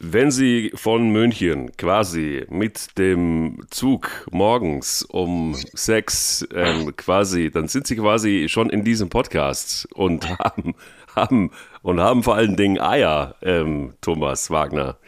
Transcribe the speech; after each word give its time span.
Wenn 0.00 0.30
Sie 0.30 0.70
von 0.74 1.10
München 1.10 1.76
quasi 1.76 2.46
mit 2.50 2.96
dem 2.98 3.62
Zug 3.70 4.28
morgens 4.30 5.02
um 5.02 5.56
sechs 5.72 6.46
ähm, 6.54 6.94
quasi, 6.96 7.50
dann 7.50 7.66
sind 7.66 7.88
Sie 7.88 7.96
quasi 7.96 8.46
schon 8.48 8.70
in 8.70 8.84
diesem 8.84 9.08
Podcast 9.08 9.88
und 9.92 10.28
haben, 10.38 10.76
haben 11.16 11.50
und 11.82 11.98
haben 11.98 12.22
vor 12.22 12.36
allen 12.36 12.56
Dingen 12.56 12.78
Eier, 12.78 13.34
ähm, 13.42 13.94
Thomas 14.00 14.50
Wagner. 14.50 14.98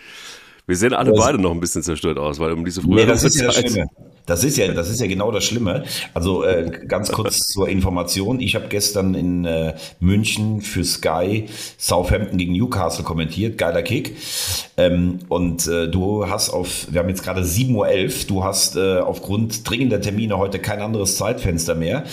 Wir 0.67 0.77
sehen 0.77 0.93
alle 0.93 1.13
das, 1.13 1.21
beide 1.21 1.39
noch 1.39 1.53
ein 1.53 1.61
bisschen 1.61 1.85
zerstört 1.85 2.19
aus, 2.19 2.41
weil 2.41 2.53
um 2.53 2.65
diese 2.65 2.83
frühe 2.83 2.97
nee, 2.97 3.07
das 3.07 3.23
ist 3.23 3.37
ja 3.37 3.47
das 3.47 3.59
Schlimme. 3.59 3.87
Das 4.27 4.45
ist 4.45 4.57
ja, 4.57 4.73
das 4.73 4.89
ist 4.89 5.01
ja 5.01 5.07
genau 5.07 5.31
das 5.33 5.45
Schlimme. 5.45 5.85
Also 6.15 6.45
äh, 6.45 6.71
ganz 6.87 7.11
kurz 7.11 7.49
zur 7.53 7.69
Information: 7.69 8.41
Ich 8.41 8.55
habe 8.55 8.69
gestern 8.69 9.15
in 9.15 9.45
äh, 9.45 9.75
München 9.99 10.61
für 10.61 10.85
Sky 10.85 11.47
Southampton 11.79 12.39
gegen 12.39 12.53
Newcastle 12.53 13.05
kommentiert, 13.05 13.59
geiler 13.59 13.83
Kick. 13.83 14.17
Ähm, 14.77 15.21
und 15.29 15.67
äh, 15.67 15.89
du 15.89 16.29
hast 16.29 16.51
auf, 16.51 16.87
wir 16.91 17.01
haben 17.01 17.09
jetzt 17.09 17.23
gerade 17.23 17.43
7.11 17.43 17.75
Uhr, 17.75 18.27
du 18.29 18.45
hast 18.45 18.77
äh, 18.77 18.99
aufgrund 18.99 19.69
dringender 19.69 20.01
Termine 20.01 20.39
heute 20.39 20.59
kein 20.59 20.81
anderes 20.81 21.17
Zeitfenster 21.17 21.75
mehr. 21.75 22.05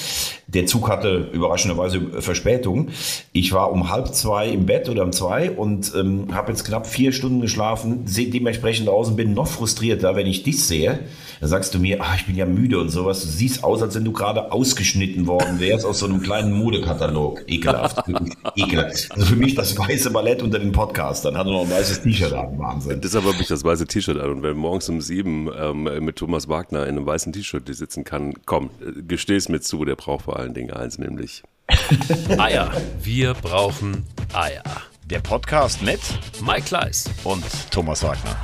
Der 0.47 0.65
Zug 0.65 0.89
hatte 0.89 1.29
überraschenderweise 1.33 2.21
Verspätung. 2.21 2.89
Ich 3.33 3.51
war 3.51 3.71
um 3.71 3.89
halb 3.89 4.13
zwei 4.13 4.47
im 4.47 4.65
Bett 4.65 4.87
oder 4.87 5.03
um 5.03 5.11
zwei 5.11 5.51
und 5.51 5.91
ähm, 5.93 6.33
habe 6.33 6.51
jetzt 6.51 6.63
knapp 6.63 6.87
vier 6.87 7.11
Stunden 7.11 7.41
geschlafen, 7.41 8.03
sehe 8.05 8.29
dementsprechend 8.29 8.87
aus 8.87 9.09
und 9.09 9.17
bin 9.17 9.33
noch 9.33 9.47
frustrierter, 9.47 10.15
wenn 10.15 10.25
ich 10.25 10.43
dich 10.43 10.63
sehe. 10.65 10.99
Da 11.41 11.47
sagst 11.47 11.73
du 11.73 11.79
mir, 11.79 12.01
ah, 12.01 12.15
ich 12.15 12.25
bin 12.25 12.35
ja 12.35 12.45
müde 12.45 12.79
und 12.79 12.89
sowas. 12.89 13.21
Du 13.21 13.27
siehst 13.27 13.63
aus, 13.63 13.81
als 13.81 13.93
wenn 13.95 14.05
du 14.05 14.11
gerade 14.11 14.51
ausgeschnitten 14.51 15.27
worden 15.27 15.59
wärst 15.59 15.85
aus 15.85 15.99
so 15.99 16.05
einem 16.05 16.21
kleinen 16.21 16.53
Modekatalog. 16.53 17.43
Ekelhaft. 17.47 18.07
Ekelhaft. 18.55 19.11
Also 19.11 19.25
für 19.25 19.35
mich 19.35 19.53
das 19.53 19.77
weiße 19.77 20.11
Ballett 20.11 20.41
unter 20.41 20.59
den 20.59 20.71
Podcastern. 20.71 21.37
Hat 21.37 21.45
er 21.45 21.51
noch 21.51 21.63
ein 21.63 21.69
weißes 21.69 22.01
T-Shirt 22.01 22.33
an. 22.33 22.57
Wahnsinn. 22.57 23.01
Deshalb 23.01 23.25
habe 23.25 23.37
ich 23.39 23.47
das 23.47 23.63
weiße 23.63 23.85
T-Shirt 23.85 24.17
an. 24.17 24.31
Und 24.31 24.43
wenn 24.43 24.57
morgens 24.57 24.89
um 24.89 25.01
sieben 25.01 25.49
ähm, 25.59 25.83
mit 26.03 26.15
Thomas 26.15 26.47
Wagner 26.47 26.83
in 26.83 26.97
einem 26.97 27.05
weißen 27.05 27.33
T-Shirt 27.33 27.63
sitzen 27.67 28.03
kann, 28.03 28.33
komm, 28.45 28.69
gesteh 29.07 29.35
es 29.35 29.49
mir 29.49 29.59
zu, 29.59 29.85
der 29.85 29.95
braucht 29.95 30.27
vor 30.37 30.43
allen 30.43 30.53
Dingen 30.53 30.69
eins, 30.69 30.99
nämlich 30.99 31.41
Eier. 32.37 32.71
Wir 33.01 33.33
brauchen 33.33 34.05
Eier. 34.33 34.61
Der 35.05 35.19
Podcast 35.19 35.81
mit 35.81 35.99
Mike 36.45 36.61
Kleiss 36.61 37.09
und 37.23 37.43
Thomas 37.71 38.03
Wagner. 38.03 38.37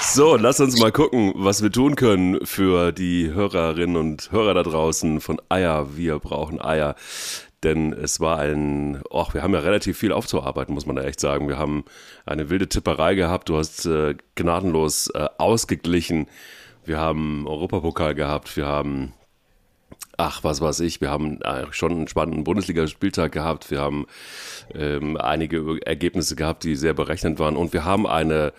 So, 0.00 0.36
lass 0.36 0.58
uns 0.58 0.80
mal 0.80 0.90
gucken, 0.90 1.34
was 1.36 1.62
wir 1.62 1.70
tun 1.70 1.96
können 1.96 2.46
für 2.46 2.92
die 2.92 3.30
Hörerinnen 3.30 3.96
und 3.96 4.32
Hörer 4.32 4.54
da 4.54 4.62
draußen 4.62 5.20
von 5.20 5.38
Eier. 5.50 5.98
Wir 5.98 6.18
brauchen 6.18 6.62
Eier. 6.62 6.94
Denn 7.62 7.92
es 7.92 8.18
war 8.18 8.38
ein, 8.38 9.02
ach, 9.12 9.34
wir 9.34 9.42
haben 9.42 9.52
ja 9.52 9.60
relativ 9.60 9.98
viel 9.98 10.12
aufzuarbeiten, 10.12 10.72
muss 10.72 10.86
man 10.86 10.96
da 10.96 11.02
echt 11.02 11.20
sagen. 11.20 11.46
Wir 11.46 11.58
haben 11.58 11.84
eine 12.24 12.48
wilde 12.48 12.70
Tipperei 12.70 13.16
gehabt. 13.16 13.50
Du 13.50 13.58
hast 13.58 13.84
äh, 13.84 14.14
gnadenlos 14.34 15.10
äh, 15.10 15.26
ausgeglichen. 15.36 16.26
Wir 16.86 16.98
haben 16.98 17.46
Europapokal 17.46 18.14
gehabt. 18.14 18.56
Wir 18.56 18.64
haben 18.64 19.12
ach, 20.16 20.44
was 20.44 20.60
weiß 20.60 20.80
ich, 20.80 21.00
wir 21.00 21.10
haben 21.10 21.40
äh, 21.42 21.66
schon 21.70 21.92
einen 21.92 22.08
spannenden 22.08 22.44
Bundesligaspieltag 22.44 23.32
gehabt, 23.32 23.70
wir 23.70 23.80
haben 23.80 24.06
ähm, 24.74 25.16
einige 25.16 25.78
Ergebnisse 25.84 26.36
gehabt, 26.36 26.64
die 26.64 26.74
sehr 26.74 26.94
berechnend 26.94 27.38
waren 27.38 27.56
und 27.56 27.72
wir 27.72 27.84
haben 27.84 28.06
eine 28.06 28.52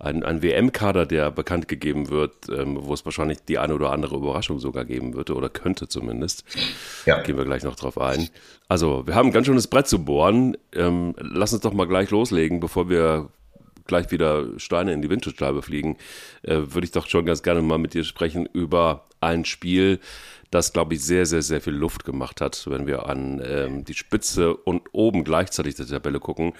ein, 0.00 0.22
ein 0.22 0.42
WM-Kader, 0.42 1.06
der 1.06 1.30
bekannt 1.30 1.66
gegeben 1.66 2.08
wird, 2.08 2.48
ähm, 2.48 2.78
wo 2.80 2.94
es 2.94 3.04
wahrscheinlich 3.04 3.38
die 3.48 3.58
eine 3.58 3.74
oder 3.74 3.90
andere 3.90 4.16
Überraschung 4.16 4.60
sogar 4.60 4.84
geben 4.84 5.14
würde 5.14 5.34
oder 5.34 5.48
könnte 5.48 5.88
zumindest. 5.88 6.44
Ja. 7.04 7.20
Gehen 7.22 7.36
wir 7.36 7.44
gleich 7.44 7.64
noch 7.64 7.74
drauf 7.74 8.00
ein. 8.00 8.28
Also, 8.68 9.06
wir 9.06 9.14
haben 9.14 9.30
ein 9.30 9.32
ganz 9.32 9.46
schönes 9.46 9.66
Brett 9.66 9.88
zu 9.88 10.04
bohren. 10.04 10.56
Ähm, 10.72 11.14
lass 11.18 11.52
uns 11.52 11.62
doch 11.62 11.72
mal 11.72 11.88
gleich 11.88 12.10
loslegen, 12.10 12.60
bevor 12.60 12.88
wir 12.88 13.28
gleich 13.86 14.10
wieder 14.12 14.46
Steine 14.58 14.92
in 14.92 15.02
die 15.02 15.10
Windschutzscheibe 15.10 15.62
fliegen, 15.62 15.96
äh, 16.42 16.56
würde 16.56 16.84
ich 16.84 16.92
doch 16.92 17.08
schon 17.08 17.26
ganz 17.26 17.42
gerne 17.42 17.62
mal 17.62 17.78
mit 17.78 17.94
dir 17.94 18.04
sprechen 18.04 18.46
über 18.52 19.06
ein 19.20 19.44
Spiel, 19.44 19.98
das, 20.50 20.72
glaube 20.72 20.94
ich, 20.94 21.04
sehr, 21.04 21.26
sehr, 21.26 21.42
sehr 21.42 21.60
viel 21.60 21.74
Luft 21.74 22.04
gemacht 22.04 22.40
hat, 22.40 22.66
wenn 22.68 22.86
wir 22.86 23.06
an 23.06 23.42
ähm, 23.44 23.84
die 23.84 23.94
Spitze 23.94 24.54
und 24.54 24.82
oben 24.92 25.24
gleichzeitig 25.24 25.74
der 25.74 25.86
Tabelle 25.86 26.20
gucken. 26.20 26.54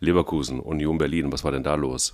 Leverkusen, 0.00 0.60
Union 0.60 0.98
Berlin, 0.98 1.32
was 1.32 1.44
war 1.44 1.52
denn 1.52 1.64
da 1.64 1.74
los? 1.74 2.12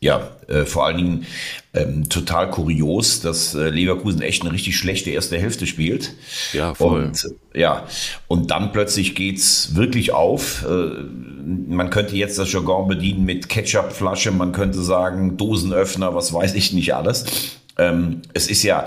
Ja, 0.00 0.36
äh, 0.48 0.66
vor 0.66 0.84
allen 0.84 0.98
Dingen 0.98 1.26
ähm, 1.72 2.08
total 2.10 2.50
kurios, 2.50 3.20
dass 3.20 3.54
äh, 3.54 3.70
Leverkusen 3.70 4.20
echt 4.20 4.42
eine 4.42 4.52
richtig 4.52 4.76
schlechte 4.76 5.10
erste 5.10 5.38
Hälfte 5.38 5.66
spielt. 5.66 6.12
Ja, 6.52 6.74
voll. 6.74 7.04
Und, 7.04 7.24
äh, 7.54 7.60
ja, 7.60 7.86
und 8.28 8.50
dann 8.50 8.72
plötzlich 8.72 9.14
geht's 9.14 9.76
wirklich 9.76 10.12
auf. 10.12 10.62
Äh, 10.68 11.04
man 11.68 11.88
könnte 11.88 12.16
jetzt 12.16 12.38
das 12.38 12.52
Jargon 12.52 12.86
bedienen 12.86 13.24
mit 13.24 13.48
Ketchupflasche, 13.48 14.30
man 14.30 14.52
könnte 14.52 14.82
sagen 14.82 15.38
Dosenöffner, 15.38 16.14
was 16.14 16.34
weiß 16.34 16.54
ich 16.54 16.74
nicht 16.74 16.94
alles. 16.94 17.24
Ähm, 17.78 18.20
es 18.34 18.48
ist 18.48 18.62
ja 18.62 18.86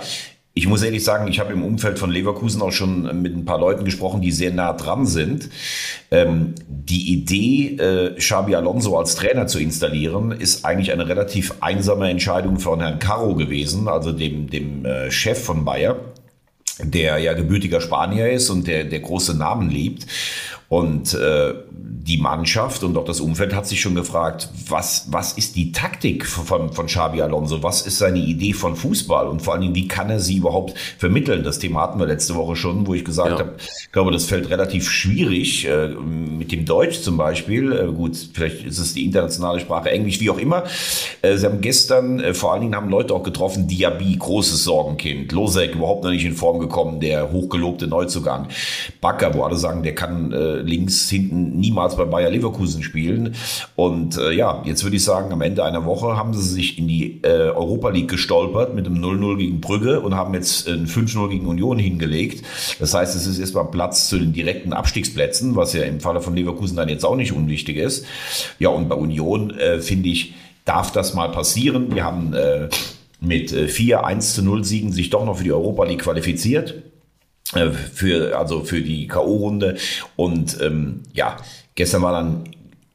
ich 0.58 0.68
muss 0.68 0.82
ehrlich 0.82 1.04
sagen, 1.04 1.28
ich 1.28 1.40
habe 1.40 1.54
im 1.54 1.64
Umfeld 1.64 2.00
von 2.00 2.10
Leverkusen 2.10 2.64
auch 2.64 2.72
schon 2.72 3.22
mit 3.22 3.36
ein 3.36 3.46
paar 3.46 3.60
Leuten 3.60 3.86
gesprochen, 3.86 4.22
die 4.22 4.32
sehr 4.32 4.52
nah 4.52 4.74
dran 4.74 5.06
sind. 5.06 5.50
Ähm, 6.10 6.56
die 6.68 7.14
Idee, 7.14 7.78
äh, 7.78 8.16
Xabi 8.16 8.56
Alonso 8.56 8.98
als 8.98 9.14
Trainer 9.14 9.46
zu 9.46 9.60
installieren, 9.60 10.32
ist 10.32 10.66
eigentlich 10.66 10.92
eine 10.92 11.08
relativ 11.08 11.54
einsame 11.60 12.10
Entscheidung 12.10 12.60
von 12.60 12.82
Herrn 12.82 12.98
Caro 12.98 13.36
gewesen, 13.36 13.88
also 13.88 14.12
dem, 14.12 14.50
dem 14.50 14.84
äh, 14.84 15.12
Chef 15.12 15.44
von 15.44 15.64
Bayer 15.64 15.98
der 16.80 17.18
ja 17.18 17.34
gebürtiger 17.34 17.82
Spanier 17.82 18.30
ist 18.30 18.52
und 18.52 18.68
der, 18.68 18.84
der 18.84 19.00
große 19.00 19.36
Namen 19.36 19.72
liebt. 19.72 20.06
Und 20.70 21.14
äh, 21.14 21.54
die 22.08 22.18
Mannschaft 22.18 22.84
und 22.84 22.98
auch 22.98 23.04
das 23.04 23.20
Umfeld 23.20 23.54
hat 23.54 23.68
sich 23.68 23.82
schon 23.82 23.96
gefragt, 23.96 24.50
was, 24.70 25.08
was 25.12 25.34
ist 25.34 25.56
die 25.56 25.74
Taktik 25.74 26.26
von, 26.26 26.72
von 26.72 26.86
Xabi 26.86 27.22
Alonso? 27.22 27.64
Was 27.64 27.86
ist 27.86 27.98
seine 27.98 28.20
Idee 28.20 28.54
von 28.54 28.76
Fußball? 28.76 29.28
Und 29.28 29.42
vor 29.42 29.54
allen 29.54 29.62
Dingen, 29.62 29.76
wie 29.76 29.88
kann 29.88 30.10
er 30.10 30.20
sie 30.20 30.38
überhaupt 30.38 30.78
vermitteln? 30.98 31.44
Das 31.44 31.60
Thema 31.60 31.82
hatten 31.82 32.00
wir 32.00 32.06
letzte 32.06 32.36
Woche 32.36 32.56
schon, 32.56 32.88
wo 32.88 32.94
ich 32.94 33.04
gesagt 33.04 33.32
ja. 33.32 33.40
habe, 33.40 33.56
ich 33.60 33.92
glaube, 33.92 34.12
das 34.12 34.26
fällt 34.26 34.50
relativ 34.50 34.90
schwierig 34.90 35.68
äh, 35.68 35.88
mit 35.88 36.52
dem 36.52 36.66
Deutsch 36.66 37.02
zum 37.02 37.18
Beispiel. 37.18 37.74
Äh, 37.74 37.92
gut, 37.92 38.18
vielleicht 38.34 38.66
ist 38.66 38.78
es 38.78 38.94
die 38.94 39.06
internationale 39.06 39.60
Sprache, 39.60 39.90
Englisch, 39.90 40.22
wie 40.22 40.30
auch 40.30 40.38
immer. 40.38 40.64
Äh, 41.22 41.36
sie 41.36 41.46
haben 41.46 41.60
gestern, 41.60 42.22
äh, 42.22 42.34
vor 42.34 42.54
allen 42.54 42.62
Dingen 42.62 42.76
haben 42.76 42.90
Leute 42.90 43.14
auch 43.14 43.24
getroffen, 43.24 43.68
Diaby, 43.68 44.16
großes 44.18 44.64
Sorgenkind. 44.64 45.32
Losek 45.34 45.76
überhaupt 45.76 46.06
noch 46.06 46.12
nicht 46.12 46.26
in 46.26 46.36
Form 46.36 46.60
gekommen, 46.60 47.02
der 47.02 47.32
hochgelobte 47.32 47.88
Neuzugang. 47.88 48.48
Bakker, 49.02 49.34
wo 49.34 49.44
alle 49.44 49.58
sagen, 49.58 49.84
der 49.84 49.96
kann 49.96 50.32
äh, 50.32 50.57
links 50.62 51.10
hinten 51.10 51.60
niemals 51.60 51.96
bei 51.96 52.06
Bayer 52.06 52.30
Leverkusen 52.30 52.84
spielen. 52.84 53.36
Und 53.76 54.18
äh, 54.18 54.32
ja, 54.32 54.62
jetzt 54.66 54.84
würde 54.84 54.96
ich 54.96 55.04
sagen, 55.04 55.32
am 55.32 55.42
Ende 55.42 55.64
einer 55.64 55.86
Woche 55.86 56.18
haben 56.18 56.34
sie 56.34 56.48
sich 56.48 56.78
in 56.78 56.88
die 56.88 57.20
äh, 57.24 57.50
Europa 57.50 57.90
League 57.90 58.10
gestolpert 58.10 58.76
mit 58.76 58.86
einem 58.86 59.04
0-0 59.04 59.38
gegen 59.38 59.62
Brügge 59.62 60.02
und 60.02 60.16
haben 60.16 60.34
jetzt 60.34 60.68
ein 60.68 60.88
5-0 60.88 61.30
gegen 61.30 61.48
Union 61.48 61.80
hingelegt. 61.80 62.44
Das 62.80 62.94
heißt, 62.94 63.16
es 63.16 63.28
ist 63.28 63.40
erstmal 63.40 63.66
Platz 63.66 64.10
zu 64.10 64.18
den 64.18 64.34
direkten 64.34 64.74
Abstiegsplätzen, 64.74 65.56
was 65.56 65.74
ja 65.74 65.84
im 65.84 66.00
Falle 66.00 66.22
von 66.22 66.36
Leverkusen 66.36 66.78
dann 66.78 66.90
jetzt 66.90 67.06
auch 67.06 67.16
nicht 67.16 67.32
unwichtig 67.32 67.78
ist. 67.78 68.06
Ja, 68.60 68.70
und 68.70 68.90
bei 68.90 68.96
Union 68.96 69.52
äh, 69.52 69.80
finde 69.80 70.10
ich, 70.10 70.34
darf 70.66 70.92
das 70.92 71.14
mal 71.14 71.30
passieren. 71.30 71.94
Wir 71.96 72.04
haben 72.04 72.34
äh, 72.34 72.70
mit 73.20 73.52
äh, 73.52 73.68
4 73.68 74.06
1 74.06 74.36
zu 74.36 74.44
0 74.44 74.64
Siegen 74.64 74.92
sich 74.92 75.10
doch 75.10 75.26
noch 75.26 75.38
für 75.38 75.44
die 75.44 75.52
Europa 75.52 75.86
League 75.86 76.04
qualifiziert. 76.04 76.76
Äh, 77.54 77.72
für, 77.72 78.38
also 78.38 78.64
für 78.64 78.82
die 78.82 79.08
K.O.-Runde. 79.08 79.78
Und 80.16 80.58
ähm, 80.62 81.02
ja, 81.14 81.38
gestern 81.76 82.02
war 82.02 82.12
dann 82.12 82.44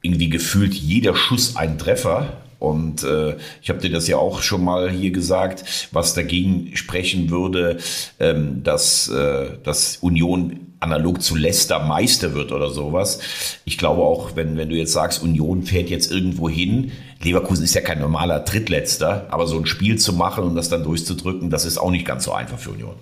irgendwie 0.03 0.29
gefühlt 0.29 0.75
jeder 0.75 1.15
Schuss 1.15 1.57
ein 1.57 1.79
Treffer. 1.79 2.39
Und 2.59 3.03
äh, 3.03 3.37
ich 3.61 3.71
habe 3.71 3.81
dir 3.81 3.91
das 3.91 4.07
ja 4.07 4.19
auch 4.19 4.41
schon 4.41 4.63
mal 4.63 4.89
hier 4.89 5.11
gesagt, 5.11 5.89
was 5.91 6.15
dagegen 6.15 6.77
sprechen 6.77 7.29
würde, 7.31 7.79
ähm, 8.21 8.63
dass, 8.63 9.09
äh, 9.09 9.59
dass 9.65 9.97
Union 9.97 10.69
analog 10.79 11.23
zu 11.23 11.35
Leicester 11.35 11.81
Meister 11.81 12.35
wird 12.35 12.53
oder 12.53 12.71
sowas. 12.71 13.21
Ich 13.65 13.79
glaube 13.79 14.03
auch, 14.03 14.37
wenn, 14.37 14.57
wenn 14.57 14.69
du 14.69 14.77
jetzt 14.77 14.93
sagst, 14.93 15.23
Union 15.23 15.65
fährt 15.65 15.91
jetzt 15.91 16.11
irgendwo 16.11 16.49
hin, 16.49 16.93
Leverkusen 17.21 17.65
ist 17.65 17.75
ja 17.75 17.81
kein 17.81 18.01
normaler 18.01 18.41
Drittletzter, 18.41 19.27
aber 19.31 19.47
so 19.47 19.59
ein 19.59 19.67
Spiel 19.67 19.99
zu 19.99 20.13
machen 20.13 20.45
und 20.45 20.55
das 20.55 20.69
dann 20.69 20.85
durchzudrücken, 20.85 21.51
das 21.51 21.65
ist 21.65 21.79
auch 21.79 21.91
nicht 21.91 22.05
ganz 22.05 22.25
so 22.25 22.33
einfach 22.33 22.59
für 22.59 22.71
Union. 22.71 22.95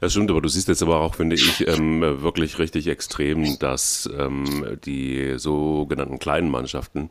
Das 0.00 0.12
stimmt, 0.12 0.30
aber 0.30 0.40
du 0.40 0.48
siehst 0.48 0.68
jetzt 0.68 0.82
aber 0.82 1.00
auch, 1.00 1.14
finde 1.14 1.36
ich, 1.36 1.66
ähm, 1.66 2.00
wirklich 2.22 2.58
richtig 2.58 2.86
extrem, 2.86 3.58
dass 3.58 4.08
ähm, 4.16 4.78
die 4.84 5.34
sogenannten 5.38 6.18
kleinen 6.18 6.50
Mannschaften, 6.50 7.10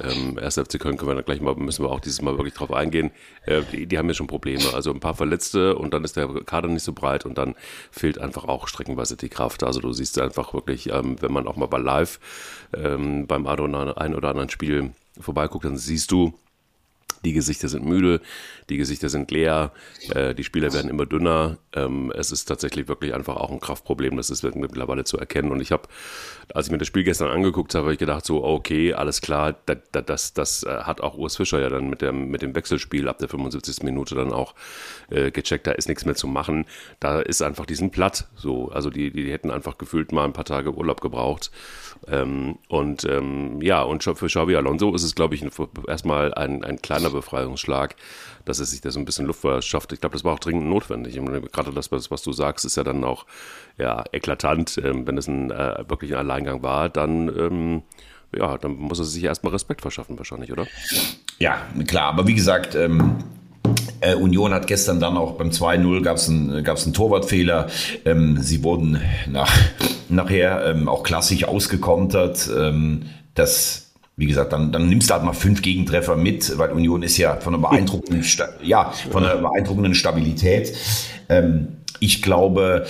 ähm, 0.00 0.38
1. 0.38 0.54
FC 0.56 0.78
Köln 0.78 0.96
können 0.96 1.10
wir 1.10 1.14
dann 1.14 1.24
gleich 1.24 1.40
mal, 1.40 1.54
müssen 1.54 1.84
wir 1.84 1.90
auch 1.90 2.00
dieses 2.00 2.20
Mal 2.22 2.36
wirklich 2.36 2.54
drauf 2.54 2.72
eingehen, 2.72 3.10
äh, 3.46 3.62
die, 3.72 3.86
die 3.86 3.98
haben 3.98 4.08
ja 4.08 4.14
schon 4.14 4.26
Probleme. 4.26 4.74
Also 4.74 4.92
ein 4.92 5.00
paar 5.00 5.14
Verletzte 5.14 5.76
und 5.76 5.94
dann 5.94 6.04
ist 6.04 6.16
der 6.16 6.28
Kader 6.44 6.68
nicht 6.68 6.82
so 6.82 6.92
breit 6.92 7.24
und 7.24 7.38
dann 7.38 7.54
fehlt 7.90 8.18
einfach 8.18 8.44
auch 8.44 8.68
streckenweise 8.68 9.16
die 9.16 9.28
Kraft. 9.28 9.62
Also 9.62 9.80
du 9.80 9.92
siehst 9.92 10.18
einfach 10.18 10.52
wirklich, 10.54 10.90
ähm, 10.90 11.16
wenn 11.20 11.32
man 11.32 11.46
auch 11.48 11.56
mal 11.56 11.66
bei 11.66 11.78
Live 11.78 12.20
ähm, 12.74 13.26
beim 13.26 13.46
ein 13.46 14.14
oder 14.14 14.28
anderen 14.28 14.50
Spiel 14.50 14.90
vorbeiguckt, 15.18 15.64
dann 15.64 15.76
siehst 15.76 16.10
du, 16.12 16.34
Die 17.24 17.32
Gesichter 17.32 17.68
sind 17.68 17.84
müde, 17.84 18.20
die 18.68 18.76
Gesichter 18.76 19.08
sind 19.08 19.30
leer, 19.30 19.72
äh, 20.14 20.34
die 20.34 20.44
Spieler 20.44 20.72
werden 20.72 20.90
immer 20.90 21.06
dünner. 21.06 21.58
Ähm, 21.74 22.12
es 22.16 22.30
ist 22.30 22.44
tatsächlich 22.46 22.88
wirklich 22.88 23.14
einfach 23.14 23.36
auch 23.36 23.50
ein 23.50 23.60
Kraftproblem, 23.60 24.16
das 24.16 24.30
ist 24.30 24.42
mittlerweile 24.42 25.04
zu 25.04 25.18
erkennen. 25.18 25.50
Und 25.50 25.60
ich 25.60 25.72
habe, 25.72 25.88
als 26.52 26.66
ich 26.66 26.72
mir 26.72 26.78
das 26.78 26.88
Spiel 26.88 27.04
gestern 27.04 27.28
angeguckt 27.28 27.74
habe, 27.74 27.84
habe 27.84 27.92
ich 27.94 27.98
gedacht, 27.98 28.24
so, 28.24 28.44
okay, 28.44 28.92
alles 28.94 29.20
klar, 29.20 29.56
das, 29.66 29.78
das, 29.92 30.34
das 30.34 30.62
äh, 30.64 30.68
hat 30.68 31.00
auch 31.00 31.16
Urs 31.16 31.36
Fischer 31.36 31.60
ja 31.60 31.68
dann 31.68 31.88
mit 31.88 32.02
dem, 32.02 32.28
mit 32.28 32.42
dem 32.42 32.54
Wechselspiel 32.54 33.08
ab 33.08 33.18
der 33.18 33.28
75. 33.28 33.82
Minute 33.82 34.14
dann 34.14 34.32
auch 34.32 34.54
äh, 35.10 35.30
gecheckt, 35.30 35.66
da 35.66 35.72
ist 35.72 35.88
nichts 35.88 36.04
mehr 36.04 36.14
zu 36.14 36.26
machen. 36.26 36.66
Da 37.00 37.20
ist 37.20 37.42
einfach 37.42 37.66
diesen 37.66 37.90
platt. 37.90 38.28
So, 38.36 38.70
also 38.70 38.90
die, 38.90 39.10
die 39.10 39.32
hätten 39.32 39.50
einfach 39.50 39.78
gefühlt 39.78 40.12
mal 40.12 40.24
ein 40.24 40.32
paar 40.32 40.44
Tage 40.44 40.74
Urlaub 40.74 41.00
gebraucht. 41.00 41.50
Ähm, 42.06 42.58
und 42.68 43.04
ähm, 43.04 43.60
ja, 43.62 43.82
und 43.82 44.02
für 44.02 44.26
Xavi 44.26 44.56
Alonso 44.56 44.94
ist 44.94 45.02
es, 45.02 45.14
glaube 45.14 45.34
ich, 45.34 45.44
erstmal 45.86 46.34
ein, 46.34 46.64
ein 46.64 46.80
kleiner 46.80 47.10
Befreiungsschlag, 47.10 47.96
dass 48.44 48.57
er 48.60 48.66
sich 48.66 48.80
da 48.80 48.90
so 48.90 48.98
ein 48.98 49.04
bisschen 49.04 49.26
Luft 49.26 49.40
verschafft. 49.40 49.92
Ich 49.92 50.00
glaube, 50.00 50.14
das 50.14 50.24
war 50.24 50.34
auch 50.34 50.38
dringend 50.38 50.66
notwendig. 50.66 51.18
Und 51.18 51.52
gerade 51.52 51.72
das, 51.72 51.90
was 51.92 52.22
du 52.22 52.32
sagst, 52.32 52.64
ist 52.64 52.76
ja 52.76 52.84
dann 52.84 53.04
auch 53.04 53.26
ja, 53.76 54.04
eklatant. 54.12 54.78
Ähm, 54.84 55.06
wenn 55.06 55.18
es 55.18 55.28
ein 55.28 55.50
äh, 55.50 55.84
wirklich 55.88 56.12
ein 56.12 56.18
Alleingang 56.18 56.62
war, 56.62 56.88
dann 56.88 57.28
ähm, 57.28 57.82
ja, 58.36 58.58
dann 58.58 58.76
muss 58.76 58.98
er 58.98 59.04
sich 59.04 59.24
erstmal 59.24 59.52
Respekt 59.52 59.80
verschaffen, 59.80 60.18
wahrscheinlich, 60.18 60.52
oder? 60.52 60.66
Ja, 61.38 61.62
klar, 61.86 62.10
aber 62.10 62.26
wie 62.26 62.34
gesagt, 62.34 62.74
ähm, 62.74 63.16
äh, 64.00 64.14
Union 64.14 64.52
hat 64.52 64.66
gestern 64.66 65.00
dann 65.00 65.16
auch 65.16 65.32
beim 65.32 65.50
2-0 65.50 66.02
gab 66.02 66.16
es 66.16 66.28
einen, 66.28 66.50
einen 66.66 66.92
Torwartfehler. 66.92 67.68
Ähm, 68.04 68.38
sie 68.40 68.62
wurden 68.62 69.00
nach, 69.26 69.52
nachher 70.08 70.66
ähm, 70.66 70.88
auch 70.88 71.02
klassisch 71.02 71.44
ausgekontert. 71.44 72.48
Ähm, 72.56 73.06
das 73.34 73.87
wie 74.18 74.26
gesagt, 74.26 74.52
dann, 74.52 74.72
dann 74.72 74.88
nimmst 74.88 75.08
du 75.08 75.14
halt 75.14 75.22
mal 75.22 75.32
fünf 75.32 75.62
Gegentreffer 75.62 76.16
mit, 76.16 76.58
weil 76.58 76.72
Union 76.72 77.04
ist 77.04 77.16
ja 77.18 77.36
von 77.36 77.54
einer 77.54 77.62
beeindruckenden, 77.62 78.24
ja, 78.64 78.92
von 79.12 79.24
einer 79.24 79.40
beeindruckenden 79.40 79.94
Stabilität. 79.94 80.74
Ähm, 81.28 81.68
ich 82.00 82.20
glaube, 82.20 82.84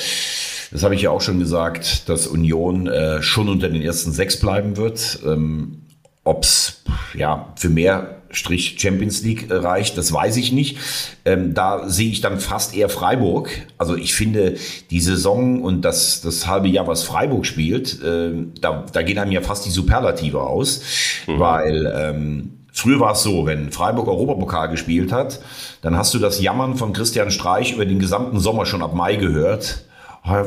das 0.71 0.83
habe 0.83 0.95
ich 0.95 1.03
ja 1.03 1.11
auch 1.11 1.21
schon 1.21 1.39
gesagt, 1.39 2.09
dass 2.09 2.27
Union 2.27 2.87
äh, 2.87 3.23
schon 3.23 3.51
unter 3.51 3.69
den 3.69 3.83
ersten 3.83 4.11
sechs 4.11 4.41
bleiben 4.41 4.79
wird. 4.79 5.19
Ähm, 5.27 5.83
Ob 6.25 6.45
es 6.45 6.83
ja, 7.13 7.53
für 7.57 7.69
mehr 7.69 8.18
Strich 8.31 8.77
Champions 8.79 9.23
League 9.23 9.51
äh, 9.51 9.55
reicht, 9.55 9.97
das 9.97 10.13
weiß 10.13 10.37
ich 10.37 10.53
nicht. 10.53 10.79
Ähm, 11.25 11.55
da 11.55 11.89
sehe 11.89 12.11
ich 12.11 12.21
dann 12.21 12.41
fast 12.41 12.77
eher 12.77 12.89
Freiburg. 12.89 13.51
Also 13.79 13.97
ich 13.97 14.15
finde, 14.15 14.57
die 14.91 15.01
Saison 15.01 15.63
und 15.63 15.83
das, 15.83 16.21
das 16.21 16.47
halbe 16.47 16.69
Jahr, 16.69 16.87
was 16.87 17.03
Freiburg 17.03 17.47
spielt, 17.47 18.03
äh, 18.03 18.33
da, 18.61 18.85
da 18.93 19.03
gehen 19.03 19.19
einem 19.19 19.33
ja 19.33 19.41
fast 19.41 19.67
die 19.67 19.71
Superlative 19.71 20.43
aus, 20.43 20.83
mhm. 21.27 21.39
weil 21.39 21.93
ähm, 21.97 22.51
Früher 22.71 23.01
war 23.01 23.15
es 23.15 23.25
so, 23.25 23.45
wenn 23.45 23.73
Freiburg 23.73 24.07
Europapokal 24.07 24.69
gespielt 24.69 25.11
hat, 25.11 25.41
dann 25.83 25.97
hast 25.97 26.15
du 26.15 26.21
das 26.21 26.41
Jammern 26.41 26.77
von 26.77 26.93
Christian 26.93 27.33
Streich 27.33 27.73
über 27.73 27.85
den 27.85 27.99
gesamten 27.99 28.39
Sommer 28.39 28.67
schon 28.67 28.83
ab 28.83 28.95
Mai 28.95 29.17
gehört 29.17 29.83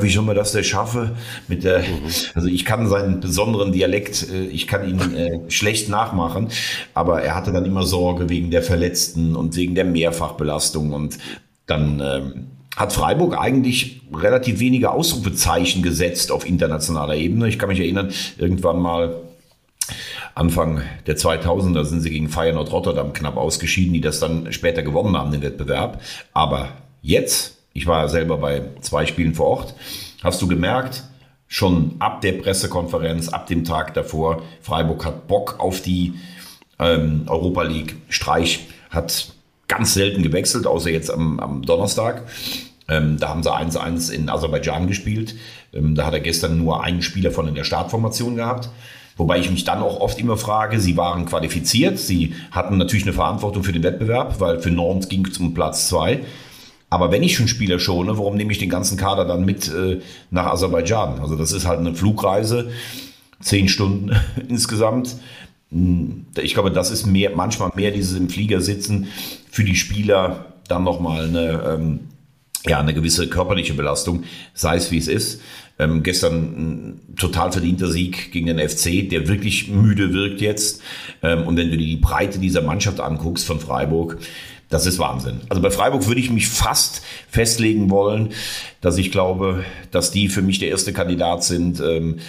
wie 0.00 0.10
soll 0.10 0.24
man 0.24 0.36
das 0.36 0.52
denn 0.52 0.64
schaffen? 0.64 1.12
Mit 1.48 1.64
der, 1.64 1.80
mhm. 1.80 2.06
also 2.34 2.48
ich 2.48 2.64
kann 2.64 2.88
seinen 2.88 3.20
besonderen 3.20 3.72
Dialekt, 3.72 4.28
äh, 4.30 4.44
ich 4.44 4.66
kann 4.66 4.88
ihn 4.88 5.14
äh, 5.14 5.50
schlecht 5.50 5.88
nachmachen, 5.88 6.48
aber 6.94 7.22
er 7.22 7.34
hatte 7.34 7.52
dann 7.52 7.64
immer 7.64 7.84
Sorge 7.84 8.28
wegen 8.28 8.50
der 8.50 8.62
Verletzten 8.62 9.36
und 9.36 9.56
wegen 9.56 9.74
der 9.74 9.84
Mehrfachbelastung 9.84 10.92
und 10.92 11.18
dann 11.66 12.00
ähm, 12.00 12.46
hat 12.76 12.92
Freiburg 12.92 13.38
eigentlich 13.38 14.00
relativ 14.14 14.60
wenige 14.60 14.90
Ausrufezeichen 14.90 15.82
gesetzt 15.82 16.32
auf 16.32 16.46
internationaler 16.46 17.16
Ebene. 17.16 17.48
Ich 17.48 17.58
kann 17.58 17.68
mich 17.68 17.80
erinnern, 17.80 18.10
irgendwann 18.38 18.80
mal 18.80 19.16
Anfang 20.34 20.82
der 21.06 21.16
2000er 21.16 21.84
sind 21.84 22.00
sie 22.00 22.10
gegen 22.10 22.28
Feyenoord 22.28 22.72
Rotterdam 22.72 23.12
knapp 23.12 23.36
ausgeschieden, 23.36 23.92
die 23.92 24.00
das 24.00 24.20
dann 24.20 24.52
später 24.52 24.82
gewonnen 24.82 25.16
haben, 25.16 25.32
den 25.32 25.42
Wettbewerb. 25.42 26.00
Aber 26.32 26.70
jetzt 27.02 27.58
ich 27.72 27.86
war 27.86 28.08
selber 28.08 28.38
bei 28.38 28.62
zwei 28.80 29.06
Spielen 29.06 29.34
vor 29.34 29.46
Ort, 29.46 29.74
hast 30.22 30.40
du 30.42 30.48
gemerkt, 30.48 31.04
schon 31.48 31.96
ab 31.98 32.20
der 32.22 32.32
Pressekonferenz, 32.32 33.28
ab 33.28 33.46
dem 33.46 33.64
Tag 33.64 33.94
davor, 33.94 34.42
Freiburg 34.60 35.04
hat 35.04 35.28
Bock 35.28 35.56
auf 35.58 35.82
die 35.82 36.14
ähm, 36.78 37.24
Europa 37.26 37.62
League. 37.62 37.96
Streich 38.08 38.66
hat 38.90 39.32
ganz 39.68 39.94
selten 39.94 40.22
gewechselt, 40.22 40.66
außer 40.66 40.90
jetzt 40.90 41.10
am, 41.10 41.40
am 41.40 41.62
Donnerstag. 41.62 42.22
Ähm, 42.88 43.18
da 43.18 43.28
haben 43.28 43.42
sie 43.42 43.52
1-1 43.52 44.10
in 44.10 44.28
Aserbaidschan 44.28 44.86
gespielt. 44.86 45.34
Ähm, 45.72 45.94
da 45.94 46.06
hat 46.06 46.14
er 46.14 46.20
gestern 46.20 46.58
nur 46.58 46.82
einen 46.82 47.02
Spieler 47.02 47.30
von 47.30 47.48
in 47.48 47.54
der 47.54 47.64
Startformation 47.64 48.36
gehabt. 48.36 48.70
Wobei 49.16 49.38
ich 49.38 49.50
mich 49.50 49.64
dann 49.64 49.82
auch 49.82 50.00
oft 50.00 50.18
immer 50.18 50.36
frage, 50.36 50.80
sie 50.80 50.96
waren 50.96 51.26
qualifiziert, 51.26 51.98
sie 51.98 52.34
hatten 52.50 52.78
natürlich 52.78 53.04
eine 53.04 53.12
Verantwortung 53.12 53.62
für 53.62 53.72
den 53.72 53.82
Wettbewerb, 53.82 54.40
weil 54.40 54.58
für 54.58 54.70
Nantes 54.70 55.08
ging 55.08 55.26
es 55.26 55.36
um 55.38 55.52
Platz 55.52 55.88
zwei. 55.88 56.20
Aber 56.92 57.10
wenn 57.10 57.22
ich 57.22 57.36
schon 57.36 57.48
Spieler 57.48 57.78
schone, 57.78 58.18
warum 58.18 58.36
nehme 58.36 58.52
ich 58.52 58.58
den 58.58 58.68
ganzen 58.68 58.98
Kader 58.98 59.24
dann 59.24 59.46
mit 59.46 59.66
äh, 59.66 60.00
nach 60.30 60.44
Aserbaidschan? 60.44 61.20
Also 61.20 61.36
das 61.36 61.50
ist 61.52 61.66
halt 61.66 61.78
eine 61.78 61.94
Flugreise, 61.94 62.70
zehn 63.40 63.66
Stunden 63.68 64.14
insgesamt. 64.48 65.16
Hm, 65.70 66.26
ich 66.42 66.52
glaube, 66.52 66.70
das 66.70 66.90
ist 66.90 67.06
mehr, 67.06 67.30
manchmal 67.34 67.70
mehr 67.76 67.92
dieses 67.92 68.18
im 68.18 68.28
Flieger 68.28 68.60
sitzen 68.60 69.08
für 69.50 69.64
die 69.64 69.74
Spieler 69.74 70.52
dann 70.68 70.84
nochmal 70.84 71.28
eine, 71.28 71.62
ähm, 71.66 72.00
ja, 72.66 72.78
eine 72.78 72.92
gewisse 72.92 73.26
körperliche 73.26 73.72
Belastung, 73.72 74.24
sei 74.52 74.76
es 74.76 74.90
wie 74.90 74.98
es 74.98 75.08
ist. 75.08 75.40
Ähm, 75.78 76.02
gestern 76.02 76.34
ein 76.34 77.16
total 77.16 77.52
verdienter 77.52 77.88
Sieg 77.88 78.32
gegen 78.32 78.48
den 78.48 78.58
FC, 78.58 79.08
der 79.08 79.28
wirklich 79.28 79.68
müde 79.68 80.12
wirkt 80.12 80.42
jetzt. 80.42 80.82
Ähm, 81.22 81.46
und 81.46 81.56
wenn 81.56 81.70
du 81.70 81.78
dir 81.78 81.86
die 81.86 81.96
Breite 81.96 82.38
dieser 82.38 82.60
Mannschaft 82.60 83.00
anguckst 83.00 83.46
von 83.46 83.60
Freiburg, 83.60 84.18
das 84.72 84.86
ist 84.86 84.98
Wahnsinn. 84.98 85.42
Also 85.50 85.60
bei 85.60 85.70
Freiburg 85.70 86.06
würde 86.06 86.20
ich 86.20 86.30
mich 86.30 86.48
fast 86.48 87.02
festlegen 87.28 87.90
wollen, 87.90 88.30
dass 88.80 88.96
ich 88.96 89.12
glaube, 89.12 89.64
dass 89.90 90.10
die 90.10 90.28
für 90.28 90.40
mich 90.40 90.58
der 90.60 90.70
erste 90.70 90.94
Kandidat 90.94 91.44
sind 91.44 91.78
ähm, 91.80 92.20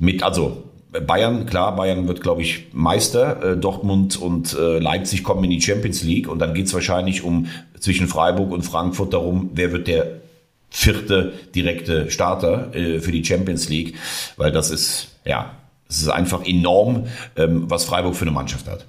mit, 0.00 0.24
also 0.24 0.64
Bayern, 0.90 1.46
klar, 1.46 1.76
Bayern 1.76 2.08
wird, 2.08 2.20
glaube 2.20 2.42
ich, 2.42 2.66
Meister. 2.72 3.52
Äh, 3.52 3.56
Dortmund 3.56 4.20
und 4.20 4.52
äh, 4.54 4.80
Leipzig 4.80 5.22
kommen 5.22 5.44
in 5.44 5.50
die 5.50 5.62
Champions 5.62 6.02
League 6.02 6.28
und 6.28 6.40
dann 6.40 6.54
geht 6.54 6.66
es 6.66 6.74
wahrscheinlich 6.74 7.22
um 7.22 7.46
zwischen 7.78 8.08
Freiburg 8.08 8.50
und 8.50 8.62
Frankfurt 8.62 9.14
darum, 9.14 9.50
wer 9.54 9.70
wird 9.72 9.86
der 9.86 10.22
vierte 10.70 11.34
direkte 11.54 12.10
Starter 12.10 12.74
äh, 12.74 12.98
für 12.98 13.12
die 13.12 13.24
Champions 13.24 13.68
League, 13.68 13.94
weil 14.36 14.50
das 14.50 14.70
ist, 14.70 15.08
ja, 15.24 15.52
es 15.88 16.02
ist 16.02 16.08
einfach 16.08 16.44
enorm, 16.44 17.06
ähm, 17.36 17.70
was 17.70 17.84
Freiburg 17.84 18.16
für 18.16 18.22
eine 18.22 18.32
Mannschaft 18.32 18.66
hat. 18.66 18.86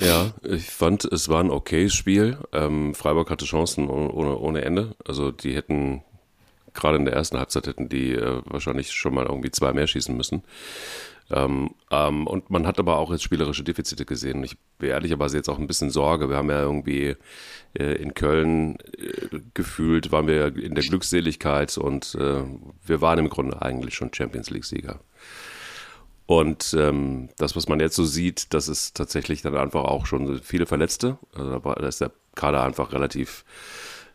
Ja, 0.00 0.32
ich 0.44 0.70
fand, 0.70 1.04
es 1.04 1.28
war 1.28 1.40
ein 1.42 1.50
okayes 1.50 1.94
Spiel. 1.94 2.38
Ähm, 2.52 2.94
Freiburg 2.94 3.30
hatte 3.30 3.44
Chancen 3.44 3.88
ohne, 3.90 4.36
ohne 4.36 4.62
Ende. 4.62 4.94
Also 5.06 5.30
die 5.30 5.54
hätten, 5.54 6.02
gerade 6.72 6.96
in 6.96 7.04
der 7.04 7.14
ersten 7.14 7.38
Halbzeit 7.38 7.66
hätten 7.66 7.88
die 7.90 8.14
äh, 8.14 8.40
wahrscheinlich 8.46 8.92
schon 8.92 9.14
mal 9.14 9.26
irgendwie 9.26 9.50
zwei 9.50 9.72
mehr 9.74 9.86
schießen 9.86 10.16
müssen. 10.16 10.42
Ähm, 11.30 11.74
ähm, 11.90 12.26
und 12.26 12.50
man 12.50 12.66
hat 12.66 12.78
aber 12.78 12.96
auch 12.96 13.12
jetzt 13.12 13.22
spielerische 13.22 13.62
Defizite 13.62 14.04
gesehen. 14.06 14.42
Ich 14.42 14.56
bin 14.78 14.90
ehrlicherweise 14.90 15.36
jetzt 15.36 15.48
auch 15.48 15.58
ein 15.58 15.66
bisschen 15.66 15.90
Sorge. 15.90 16.30
Wir 16.30 16.38
haben 16.38 16.50
ja 16.50 16.62
irgendwie 16.62 17.16
äh, 17.78 18.02
in 18.02 18.14
Köln 18.14 18.78
äh, 18.98 19.38
gefühlt, 19.54 20.10
waren 20.12 20.26
wir 20.26 20.56
in 20.56 20.74
der 20.74 20.84
Glückseligkeit 20.84 21.76
und 21.76 22.16
äh, 22.16 22.42
wir 22.84 23.00
waren 23.00 23.18
im 23.18 23.28
Grunde 23.28 23.60
eigentlich 23.60 23.94
schon 23.94 24.12
Champions 24.12 24.50
League-Sieger. 24.50 24.98
Und 26.30 26.76
ähm, 26.78 27.28
das, 27.38 27.56
was 27.56 27.66
man 27.66 27.80
jetzt 27.80 27.96
so 27.96 28.04
sieht, 28.04 28.54
das 28.54 28.68
ist 28.68 28.96
tatsächlich 28.96 29.42
dann 29.42 29.56
einfach 29.56 29.82
auch 29.82 30.06
schon 30.06 30.38
viele 30.44 30.64
Verletzte. 30.64 31.18
Also 31.36 31.58
da 31.58 31.88
ist 31.88 32.00
der 32.00 32.12
Kader 32.36 32.62
einfach 32.62 32.92
relativ, 32.92 33.44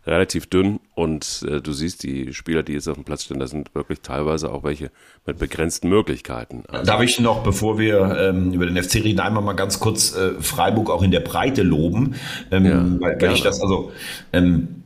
relativ 0.07 0.47
dünn. 0.47 0.79
Und 0.93 1.45
äh, 1.45 1.59
du 1.59 1.73
siehst, 1.73 2.03
die 2.03 2.33
Spieler, 2.33 2.63
die 2.63 2.71
jetzt 2.71 2.87
auf 2.87 2.95
dem 2.95 3.03
Platz 3.03 3.25
stehen, 3.25 3.39
da 3.39 3.47
sind 3.47 3.75
wirklich 3.75 3.99
teilweise 3.99 4.49
auch 4.53 4.63
welche 4.63 4.91
mit 5.25 5.39
begrenzten 5.39 5.89
Möglichkeiten. 5.89 6.63
Also, 6.69 6.85
Darf 6.85 7.01
ich 7.01 7.19
noch, 7.19 7.43
bevor 7.43 7.77
wir 7.79 8.17
ähm, 8.17 8.53
über 8.53 8.65
den 8.65 8.81
FC 8.81 9.03
reden, 9.03 9.19
einmal 9.19 9.43
mal 9.43 9.51
ganz 9.51 9.81
kurz 9.81 10.15
äh, 10.15 10.39
Freiburg 10.39 10.89
auch 10.89 11.03
in 11.03 11.11
der 11.11 11.19
Breite 11.19 11.63
loben? 11.63 12.15
Ähm, 12.49 12.65
ja, 12.65 12.85
weil, 13.01 13.21
weil 13.21 13.33
ich 13.33 13.43
das, 13.43 13.59
also 13.59 13.91
ähm, 14.31 14.84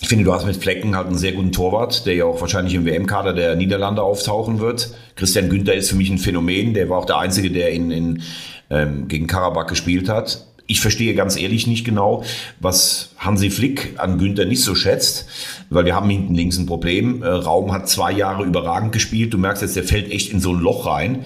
ich 0.00 0.08
finde, 0.08 0.24
du 0.24 0.32
hast 0.32 0.46
mit 0.46 0.56
Flecken 0.56 0.96
halt 0.96 1.08
einen 1.08 1.18
sehr 1.18 1.32
guten 1.32 1.52
Torwart, 1.52 2.06
der 2.06 2.14
ja 2.14 2.24
auch 2.24 2.40
wahrscheinlich 2.40 2.74
im 2.74 2.86
WM-Kader 2.86 3.34
der 3.34 3.54
Niederlande 3.54 4.02
auftauchen 4.02 4.58
wird. 4.58 4.94
Christian 5.14 5.50
Günther 5.50 5.74
ist 5.74 5.90
für 5.90 5.96
mich 5.96 6.08
ein 6.08 6.18
Phänomen. 6.18 6.72
Der 6.72 6.88
war 6.88 6.98
auch 6.98 7.04
der 7.04 7.18
Einzige, 7.18 7.50
der 7.50 7.70
in, 7.70 7.90
in, 7.90 8.22
ähm, 8.70 9.08
gegen 9.08 9.26
Karabakh 9.26 9.68
gespielt 9.68 10.08
hat. 10.08 10.46
Ich 10.66 10.80
verstehe 10.80 11.14
ganz 11.14 11.36
ehrlich 11.36 11.66
nicht 11.66 11.84
genau, 11.84 12.22
was 12.60 13.10
Hansi 13.18 13.50
Flick 13.50 13.94
an 13.96 14.18
Günther 14.18 14.46
nicht 14.46 14.62
so 14.62 14.74
schätzt, 14.74 15.26
weil 15.68 15.84
wir 15.84 15.96
haben 15.96 16.08
hinten 16.08 16.34
links 16.34 16.56
ein 16.56 16.66
Problem. 16.66 17.22
Äh, 17.22 17.26
Raum 17.26 17.72
hat 17.72 17.88
zwei 17.88 18.12
Jahre 18.12 18.44
überragend 18.44 18.92
gespielt. 18.92 19.34
Du 19.34 19.38
merkst 19.38 19.62
jetzt, 19.62 19.76
der 19.76 19.84
fällt 19.84 20.10
echt 20.10 20.32
in 20.32 20.40
so 20.40 20.54
ein 20.54 20.60
Loch 20.60 20.86
rein. 20.86 21.24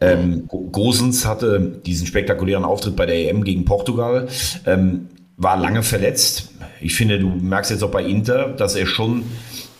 Ähm, 0.00 0.46
Gosens 0.46 1.26
hatte 1.26 1.80
diesen 1.84 2.06
spektakulären 2.06 2.64
Auftritt 2.64 2.94
bei 2.94 3.06
der 3.06 3.30
EM 3.30 3.42
gegen 3.42 3.64
Portugal. 3.64 4.28
Ähm, 4.66 5.08
war 5.42 5.56
lange 5.56 5.82
verletzt. 5.82 6.50
Ich 6.80 6.94
finde, 6.94 7.18
du 7.18 7.28
merkst 7.28 7.70
jetzt 7.70 7.82
auch 7.82 7.90
bei 7.90 8.04
Inter, 8.04 8.48
dass 8.48 8.76
er 8.76 8.86
schon, 8.86 9.24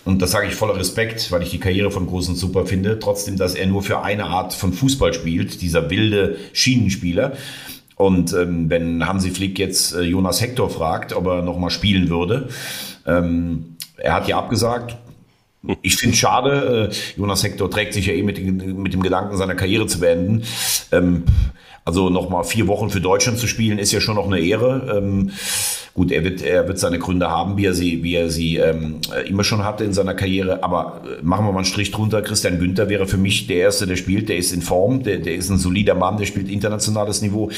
und 0.04 0.20
das 0.20 0.32
sage 0.32 0.48
ich 0.48 0.54
voller 0.54 0.76
Respekt, 0.76 1.30
weil 1.30 1.42
ich 1.42 1.50
die 1.50 1.60
Karriere 1.60 1.90
von 1.90 2.06
Großen 2.06 2.34
super 2.34 2.66
finde, 2.66 2.98
trotzdem, 2.98 3.36
dass 3.36 3.54
er 3.54 3.66
nur 3.66 3.82
für 3.82 4.02
eine 4.02 4.24
Art 4.24 4.52
von 4.52 4.72
Fußball 4.72 5.14
spielt, 5.14 5.62
dieser 5.62 5.88
wilde 5.88 6.36
Schienenspieler. 6.52 7.32
Und 7.96 8.32
ähm, 8.32 8.68
wenn 8.68 9.06
Hansi 9.06 9.30
Flick 9.30 9.58
jetzt 9.58 9.94
äh, 9.94 10.02
Jonas 10.02 10.40
Hector 10.40 10.68
fragt, 10.68 11.12
ob 11.12 11.26
er 11.26 11.42
nochmal 11.42 11.70
spielen 11.70 12.08
würde, 12.08 12.48
ähm, 13.06 13.76
er 13.96 14.14
hat 14.14 14.26
ja 14.26 14.38
abgesagt. 14.38 14.96
Ich 15.82 15.94
finde 15.94 16.14
es 16.14 16.18
schade, 16.18 16.90
äh, 16.90 17.18
Jonas 17.20 17.44
Hector 17.44 17.70
trägt 17.70 17.94
sich 17.94 18.06
ja 18.06 18.14
eh 18.14 18.22
mit, 18.24 18.44
mit 18.44 18.92
dem 18.92 19.02
Gedanken, 19.02 19.36
seine 19.36 19.54
Karriere 19.54 19.86
zu 19.86 20.00
beenden. 20.00 20.42
Ähm, 20.90 21.22
also 21.84 22.10
nochmal 22.10 22.44
vier 22.44 22.68
Wochen 22.68 22.90
für 22.90 23.00
Deutschland 23.00 23.38
zu 23.38 23.46
spielen, 23.46 23.78
ist 23.78 23.92
ja 23.92 24.00
schon 24.00 24.16
noch 24.16 24.26
eine 24.26 24.40
Ehre. 24.40 24.98
Ähm, 24.98 25.30
Gut, 25.94 26.10
er 26.10 26.24
wird, 26.24 26.40
er 26.40 26.66
wird 26.68 26.78
seine 26.78 26.98
Gründe 26.98 27.28
haben, 27.28 27.58
wie 27.58 27.66
er 27.66 27.74
sie, 27.74 28.02
wie 28.02 28.14
er 28.14 28.30
sie 28.30 28.56
ähm, 28.56 28.96
immer 29.28 29.44
schon 29.44 29.62
hatte 29.62 29.84
in 29.84 29.92
seiner 29.92 30.14
Karriere. 30.14 30.64
Aber 30.64 31.02
äh, 31.04 31.22
machen 31.22 31.44
wir 31.44 31.52
mal 31.52 31.58
einen 31.58 31.66
Strich 31.66 31.90
drunter. 31.90 32.22
Christian 32.22 32.58
Günther 32.58 32.88
wäre 32.88 33.06
für 33.06 33.18
mich 33.18 33.46
der 33.46 33.58
Erste, 33.58 33.86
der 33.86 33.96
spielt. 33.96 34.30
Der 34.30 34.38
ist 34.38 34.52
in 34.52 34.62
Form, 34.62 35.02
der, 35.02 35.18
der 35.18 35.34
ist 35.34 35.50
ein 35.50 35.58
solider 35.58 35.94
Mann, 35.94 36.16
der 36.16 36.24
spielt 36.24 36.48
internationales 36.48 37.20
Niveau. 37.20 37.50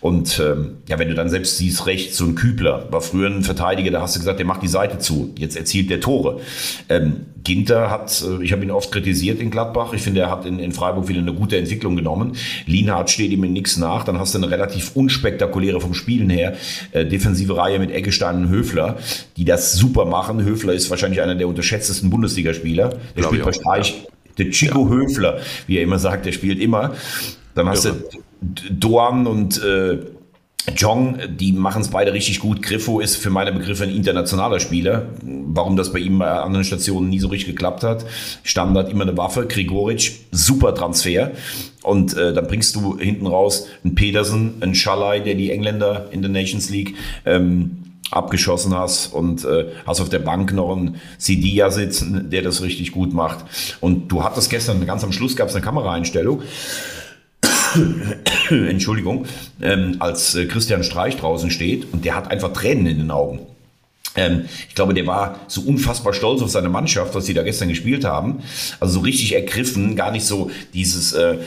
Und 0.00 0.40
ähm, 0.42 0.78
ja, 0.88 0.98
wenn 0.98 1.08
du 1.08 1.14
dann 1.14 1.28
selbst 1.28 1.58
siehst, 1.58 1.86
rechts, 1.86 2.16
so 2.16 2.24
ein 2.24 2.34
Kübler 2.34 2.86
war 2.90 3.02
früher 3.02 3.28
ein 3.28 3.42
Verteidiger, 3.42 3.90
da 3.90 4.00
hast 4.00 4.16
du 4.16 4.20
gesagt, 4.20 4.38
der 4.38 4.46
macht 4.46 4.62
die 4.62 4.68
Seite 4.68 4.98
zu. 4.98 5.34
Jetzt 5.36 5.56
erzielt 5.56 5.90
der 5.90 6.00
Tore. 6.00 6.40
Ähm, 6.88 7.26
Ginter 7.44 7.90
hat, 7.90 8.24
äh, 8.26 8.42
ich 8.42 8.52
habe 8.52 8.62
ihn 8.62 8.70
oft 8.70 8.90
kritisiert 8.90 9.40
in 9.40 9.50
Gladbach. 9.50 9.92
Ich 9.92 10.02
finde, 10.02 10.20
er 10.20 10.30
hat 10.30 10.46
in, 10.46 10.58
in 10.58 10.72
Freiburg 10.72 11.08
wieder 11.08 11.20
eine 11.20 11.34
gute 11.34 11.58
Entwicklung 11.58 11.96
genommen. 11.96 12.36
Lienhardt 12.66 13.10
steht 13.10 13.32
ihm 13.32 13.44
in 13.44 13.52
nichts 13.52 13.76
nach. 13.76 14.04
Dann 14.04 14.18
hast 14.18 14.34
du 14.34 14.38
eine 14.38 14.50
relativ 14.50 14.92
unspektakuläre 14.94 15.80
vom 15.80 15.92
Spielen 15.92 16.30
her 16.30 16.54
äh, 16.92 17.04
defensive 17.04 17.56
Reihe 17.56 17.81
mit 17.82 17.94
Eggestein 17.94 18.36
und 18.36 18.48
Höfler, 18.48 18.98
die 19.36 19.44
das 19.44 19.74
super 19.74 20.04
machen. 20.04 20.42
Höfler 20.42 20.72
ist 20.72 20.88
wahrscheinlich 20.90 21.20
einer 21.20 21.34
der 21.34 21.48
unterschätztesten 21.48 22.10
Bundesligaspieler. 22.10 22.88
Der 22.88 22.98
Glaube 23.14 23.28
spielt 23.28 23.44
bei 23.44 23.52
Streich. 23.52 24.06
Der 24.38 24.50
Chico 24.50 24.86
ja. 24.86 24.90
Höfler, 24.90 25.40
wie 25.66 25.76
er 25.76 25.82
immer 25.82 25.98
sagt, 25.98 26.24
der 26.24 26.32
spielt 26.32 26.58
immer. 26.58 26.94
Dann 27.54 27.68
hast 27.68 27.84
Irre. 27.84 27.96
du 28.40 28.74
Doan 28.74 29.26
und 29.26 29.62
äh, 29.62 29.98
Jong, 30.76 31.18
die 31.28 31.52
machen 31.52 31.82
es 31.82 31.88
beide 31.88 32.12
richtig 32.12 32.38
gut. 32.38 32.62
Griffo 32.62 33.00
ist 33.00 33.16
für 33.16 33.30
meine 33.30 33.52
Begriffe 33.52 33.82
ein 33.82 33.90
internationaler 33.90 34.60
Spieler. 34.60 35.06
Warum 35.22 35.76
das 35.76 35.92
bei 35.92 35.98
ihm 35.98 36.18
bei 36.18 36.30
anderen 36.30 36.64
Stationen 36.64 37.10
nie 37.10 37.18
so 37.18 37.28
richtig 37.28 37.48
geklappt 37.48 37.82
hat. 37.82 38.04
Standard 38.44 38.90
immer 38.90 39.02
eine 39.02 39.16
Waffe. 39.16 39.46
Grigoric, 39.46 40.12
super 40.30 40.74
Transfer. 40.74 41.32
Und 41.82 42.16
äh, 42.16 42.32
dann 42.32 42.46
bringst 42.46 42.76
du 42.76 42.96
hinten 42.96 43.26
raus 43.26 43.66
einen 43.82 43.96
Pedersen, 43.96 44.54
einen 44.60 44.74
Schalai, 44.74 45.20
der 45.20 45.34
die 45.34 45.50
Engländer 45.50 46.06
in 46.12 46.22
der 46.22 46.30
Nations 46.30 46.70
League 46.70 46.94
ähm, 47.26 47.78
abgeschossen 48.12 48.74
hast 48.76 49.12
und 49.12 49.44
äh, 49.44 49.66
hast 49.86 50.00
auf 50.00 50.10
der 50.10 50.20
Bank 50.20 50.52
noch 50.52 50.76
einen 50.76 50.96
Sidia 51.18 51.70
sitzen, 51.70 52.30
der 52.30 52.42
das 52.42 52.62
richtig 52.62 52.92
gut 52.92 53.12
macht. 53.12 53.44
Und 53.80 54.12
du 54.12 54.22
hattest 54.22 54.50
gestern, 54.50 54.86
ganz 54.86 55.02
am 55.02 55.12
Schluss 55.12 55.34
gab 55.34 55.48
es 55.48 55.54
eine 55.54 55.64
Kameraeinstellung. 55.64 56.42
Entschuldigung, 58.50 59.26
ähm, 59.60 59.96
als 59.98 60.34
äh, 60.34 60.46
Christian 60.46 60.84
Streich 60.84 61.16
draußen 61.16 61.50
steht 61.50 61.92
und 61.92 62.04
der 62.04 62.14
hat 62.14 62.30
einfach 62.30 62.52
Tränen 62.52 62.86
in 62.86 62.98
den 62.98 63.10
Augen. 63.10 63.40
Ähm, 64.14 64.46
ich 64.68 64.74
glaube, 64.74 64.94
der 64.94 65.06
war 65.06 65.40
so 65.48 65.62
unfassbar 65.62 66.12
stolz 66.12 66.42
auf 66.42 66.50
seine 66.50 66.68
Mannschaft, 66.68 67.14
was 67.14 67.26
sie 67.26 67.34
da 67.34 67.42
gestern 67.42 67.68
gespielt 67.68 68.04
haben. 68.04 68.42
Also 68.80 68.94
so 68.94 69.00
richtig 69.00 69.34
ergriffen, 69.34 69.96
gar 69.96 70.10
nicht 70.10 70.26
so 70.26 70.50
dieses, 70.74 71.12
äh, 71.12 71.38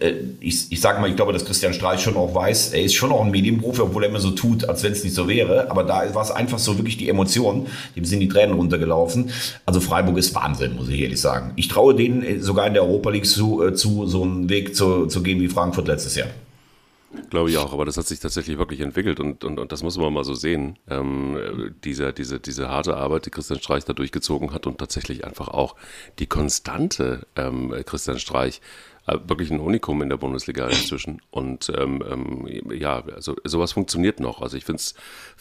äh, 0.00 0.14
ich, 0.40 0.70
ich 0.70 0.80
sage 0.80 1.00
mal, 1.00 1.10
ich 1.10 1.16
glaube, 1.16 1.32
dass 1.32 1.44
Christian 1.44 1.74
Streich 1.74 2.00
schon 2.00 2.16
auch 2.16 2.34
weiß, 2.34 2.72
er 2.72 2.82
ist 2.82 2.94
schon 2.94 3.12
auch 3.12 3.24
ein 3.24 3.30
Medienprofi, 3.30 3.82
obwohl 3.82 4.04
er 4.04 4.10
immer 4.10 4.20
so 4.20 4.30
tut, 4.30 4.68
als 4.68 4.82
wenn 4.82 4.92
es 4.92 5.04
nicht 5.04 5.14
so 5.14 5.28
wäre. 5.28 5.70
Aber 5.70 5.84
da 5.84 6.14
war 6.14 6.22
es 6.22 6.30
einfach 6.30 6.58
so 6.58 6.78
wirklich 6.78 6.96
die 6.96 7.08
Emotion, 7.08 7.66
dem 7.96 8.04
sind 8.04 8.20
die 8.20 8.28
Tränen 8.28 8.54
runtergelaufen. 8.54 9.30
Also 9.66 9.80
Freiburg 9.80 10.16
ist 10.18 10.34
Wahnsinn, 10.34 10.76
muss 10.76 10.88
ich 10.88 11.00
ehrlich 11.00 11.20
sagen. 11.20 11.52
Ich 11.56 11.68
traue 11.68 11.94
denen 11.94 12.22
äh, 12.22 12.40
sogar 12.40 12.66
in 12.66 12.74
der 12.74 12.84
Europa 12.84 13.10
League 13.10 13.26
zu, 13.26 13.62
äh, 13.64 13.74
zu 13.74 14.06
so 14.06 14.22
einen 14.22 14.48
Weg 14.48 14.74
zu, 14.74 15.06
zu 15.06 15.22
gehen 15.22 15.40
wie 15.40 15.48
Frankfurt 15.48 15.88
letztes 15.88 16.16
Jahr. 16.16 16.28
Glaube 17.30 17.48
ich 17.50 17.56
auch, 17.56 17.72
aber 17.72 17.86
das 17.86 17.96
hat 17.96 18.06
sich 18.06 18.20
tatsächlich 18.20 18.58
wirklich 18.58 18.80
entwickelt 18.80 19.18
und, 19.18 19.42
und, 19.42 19.58
und 19.58 19.72
das 19.72 19.82
muss 19.82 19.96
man 19.96 20.12
mal 20.12 20.24
so 20.24 20.34
sehen. 20.34 20.78
Ähm, 20.90 21.74
diese, 21.82 22.12
diese, 22.12 22.38
diese 22.38 22.68
harte 22.68 22.96
Arbeit, 22.98 23.24
die 23.24 23.30
Christian 23.30 23.60
Streich 23.60 23.84
da 23.86 23.94
durchgezogen 23.94 24.52
hat 24.52 24.66
und 24.66 24.78
tatsächlich 24.78 25.24
einfach 25.24 25.48
auch 25.48 25.74
die 26.18 26.26
konstante 26.26 27.26
ähm, 27.34 27.74
Christian 27.86 28.18
Streich, 28.18 28.60
äh, 29.06 29.16
wirklich 29.26 29.50
ein 29.50 29.58
Unikum 29.58 30.02
in 30.02 30.10
der 30.10 30.18
Bundesliga 30.18 30.68
inzwischen. 30.68 31.22
Und 31.30 31.72
ähm, 31.74 32.04
ähm, 32.10 32.72
ja, 32.72 33.02
also 33.14 33.36
sowas 33.42 33.72
funktioniert 33.72 34.20
noch. 34.20 34.42
Also 34.42 34.58
ich 34.58 34.66
finde 34.66 34.82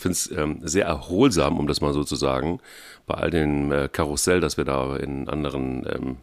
es 0.06 0.32
ähm, 0.32 0.60
sehr 0.64 0.86
erholsam, 0.86 1.60
um 1.60 1.68
das 1.68 1.82
mal 1.82 1.92
so 1.94 2.06
zu 2.06 2.16
sagen, 2.16 2.62
bei 3.08 3.16
all 3.16 3.30
dem 3.30 3.74
äh, 3.74 3.90
Karussell, 3.90 4.40
das 4.40 4.56
wir 4.56 4.64
da 4.64 4.96
in 4.96 5.28
anderen 5.28 5.86
ähm, 5.86 6.18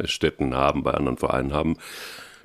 Städten 0.06 0.54
haben, 0.54 0.82
bei 0.82 0.92
anderen 0.92 1.18
Vereinen 1.18 1.52
haben 1.52 1.76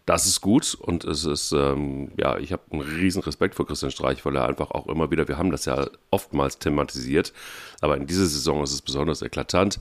das 0.05 0.25
ist 0.25 0.41
gut 0.41 0.75
und 0.75 1.03
es 1.03 1.25
ist, 1.25 1.51
ähm, 1.51 2.11
ja, 2.17 2.37
ich 2.37 2.51
habe 2.51 2.63
einen 2.71 2.81
riesen 2.81 3.21
Respekt 3.21 3.55
vor 3.55 3.67
Christian 3.67 3.91
Streich, 3.91 4.25
weil 4.25 4.35
er 4.35 4.47
einfach 4.47 4.71
auch 4.71 4.87
immer 4.87 5.11
wieder, 5.11 5.27
wir 5.27 5.37
haben 5.37 5.51
das 5.51 5.65
ja 5.65 5.87
oftmals 6.09 6.57
thematisiert, 6.57 7.33
aber 7.81 7.97
in 7.97 8.07
dieser 8.07 8.25
Saison 8.25 8.63
ist 8.63 8.73
es 8.73 8.81
besonders 8.81 9.21
eklatant, 9.21 9.79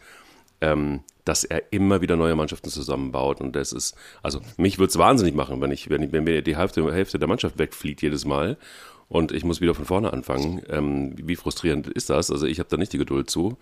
ähm, 0.61 1.01
dass 1.25 1.45
er 1.45 1.73
immer 1.73 2.03
wieder 2.03 2.17
neue 2.17 2.37
Mannschaften 2.37 2.71
zusammenbaut 2.71 3.41
und 3.41 3.57
das 3.57 3.73
ist, 3.73 3.97
also 4.23 4.41
mich 4.57 4.79
würde 4.79 4.91
es 4.91 4.99
wahnsinnig 4.99 5.35
machen, 5.35 5.61
wenn 5.61 5.71
ich, 5.71 5.89
wenn, 5.89 6.03
ich, 6.03 6.13
wenn 6.13 6.25
mir 6.25 6.43
die 6.43 6.57
Hälfte, 6.57 6.93
Hälfte 6.93 7.19
der 7.19 7.29
Mannschaft 7.29 7.59
wegfliegt 7.59 8.03
jedes 8.03 8.25
Mal 8.25 8.59
und 9.11 9.33
ich 9.33 9.43
muss 9.43 9.61
wieder 9.61 9.75
von 9.75 9.85
vorne 9.87 10.13
anfangen. 10.13 10.63
Ähm, 10.69 11.15
wie 11.17 11.35
frustrierend 11.35 11.89
ist 11.89 12.11
das? 12.11 12.31
Also 12.31 12.47
ich 12.47 12.61
habe 12.61 12.69
da 12.69 12.77
nicht 12.77 12.93
die 12.93 12.99
Geduld 12.99 13.29
zu. 13.29 13.59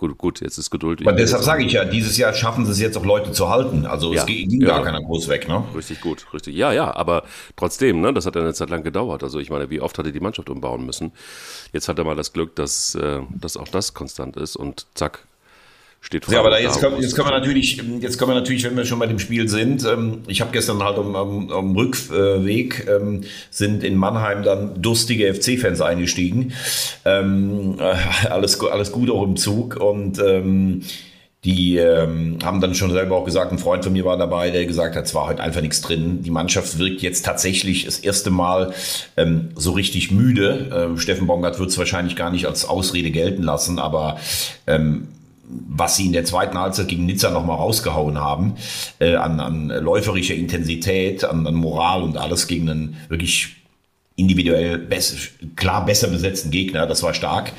Gut, 0.00 0.16
gut, 0.16 0.40
jetzt 0.40 0.56
ist 0.56 0.70
Geduld. 0.70 1.06
Aber 1.06 1.14
deshalb 1.14 1.42
sage 1.42 1.62
ich 1.62 1.72
ja, 1.72 1.84
dieses 1.84 2.16
Jahr 2.16 2.32
schaffen 2.32 2.64
sie 2.64 2.72
es 2.72 2.80
jetzt 2.80 2.96
auch 2.96 3.04
Leute 3.04 3.32
zu 3.32 3.50
halten. 3.50 3.84
Also 3.84 4.14
ja, 4.14 4.20
es 4.20 4.26
ging 4.26 4.62
ja, 4.62 4.68
gar 4.68 4.82
keiner 4.82 5.02
groß 5.02 5.28
weg, 5.28 5.46
ne? 5.46 5.62
Richtig 5.76 6.00
gut, 6.00 6.26
richtig. 6.32 6.56
Ja, 6.56 6.72
ja, 6.72 6.96
aber 6.96 7.24
trotzdem, 7.54 8.00
ne, 8.00 8.14
das 8.14 8.24
hat 8.24 8.34
eine 8.38 8.54
Zeit 8.54 8.70
lang 8.70 8.82
gedauert. 8.82 9.22
Also 9.22 9.38
ich 9.40 9.50
meine, 9.50 9.68
wie 9.68 9.82
oft 9.82 9.98
hat 9.98 10.06
er 10.06 10.12
die 10.12 10.20
Mannschaft 10.20 10.48
umbauen 10.48 10.86
müssen? 10.86 11.12
Jetzt 11.74 11.86
hat 11.86 11.98
er 11.98 12.04
mal 12.04 12.16
das 12.16 12.32
Glück, 12.32 12.56
dass, 12.56 12.94
äh, 12.94 13.20
dass 13.28 13.58
auch 13.58 13.68
das 13.68 13.92
konstant 13.92 14.38
ist 14.38 14.56
und 14.56 14.86
zack, 14.94 15.26
steht 16.00 16.24
vor. 16.24 16.34
Ja, 16.34 16.40
aber 16.40 16.50
da 16.50 16.58
jetzt, 16.58 16.80
können, 16.80 17.00
jetzt 17.00 17.14
können 17.14 17.28
wir 17.28 17.38
natürlich, 17.38 17.82
jetzt 18.00 18.18
können 18.18 18.30
wir 18.30 18.34
natürlich, 18.34 18.64
wenn 18.64 18.76
wir 18.76 18.84
schon 18.84 18.98
bei 18.98 19.06
dem 19.06 19.18
Spiel 19.18 19.48
sind, 19.48 19.84
ähm, 19.84 20.22
ich 20.26 20.40
habe 20.40 20.50
gestern 20.52 20.82
halt 20.82 20.98
am, 20.98 21.14
am, 21.14 21.50
am 21.50 21.76
Rückweg 21.76 22.86
ähm, 22.88 23.22
sind 23.50 23.84
in 23.84 23.96
Mannheim 23.96 24.42
dann 24.42 24.80
durstige 24.80 25.32
FC-Fans 25.34 25.80
eingestiegen. 25.80 26.52
Ähm, 27.04 27.76
äh, 27.78 28.28
alles, 28.28 28.60
alles 28.60 28.92
gut 28.92 29.10
auch 29.10 29.22
im 29.22 29.36
Zug 29.36 29.76
und 29.76 30.18
ähm, 30.18 30.82
die 31.44 31.78
ähm, 31.78 32.38
haben 32.44 32.60
dann 32.60 32.74
schon 32.74 32.90
selber 32.90 33.16
auch 33.16 33.24
gesagt, 33.24 33.50
ein 33.50 33.58
Freund 33.58 33.82
von 33.82 33.94
mir 33.94 34.04
war 34.04 34.18
dabei, 34.18 34.50
der 34.50 34.66
gesagt 34.66 34.94
hat, 34.94 35.06
es 35.06 35.14
war 35.14 35.26
heute 35.26 35.42
einfach 35.42 35.62
nichts 35.62 35.80
drin. 35.80 36.22
Die 36.22 36.30
Mannschaft 36.30 36.78
wirkt 36.78 37.00
jetzt 37.00 37.24
tatsächlich 37.24 37.86
das 37.86 37.98
erste 37.98 38.30
Mal 38.30 38.74
ähm, 39.16 39.48
so 39.54 39.72
richtig 39.72 40.10
müde. 40.10 40.70
Ähm, 40.74 40.98
Steffen 40.98 41.26
Bongard 41.26 41.58
wird 41.58 41.70
es 41.70 41.78
wahrscheinlich 41.78 42.14
gar 42.14 42.30
nicht 42.30 42.44
als 42.44 42.66
Ausrede 42.66 43.10
gelten 43.10 43.42
lassen, 43.42 43.78
aber 43.78 44.18
ähm, 44.66 45.08
was 45.68 45.96
sie 45.96 46.06
in 46.06 46.12
der 46.12 46.24
zweiten 46.24 46.58
Halbzeit 46.58 46.88
gegen 46.88 47.06
Nizza 47.06 47.30
nochmal 47.30 47.56
rausgehauen 47.56 48.18
haben, 48.18 48.54
äh, 48.98 49.14
an, 49.14 49.40
an 49.40 49.68
läuferischer 49.68 50.34
Intensität, 50.34 51.24
an, 51.24 51.46
an 51.46 51.54
Moral 51.54 52.02
und 52.02 52.16
alles 52.16 52.46
gegen 52.46 52.68
einen 52.68 52.96
wirklich 53.08 53.56
individuell 54.20 54.76
besser, 54.76 55.16
klar 55.56 55.86
besser 55.86 56.08
besetzten 56.08 56.50
Gegner. 56.50 56.86
Das 56.86 57.02
war 57.02 57.14
stark. 57.14 57.52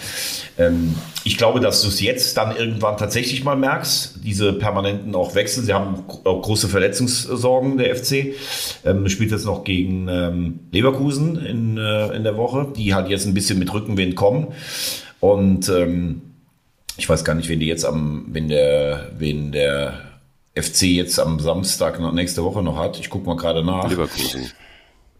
Ähm, 0.59 0.95
ich 1.23 1.37
glaube, 1.37 1.59
dass 1.59 1.81
du 1.81 1.87
es 1.87 1.99
jetzt 2.01 2.37
dann 2.37 2.55
irgendwann 2.55 2.97
tatsächlich 2.97 3.43
mal 3.43 3.55
merkst, 3.55 4.19
diese 4.23 4.53
permanenten 4.53 5.15
auch 5.15 5.33
Wechsel. 5.33 5.63
Sie 5.63 5.73
haben 5.73 6.03
auch 6.23 6.41
große 6.41 6.69
Verletzungssorgen, 6.69 7.77
der 7.77 7.95
FC. 7.95 8.35
Ähm, 8.85 9.09
spielt 9.09 9.31
jetzt 9.31 9.45
noch 9.45 9.63
gegen 9.63 10.07
ähm, 10.07 10.59
Leverkusen 10.71 11.37
in, 11.43 11.77
äh, 11.77 12.15
in 12.15 12.23
der 12.23 12.37
Woche, 12.37 12.71
die 12.75 12.93
halt 12.93 13.09
jetzt 13.09 13.25
ein 13.25 13.33
bisschen 13.33 13.57
mit 13.57 13.73
Rückenwind 13.73 14.15
kommen. 14.15 14.49
Und 15.19 15.67
ähm, 15.69 16.21
ich 17.01 17.09
weiß 17.09 17.25
gar 17.25 17.33
nicht, 17.33 17.49
wen 17.49 17.59
die 17.59 17.65
jetzt 17.65 17.83
am, 17.83 18.27
wenn 18.27 18.47
der, 18.47 19.09
wen 19.17 19.51
der 19.51 20.01
FC 20.55 20.83
jetzt 20.83 21.19
am 21.19 21.39
Samstag 21.39 21.99
noch, 21.99 22.13
nächste 22.13 22.43
Woche 22.43 22.61
noch 22.61 22.77
hat. 22.77 22.99
Ich 22.99 23.09
gucke 23.09 23.25
mal 23.25 23.35
gerade 23.35 23.63
nach. 23.63 23.89
Leverkusen. 23.89 24.51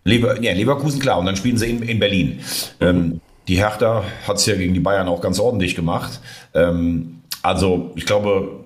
Lever, 0.04 0.40
ja, 0.44 0.54
Leverkusen, 0.54 1.00
klar. 1.00 1.18
Und 1.18 1.26
dann 1.26 1.36
spielen 1.36 1.58
sie 1.58 1.72
in, 1.72 1.82
in 1.82 2.00
Berlin. 2.00 2.40
Mhm. 2.80 2.88
Ähm, 2.88 3.22
die 3.48 3.58
Hertha 3.58 4.04
hat 4.28 4.38
es 4.38 4.46
ja 4.46 4.56
gegen 4.56 4.76
die 4.76 4.80
Bayern 4.80 5.08
auch 5.08 5.22
ganz 5.22 5.40
ordentlich 5.40 5.76
gemacht. 5.76 6.22
Ähm, 6.54 7.22
also 7.42 7.92
ich 7.96 8.06
glaube, 8.06 8.64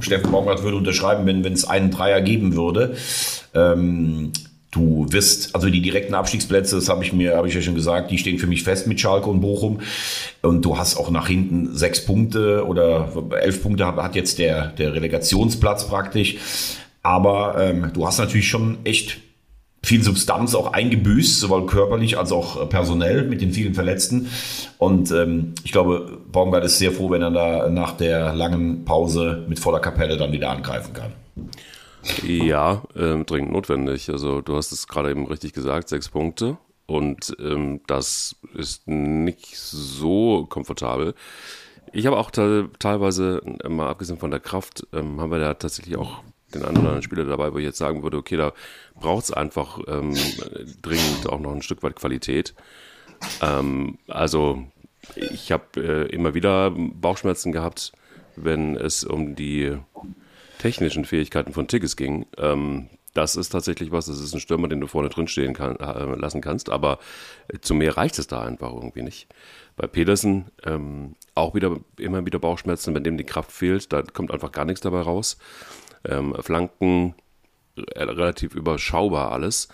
Steffen 0.00 0.32
Baumgart 0.32 0.62
würde 0.62 0.78
unterschreiben, 0.78 1.26
wenn 1.26 1.52
es 1.52 1.66
einen 1.66 1.90
Dreier 1.90 2.22
geben 2.22 2.56
würde. 2.56 2.96
Ähm, 3.52 4.32
Du 4.74 5.06
wirst, 5.10 5.54
also 5.54 5.70
die 5.70 5.80
direkten 5.80 6.14
Abstiegsplätze, 6.14 6.74
das 6.74 6.88
habe 6.88 7.04
ich 7.04 7.12
mir, 7.12 7.36
habe 7.36 7.46
ich 7.46 7.54
ja 7.54 7.62
schon 7.62 7.76
gesagt, 7.76 8.10
die 8.10 8.18
stehen 8.18 8.38
für 8.38 8.48
mich 8.48 8.64
fest 8.64 8.88
mit 8.88 8.98
Schalke 8.98 9.30
und 9.30 9.40
Bochum. 9.40 9.80
Und 10.42 10.64
du 10.64 10.76
hast 10.76 10.96
auch 10.96 11.10
nach 11.10 11.28
hinten 11.28 11.76
sechs 11.76 12.04
Punkte 12.04 12.66
oder 12.66 13.08
elf 13.40 13.62
Punkte 13.62 13.86
hat 13.86 14.16
jetzt 14.16 14.40
der, 14.40 14.68
der 14.68 14.92
Relegationsplatz 14.94 15.86
praktisch. 15.86 16.36
Aber 17.02 17.56
ähm, 17.60 17.92
du 17.94 18.04
hast 18.04 18.18
natürlich 18.18 18.48
schon 18.48 18.78
echt 18.84 19.18
viel 19.84 20.02
Substanz 20.02 20.54
auch 20.54 20.72
eingebüßt, 20.72 21.38
sowohl 21.38 21.66
körperlich 21.66 22.18
als 22.18 22.32
auch 22.32 22.68
personell 22.68 23.24
mit 23.28 23.42
den 23.42 23.52
vielen 23.52 23.74
Verletzten. 23.74 24.28
Und 24.78 25.12
ähm, 25.12 25.54
ich 25.62 25.70
glaube, 25.70 26.18
Baumgart 26.32 26.64
ist 26.64 26.78
sehr 26.78 26.90
froh, 26.90 27.10
wenn 27.10 27.22
er 27.22 27.30
da 27.30 27.68
nach 27.68 27.92
der 27.96 28.34
langen 28.34 28.84
Pause 28.84 29.44
mit 29.48 29.60
voller 29.60 29.80
Kapelle 29.80 30.16
dann 30.16 30.32
wieder 30.32 30.50
angreifen 30.50 30.94
kann. 30.94 31.12
Ja, 32.22 32.82
äh, 32.94 33.24
dringend 33.24 33.52
notwendig. 33.52 34.10
Also 34.10 34.40
du 34.40 34.56
hast 34.56 34.72
es 34.72 34.88
gerade 34.88 35.10
eben 35.10 35.26
richtig 35.26 35.52
gesagt, 35.52 35.88
sechs 35.88 36.08
Punkte. 36.08 36.58
Und 36.86 37.34
ähm, 37.40 37.80
das 37.86 38.36
ist 38.54 38.86
nicht 38.86 39.56
so 39.56 40.46
komfortabel. 40.46 41.14
Ich 41.92 42.06
habe 42.06 42.18
auch 42.18 42.30
teilweise, 42.30 43.40
mal 43.68 43.88
abgesehen 43.88 44.18
von 44.18 44.30
der 44.30 44.40
Kraft, 44.40 44.86
ähm, 44.92 45.20
haben 45.20 45.30
wir 45.30 45.38
da 45.38 45.54
tatsächlich 45.54 45.96
auch 45.96 46.22
den 46.52 46.62
einen 46.62 46.72
oder 46.76 46.80
anderen 46.80 47.02
Spieler 47.02 47.24
dabei, 47.24 47.52
wo 47.52 47.58
ich 47.58 47.64
jetzt 47.64 47.78
sagen 47.78 48.02
würde, 48.02 48.16
okay, 48.16 48.36
da 48.36 48.52
braucht 49.00 49.24
es 49.24 49.32
einfach 49.32 49.78
ähm, 49.86 50.14
dringend 50.82 51.28
auch 51.28 51.40
noch 51.40 51.52
ein 51.52 51.62
Stück 51.62 51.82
weit 51.82 51.96
Qualität. 51.96 52.54
Ähm, 53.40 53.98
also 54.08 54.64
ich 55.16 55.52
habe 55.52 55.64
äh, 55.76 56.14
immer 56.14 56.34
wieder 56.34 56.70
Bauchschmerzen 56.70 57.52
gehabt, 57.52 57.92
wenn 58.36 58.76
es 58.76 59.04
um 59.04 59.34
die 59.34 59.78
technischen 60.64 61.04
Fähigkeiten 61.04 61.52
von 61.52 61.68
Tigges 61.68 61.94
ging. 61.94 62.24
Ähm, 62.38 62.88
das 63.12 63.36
ist 63.36 63.50
tatsächlich 63.50 63.92
was, 63.92 64.06
das 64.06 64.18
ist 64.18 64.32
ein 64.32 64.40
Stürmer, 64.40 64.66
den 64.66 64.80
du 64.80 64.86
vorne 64.86 65.10
drin 65.10 65.28
stehen 65.28 65.52
kann, 65.52 65.76
äh, 65.76 66.14
lassen 66.16 66.40
kannst, 66.40 66.70
aber 66.70 66.98
zu 67.60 67.74
mehr 67.74 67.98
reicht 67.98 68.18
es 68.18 68.28
da 68.28 68.42
einfach 68.42 68.72
irgendwie 68.72 69.02
nicht. 69.02 69.28
Bei 69.76 69.86
Pedersen 69.86 70.46
ähm, 70.64 71.16
auch 71.34 71.54
wieder 71.54 71.76
immer 71.98 72.24
wieder 72.24 72.38
Bauchschmerzen, 72.38 72.94
wenn 72.94 73.04
dem 73.04 73.18
die 73.18 73.24
Kraft 73.24 73.52
fehlt, 73.52 73.92
da 73.92 74.02
kommt 74.02 74.30
einfach 74.30 74.52
gar 74.52 74.64
nichts 74.64 74.80
dabei 74.80 75.02
raus. 75.02 75.36
Ähm, 76.02 76.34
Flanken 76.40 77.14
äh, 77.76 78.02
relativ 78.02 78.54
überschaubar 78.54 79.32
alles 79.32 79.68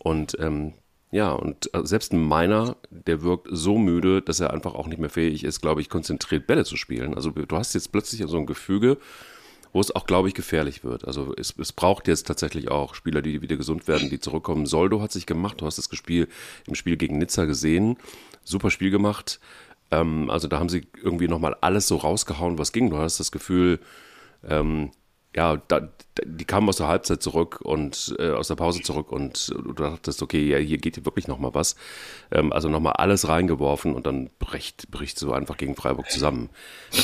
und 0.00 0.36
ähm, 0.40 0.72
ja, 1.12 1.30
und 1.30 1.72
äh, 1.72 1.84
selbst 1.84 2.12
ein 2.12 2.26
Miner, 2.26 2.76
der 2.90 3.22
wirkt 3.22 3.46
so 3.48 3.78
müde, 3.78 4.22
dass 4.22 4.40
er 4.40 4.52
einfach 4.52 4.74
auch 4.74 4.88
nicht 4.88 4.98
mehr 4.98 5.10
fähig 5.10 5.44
ist, 5.44 5.60
glaube 5.60 5.82
ich, 5.82 5.88
konzentriert 5.88 6.48
Bälle 6.48 6.64
zu 6.64 6.76
spielen. 6.76 7.14
Also 7.14 7.30
du 7.30 7.56
hast 7.56 7.74
jetzt 7.74 7.92
plötzlich 7.92 8.24
so 8.26 8.38
ein 8.38 8.46
Gefüge, 8.46 8.98
wo 9.72 9.80
es 9.80 9.94
auch, 9.94 10.06
glaube 10.06 10.28
ich, 10.28 10.34
gefährlich 10.34 10.84
wird. 10.84 11.06
Also 11.06 11.34
es, 11.36 11.54
es 11.58 11.72
braucht 11.72 12.08
jetzt 12.08 12.26
tatsächlich 12.26 12.70
auch 12.70 12.94
Spieler, 12.94 13.22
die 13.22 13.40
wieder 13.42 13.56
gesund 13.56 13.88
werden, 13.88 14.10
die 14.10 14.20
zurückkommen. 14.20 14.66
Soldo 14.66 15.00
hat 15.00 15.12
sich 15.12 15.26
gemacht, 15.26 15.60
du 15.60 15.66
hast 15.66 15.78
das 15.78 15.88
Spiel 15.96 16.28
im 16.66 16.74
Spiel 16.74 16.96
gegen 16.96 17.18
Nizza 17.18 17.46
gesehen. 17.46 17.96
Super 18.44 18.70
Spiel 18.70 18.90
gemacht. 18.90 19.40
Ähm, 19.90 20.30
also 20.30 20.48
da 20.48 20.58
haben 20.58 20.68
sie 20.68 20.86
irgendwie 21.02 21.28
nochmal 21.28 21.56
alles 21.60 21.88
so 21.88 21.96
rausgehauen, 21.96 22.58
was 22.58 22.72
ging. 22.72 22.90
Du 22.90 22.98
hast 22.98 23.18
das 23.18 23.32
Gefühl, 23.32 23.80
ähm, 24.46 24.90
ja, 25.34 25.56
da, 25.68 25.88
die 26.26 26.44
kamen 26.44 26.68
aus 26.68 26.76
der 26.76 26.88
Halbzeit 26.88 27.22
zurück 27.22 27.60
und 27.62 28.14
äh, 28.18 28.32
aus 28.32 28.48
der 28.48 28.56
Pause 28.56 28.82
zurück 28.82 29.10
und 29.10 29.48
du 29.48 29.72
dachtest, 29.72 30.20
okay, 30.22 30.46
ja, 30.46 30.58
hier 30.58 30.76
geht 30.76 31.02
wirklich 31.06 31.26
nochmal 31.26 31.54
was. 31.54 31.76
Ähm, 32.30 32.52
also 32.52 32.68
nochmal 32.68 32.94
alles 32.94 33.28
reingeworfen 33.28 33.94
und 33.94 34.06
dann 34.06 34.28
bricht, 34.38 34.90
bricht 34.90 35.18
so 35.18 35.32
einfach 35.32 35.56
gegen 35.56 35.74
Freiburg 35.74 36.10
zusammen. 36.10 36.50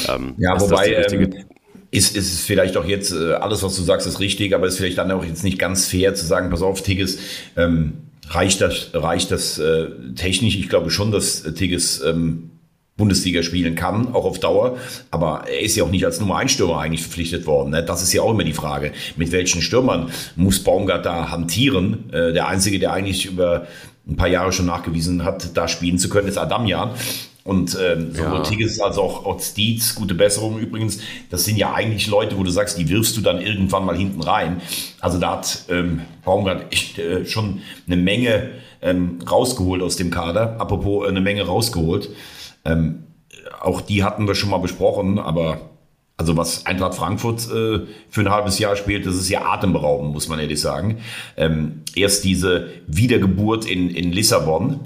Ähm, 0.09 0.35
ja, 0.37 0.61
wobei 0.61 0.93
ähm, 0.93 1.47
ist, 1.91 2.17
ist 2.17 2.33
es 2.33 2.41
vielleicht 2.41 2.77
auch 2.77 2.85
jetzt, 2.85 3.13
äh, 3.13 3.33
alles 3.35 3.63
was 3.63 3.77
du 3.77 3.83
sagst, 3.83 4.07
ist 4.07 4.21
richtig, 4.21 4.55
aber 4.55 4.67
ist 4.67 4.77
vielleicht 4.77 4.99
dann 4.99 5.11
auch 5.11 5.25
jetzt 5.25 5.45
nicht 5.45 5.59
ganz 5.59 5.87
fair 5.87 6.15
zu 6.15 6.27
sagen, 6.27 6.51
pass 6.51 6.63
auf, 6.63 6.83
Tigges, 6.83 7.19
ähm, 7.57 7.95
reicht 8.29 8.61
das, 8.61 8.91
reicht 8.93 9.31
das 9.31 9.59
äh, 9.59 9.89
technisch? 10.15 10.57
Ich 10.57 10.69
glaube 10.69 10.91
schon, 10.91 11.13
dass 11.13 11.43
Tigges 11.55 12.03
ähm, 12.05 12.51
Bundesliga 12.99 13.43
spielen 13.43 13.77
kann, 13.77 14.13
auch 14.13 14.27
auf 14.27 14.41
Dauer. 14.41 14.77
Aber 15.11 15.45
er 15.49 15.61
ist 15.61 15.77
ja 15.77 15.85
auch 15.85 15.91
nicht 15.91 16.05
als 16.05 16.21
Nummer 16.21 16.37
1 16.37 16.53
Stürmer 16.53 16.81
eigentlich 16.81 17.03
verpflichtet 17.03 17.47
worden. 17.47 17.71
Ne? 17.71 17.83
Das 17.83 18.03
ist 18.03 18.13
ja 18.13 18.21
auch 18.21 18.33
immer 18.33 18.45
die 18.45 18.53
Frage. 18.53 18.93
Mit 19.17 19.33
welchen 19.33 19.63
Stürmern 19.63 20.11
muss 20.37 20.63
Baumgart 20.63 21.07
da 21.07 21.31
hantieren? 21.31 22.11
Äh, 22.13 22.33
der 22.35 22.49
Einzige, 22.49 22.79
der 22.79 22.93
eigentlich 22.93 23.25
über 23.25 23.67
ein 24.07 24.17
paar 24.17 24.29
Jahre 24.29 24.53
schon 24.53 24.67
nachgewiesen 24.67 25.25
hat, 25.25 25.57
da 25.57 25.69
spielen 25.69 25.99
zu 25.99 26.09
können, 26.09 26.29
ist 26.29 26.39
Adamian. 26.39 26.91
Und 27.49 27.79
ähm, 27.81 28.15
sowohl 28.15 28.35
ja. 28.35 28.43
Tigges 28.43 28.79
als 28.79 28.99
auch, 28.99 29.25
auch 29.25 29.41
Steeds, 29.41 29.95
gute 29.95 30.15
Besserung 30.15 30.59
übrigens, 30.59 30.99
das 31.31 31.47
sind 31.47 31.57
ja 31.57 31.73
eigentlich 31.73 32.07
Leute, 32.07 32.37
wo 32.37 32.43
du 32.43 32.51
sagst, 32.51 32.77
die 32.77 32.91
wirfst 32.91 33.17
du 33.17 33.23
dann 33.23 33.41
irgendwann 33.41 33.87
mal 33.87 33.97
hinten 33.97 34.21
rein. 34.21 34.61
Also 35.01 35.19
da 35.19 35.39
hat 35.39 35.65
ähm, 35.71 36.03
Baumgart 36.27 36.71
echt 36.71 36.99
äh, 36.99 37.25
schon 37.25 37.63
eine 37.87 37.97
Menge 37.97 38.51
ähm, 38.83 39.21
rausgeholt 39.27 39.81
aus 39.81 39.97
dem 39.97 40.11
Kader. 40.11 40.61
Apropos 40.61 41.07
äh, 41.07 41.09
eine 41.09 41.23
Menge 41.23 41.47
rausgeholt. 41.47 42.11
Ähm, 42.67 43.05
auch 43.63 43.81
die 43.81 44.05
hatten 44.05 44.29
wir 44.29 44.35
schon 44.35 44.51
mal 44.51 44.59
besprochen, 44.59 45.19
aber 45.19 45.71
also 46.19 46.37
was 46.37 46.67
Eintracht 46.67 46.97
Frankfurt 46.97 47.51
äh, 47.51 47.87
für 48.11 48.21
ein 48.21 48.29
halbes 48.29 48.59
Jahr 48.59 48.77
spielt, 48.77 49.07
das 49.07 49.15
ist 49.15 49.31
ja 49.31 49.47
atemberaubend, 49.47 50.13
muss 50.13 50.29
man 50.29 50.39
ehrlich 50.39 50.61
sagen. 50.61 50.99
Ähm, 51.39 51.81
erst 51.97 52.25
diese 52.25 52.69
Wiedergeburt 52.87 53.65
in, 53.65 53.89
in 53.89 54.13
Lissabon 54.13 54.81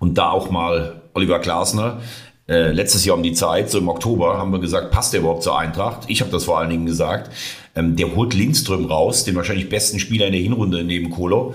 und 0.00 0.18
da 0.18 0.30
auch 0.30 0.50
mal 0.50 1.00
Oliver 1.20 1.38
Glasner. 1.38 2.00
Äh, 2.48 2.72
letztes 2.72 3.04
Jahr 3.04 3.16
um 3.16 3.22
die 3.22 3.34
Zeit, 3.34 3.70
so 3.70 3.78
im 3.78 3.88
Oktober, 3.88 4.38
haben 4.38 4.52
wir 4.52 4.58
gesagt, 4.58 4.90
passt 4.90 5.12
der 5.12 5.20
überhaupt 5.20 5.42
zur 5.42 5.58
Eintracht? 5.58 6.04
Ich 6.08 6.22
habe 6.22 6.30
das 6.30 6.44
vor 6.44 6.58
allen 6.58 6.70
Dingen 6.70 6.86
gesagt. 6.86 7.30
Ähm, 7.76 7.94
der 7.94 8.16
holt 8.16 8.32
Lindström 8.32 8.86
raus, 8.86 9.24
den 9.24 9.36
wahrscheinlich 9.36 9.68
besten 9.68 10.00
Spieler 10.00 10.26
in 10.26 10.32
der 10.32 10.40
Hinrunde 10.40 10.82
neben 10.82 11.10
Kolo. 11.10 11.54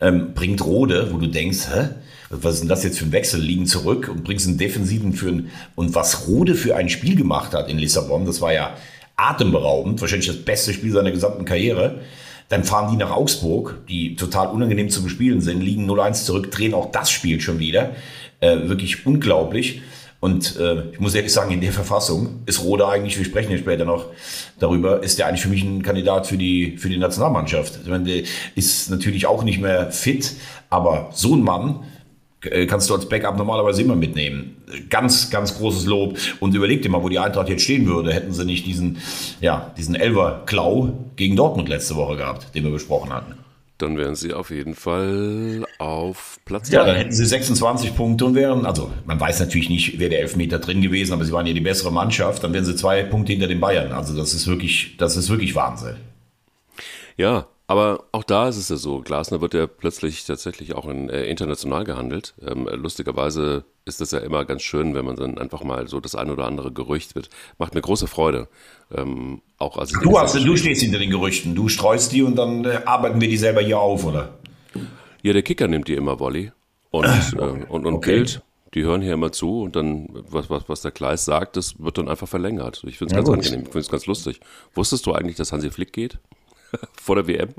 Ähm, 0.00 0.34
bringt 0.34 0.64
Rode, 0.64 1.08
wo 1.10 1.16
du 1.16 1.26
denkst, 1.26 1.68
hä? 1.72 1.88
was 2.30 2.54
ist 2.54 2.60
denn 2.60 2.68
das 2.68 2.84
jetzt 2.84 2.98
für 2.98 3.06
ein 3.06 3.12
Wechsel? 3.12 3.40
Liegen 3.40 3.66
zurück 3.66 4.10
und 4.12 4.22
bringst 4.22 4.46
einen 4.46 4.58
Defensiven 4.58 5.14
für 5.14 5.28
ein, 5.28 5.50
und 5.74 5.94
was 5.94 6.28
Rode 6.28 6.54
für 6.54 6.76
ein 6.76 6.90
Spiel 6.90 7.16
gemacht 7.16 7.54
hat 7.54 7.70
in 7.70 7.78
Lissabon, 7.78 8.26
das 8.26 8.42
war 8.42 8.52
ja 8.52 8.74
atemberaubend, 9.16 10.00
wahrscheinlich 10.02 10.28
das 10.28 10.44
beste 10.44 10.74
Spiel 10.74 10.92
seiner 10.92 11.10
gesamten 11.10 11.46
Karriere. 11.46 12.02
Dann 12.50 12.64
fahren 12.64 12.90
die 12.90 12.96
nach 12.96 13.10
Augsburg, 13.10 13.80
die 13.88 14.16
total 14.16 14.48
unangenehm 14.48 14.88
zu 14.88 15.02
bespielen 15.02 15.40
sind, 15.40 15.60
liegen 15.60 15.90
0-1 15.90 16.24
zurück, 16.24 16.50
drehen 16.50 16.74
auch 16.74 16.92
das 16.92 17.10
Spiel 17.10 17.40
schon 17.40 17.58
wieder. 17.58 17.94
Äh, 18.40 18.68
wirklich 18.68 19.04
unglaublich. 19.04 19.82
Und 20.20 20.56
äh, 20.56 20.90
ich 20.92 21.00
muss 21.00 21.14
ehrlich 21.14 21.32
sagen, 21.32 21.52
in 21.52 21.60
der 21.60 21.72
Verfassung 21.72 22.40
ist 22.46 22.62
Rode 22.62 22.88
eigentlich, 22.88 23.16
wir 23.18 23.24
sprechen 23.24 23.52
ja 23.52 23.58
später 23.58 23.84
noch 23.84 24.06
darüber, 24.58 25.02
ist 25.02 25.18
der 25.18 25.26
eigentlich 25.26 25.42
für 25.42 25.48
mich 25.48 25.62
ein 25.62 25.82
Kandidat 25.82 26.26
für 26.26 26.36
die, 26.36 26.76
für 26.76 26.88
die 26.88 26.98
Nationalmannschaft. 26.98 27.78
Ich 27.82 27.88
meine, 27.88 28.04
der 28.04 28.22
ist 28.56 28.90
natürlich 28.90 29.26
auch 29.26 29.44
nicht 29.44 29.60
mehr 29.60 29.92
fit, 29.92 30.34
aber 30.70 31.10
so 31.12 31.34
ein 31.34 31.42
Mann, 31.42 31.84
äh, 32.42 32.66
kannst 32.66 32.90
du 32.90 32.94
als 32.94 33.08
Backup 33.08 33.36
normalerweise 33.36 33.82
immer 33.82 33.96
mitnehmen. 33.96 34.56
Ganz, 34.90 35.30
ganz 35.30 35.56
großes 35.56 35.86
Lob. 35.86 36.16
Und 36.40 36.54
überleg 36.54 36.82
dir 36.82 36.88
mal, 36.88 37.02
wo 37.02 37.08
die 37.08 37.18
Eintracht 37.18 37.48
jetzt 37.48 37.62
stehen 37.62 37.86
würde, 37.86 38.12
hätten 38.12 38.32
sie 38.32 38.44
nicht 38.44 38.66
diesen, 38.66 38.98
ja, 39.40 39.72
diesen 39.76 39.94
Elver-Klau 39.94 40.92
gegen 41.16 41.36
Dortmund 41.36 41.68
letzte 41.68 41.96
Woche 41.96 42.16
gehabt, 42.16 42.54
den 42.54 42.64
wir 42.64 42.70
besprochen 42.70 43.12
hatten. 43.12 43.34
Dann 43.78 43.96
wären 43.96 44.16
sie 44.16 44.32
auf 44.32 44.50
jeden 44.50 44.74
Fall 44.74 45.64
auf 45.78 46.40
Platz 46.44 46.68
Ja, 46.70 46.84
dann 46.84 46.96
hätten 46.96 47.12
sie 47.12 47.24
26 47.24 47.94
Punkte 47.94 48.24
und 48.24 48.34
wären, 48.34 48.66
also 48.66 48.92
man 49.06 49.20
weiß 49.20 49.38
natürlich 49.38 49.70
nicht, 49.70 50.00
wer 50.00 50.08
der 50.08 50.20
Elfmeter 50.20 50.58
drin 50.58 50.82
gewesen, 50.82 51.12
aber 51.12 51.24
sie 51.24 51.32
waren 51.32 51.46
ja 51.46 51.52
die 51.52 51.60
bessere 51.60 51.92
Mannschaft, 51.92 52.42
dann 52.42 52.52
wären 52.52 52.64
sie 52.64 52.74
zwei 52.74 53.04
Punkte 53.04 53.32
hinter 53.32 53.46
den 53.46 53.60
Bayern. 53.60 53.92
Also 53.92 54.16
das 54.16 54.34
ist 54.34 54.48
wirklich, 54.48 54.96
das 54.98 55.16
ist 55.16 55.30
wirklich 55.30 55.54
Wahnsinn. 55.54 55.96
Ja, 57.16 57.46
aber 57.68 58.04
auch 58.12 58.24
da 58.24 58.48
ist 58.48 58.56
es 58.56 58.70
ja 58.70 58.76
so, 58.76 59.00
Glasner 59.00 59.42
wird 59.42 59.52
ja 59.52 59.66
plötzlich 59.66 60.24
tatsächlich 60.24 60.74
auch 60.74 60.88
in, 60.88 61.10
äh, 61.10 61.26
international 61.26 61.84
gehandelt. 61.84 62.34
Ähm, 62.40 62.66
lustigerweise 62.72 63.64
ist 63.84 64.00
das 64.00 64.10
ja 64.10 64.20
immer 64.20 64.46
ganz 64.46 64.62
schön, 64.62 64.94
wenn 64.94 65.04
man 65.04 65.16
dann 65.16 65.36
einfach 65.36 65.62
mal 65.62 65.86
so 65.86 66.00
das 66.00 66.14
ein 66.14 66.30
oder 66.30 66.46
andere 66.46 66.72
Gerücht 66.72 67.14
wird. 67.14 67.28
Macht 67.58 67.74
mir 67.74 67.82
große 67.82 68.06
Freude. 68.06 68.48
Ähm, 68.90 69.42
auch 69.58 69.76
als 69.76 69.92
du, 69.92 70.18
hast, 70.18 70.34
du 70.34 70.56
stehst 70.56 70.80
hinter 70.80 70.98
den 70.98 71.10
Gerüchten, 71.10 71.54
du 71.54 71.68
streust 71.68 72.10
die 72.12 72.22
und 72.22 72.36
dann 72.36 72.64
äh, 72.64 72.80
arbeiten 72.86 73.20
wir 73.20 73.28
die 73.28 73.36
selber 73.36 73.60
hier 73.60 73.78
auf, 73.78 74.02
oder? 74.06 74.38
Ja, 75.22 75.34
der 75.34 75.42
Kicker 75.42 75.68
nimmt 75.68 75.88
die 75.88 75.94
immer 75.94 76.18
Volley 76.18 76.52
und, 76.90 77.04
äh, 77.04 77.38
und, 77.68 77.84
und 77.84 77.94
okay. 77.94 78.16
Bild. 78.16 78.42
Die 78.72 78.82
hören 78.82 79.02
hier 79.02 79.12
immer 79.12 79.30
zu 79.30 79.60
und 79.60 79.76
dann, 79.76 80.08
was, 80.30 80.48
was, 80.48 80.70
was 80.70 80.80
der 80.80 80.90
Kleis 80.90 81.26
sagt, 81.26 81.58
das 81.58 81.78
wird 81.78 81.98
dann 81.98 82.08
einfach 82.08 82.28
verlängert. 82.28 82.82
Ich 82.86 82.96
finde 82.96 83.12
es 83.12 83.16
ja, 83.16 83.18
ganz 83.18 83.28
gut. 83.28 83.36
angenehm, 83.36 83.60
ich 83.60 83.68
finde 83.68 83.80
es 83.80 83.90
ganz 83.90 84.06
lustig. 84.06 84.40
Wusstest 84.74 85.04
du 85.04 85.12
eigentlich, 85.12 85.36
dass 85.36 85.52
Hansi 85.52 85.70
Flick 85.70 85.92
geht? 85.92 86.18
vor 87.00 87.16
der 87.16 87.26
WM. 87.26 87.54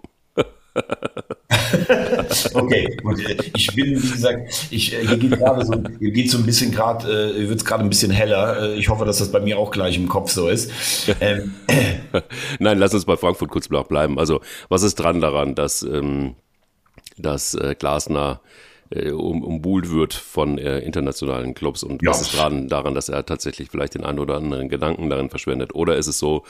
okay, 2.54 2.98
gut. 3.04 3.20
Ich 3.56 3.68
bin, 3.76 4.02
wie 4.02 4.12
gesagt, 4.12 4.68
ich, 4.70 4.94
äh, 4.94 5.08
hier 5.08 5.18
geht 5.18 5.32
gerade 5.32 5.66
so, 5.66 5.74
hier 6.00 6.12
geht 6.12 6.30
so 6.30 6.38
ein 6.38 6.46
bisschen 6.46 6.72
gerade, 6.72 7.34
äh, 7.34 7.50
wird 7.50 7.60
es 7.60 7.66
gerade 7.66 7.84
ein 7.84 7.90
bisschen 7.90 8.12
heller. 8.12 8.62
Äh, 8.62 8.76
ich 8.76 8.90
hoffe, 8.90 9.06
dass 9.06 9.18
das 9.20 9.32
bei 9.32 9.40
mir 9.40 9.58
auch 9.58 9.72
gleich 9.72 9.98
im 9.98 10.08
Kopf 10.08 10.32
so 10.32 10.48
ist. 10.48 10.72
Ähm. 11.22 11.54
Nein, 12.60 12.78
lass 12.78 12.94
uns 12.94 13.04
bei 13.04 13.18
Frankfurt 13.18 13.50
kurz 13.50 13.68
bleiben. 13.68 14.20
Also, 14.20 14.42
was 14.70 14.84
ist 14.84 14.96
dran 14.96 15.20
daran, 15.20 15.54
dass, 15.54 15.82
ähm, 15.82 16.36
dass 17.18 17.56
äh, 17.56 17.76
Glasner 17.78 18.40
äh, 18.92 19.12
um, 19.12 19.44
umbuhlt 19.44 19.92
wird 19.92 20.14
von 20.14 20.58
äh, 20.58 20.80
internationalen 20.80 21.54
Clubs 21.54 21.84
und 21.84 22.02
ja. 22.02 22.10
was 22.10 22.22
ist 22.22 22.38
dran 22.38 22.68
daran, 22.68 22.96
dass 22.96 23.10
er 23.10 23.26
tatsächlich 23.26 23.70
vielleicht 23.70 23.96
den 23.96 24.04
einen 24.04 24.20
oder 24.20 24.38
anderen 24.38 24.70
Gedanken 24.70 25.10
darin 25.10 25.30
verschwendet? 25.30 25.76
Oder 25.76 25.98
ist 25.98 26.08
es 26.08 26.20
so, 26.20 26.44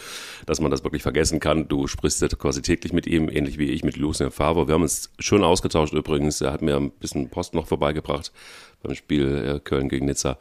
dass 0.45 0.59
man 0.59 0.71
das 0.71 0.83
wirklich 0.83 1.03
vergessen 1.03 1.39
kann? 1.39 1.67
Du 1.67 1.87
sprichst 1.87 2.21
ja 2.21 2.27
quasi 2.29 2.61
täglich 2.61 2.93
mit 2.93 3.07
ihm, 3.07 3.29
ähnlich 3.29 3.57
wie 3.57 3.69
ich 3.69 3.83
mit 3.83 3.97
Lucien 3.97 4.31
Favre. 4.31 4.67
Wir 4.67 4.75
haben 4.75 4.83
uns 4.83 5.11
schön 5.19 5.43
ausgetauscht 5.43 5.93
übrigens. 5.93 6.41
Er 6.41 6.51
hat 6.51 6.61
mir 6.61 6.77
ein 6.77 6.91
bisschen 6.91 7.29
Post 7.29 7.53
noch 7.53 7.67
vorbeigebracht 7.67 8.31
beim 8.81 8.95
Spiel 8.95 9.55
äh, 9.55 9.59
Köln 9.59 9.89
gegen 9.89 10.05
Nizza. 10.05 10.37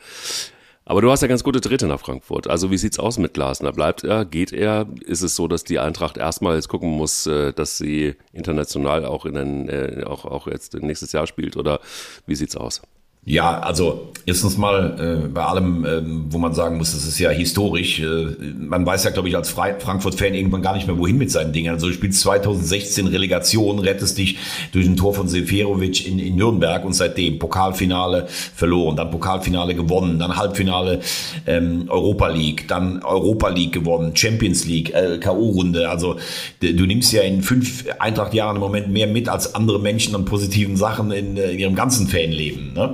Aber 0.89 1.03
du 1.03 1.11
hast 1.11 1.21
ja 1.21 1.29
ganz 1.29 1.45
gute 1.45 1.61
Dritte 1.61 1.87
nach 1.87 2.01
Frankfurt. 2.01 2.49
Also 2.49 2.71
wie 2.71 2.79
sieht's 2.79 2.99
aus 2.99 3.19
mit 3.19 3.35
Glasner? 3.35 3.73
Bleibt 3.73 4.05
er? 4.05 4.25
Geht 4.25 4.55
er? 4.55 4.87
Ist 5.05 5.21
es 5.21 5.37
so, 5.37 5.47
dass 5.47 5.63
die 5.63 5.79
Eintracht 5.79 6.17
erstmal 6.17 6.55
jetzt 6.55 6.69
gucken 6.69 6.89
muss, 6.89 7.27
äh, 7.27 7.53
dass 7.53 7.77
sie 7.77 8.15
international 8.33 9.05
auch 9.05 9.27
in 9.27 9.35
den, 9.35 9.69
äh, 9.69 10.05
auch, 10.07 10.25
auch 10.25 10.47
jetzt 10.47 10.73
nächstes 10.73 11.13
Jahr 11.13 11.27
spielt? 11.27 11.59
Oder 11.59 11.81
wie 12.25 12.35
sieht's 12.37 12.57
aus? 12.57 12.81
Ja, 13.29 13.61
also 13.61 14.09
Erstens 14.29 14.59
mal 14.59 15.23
äh, 15.25 15.29
bei 15.29 15.43
allem, 15.43 15.87
ähm, 15.87 16.25
wo 16.29 16.37
man 16.37 16.53
sagen 16.53 16.77
muss, 16.77 16.93
das 16.93 17.07
ist 17.07 17.19
ja 17.19 17.31
historisch. 17.31 17.99
Äh, 17.99 18.27
man 18.59 18.85
weiß 18.85 19.05
ja, 19.05 19.11
glaube 19.11 19.31
ich, 19.31 19.35
als 19.35 19.49
Frankfurt-Fan 19.49 20.35
irgendwann 20.35 20.61
gar 20.61 20.75
nicht 20.75 20.87
mehr, 20.87 20.99
wohin 20.99 21.17
mit 21.17 21.31
seinen 21.31 21.55
Dingen. 21.55 21.73
Also 21.73 21.87
du 21.87 21.95
spielst 21.95 22.21
2016 22.21 23.07
Relegation, 23.07 23.79
rettest 23.79 24.19
dich 24.19 24.37
durch 24.73 24.87
ein 24.87 24.99
Tor 24.99 25.15
von 25.15 25.29
Seferovic 25.29 26.07
in, 26.07 26.19
in 26.19 26.37
Nürnberg 26.37 26.85
und 26.85 26.93
seitdem 26.93 27.39
Pokalfinale 27.39 28.27
verloren, 28.29 28.97
dann 28.97 29.11
Pokalfinale 29.11 29.75
gewonnen, 29.75 30.19
dann 30.19 30.37
Halbfinale 30.37 31.01
ähm, 31.47 31.87
Europa 31.89 32.29
League, 32.29 32.69
dann 32.69 33.03
Europa 33.03 33.49
League 33.49 33.73
gewonnen, 33.73 34.15
Champions 34.15 34.67
League, 34.67 34.93
äh, 34.93 35.17
K.O.-Runde. 35.17 35.87
Also 35.87 36.17
du 36.61 36.85
nimmst 36.85 37.15
ja 37.15 37.23
in 37.23 37.41
fünf 37.41 37.87
Eintracht-Jahren 37.99 38.57
im 38.57 38.61
Moment 38.61 38.91
mehr 38.91 39.07
mit 39.07 39.31
als 39.31 39.55
andere 39.55 39.81
Menschen 39.81 40.15
an 40.15 40.27
positiven 40.27 40.77
Sachen 40.77 41.13
in, 41.13 41.39
äh, 41.39 41.53
in 41.53 41.61
ihrem 41.61 41.75
ganzen 41.75 42.09
Fanleben. 42.09 42.75
Ne? 42.75 42.93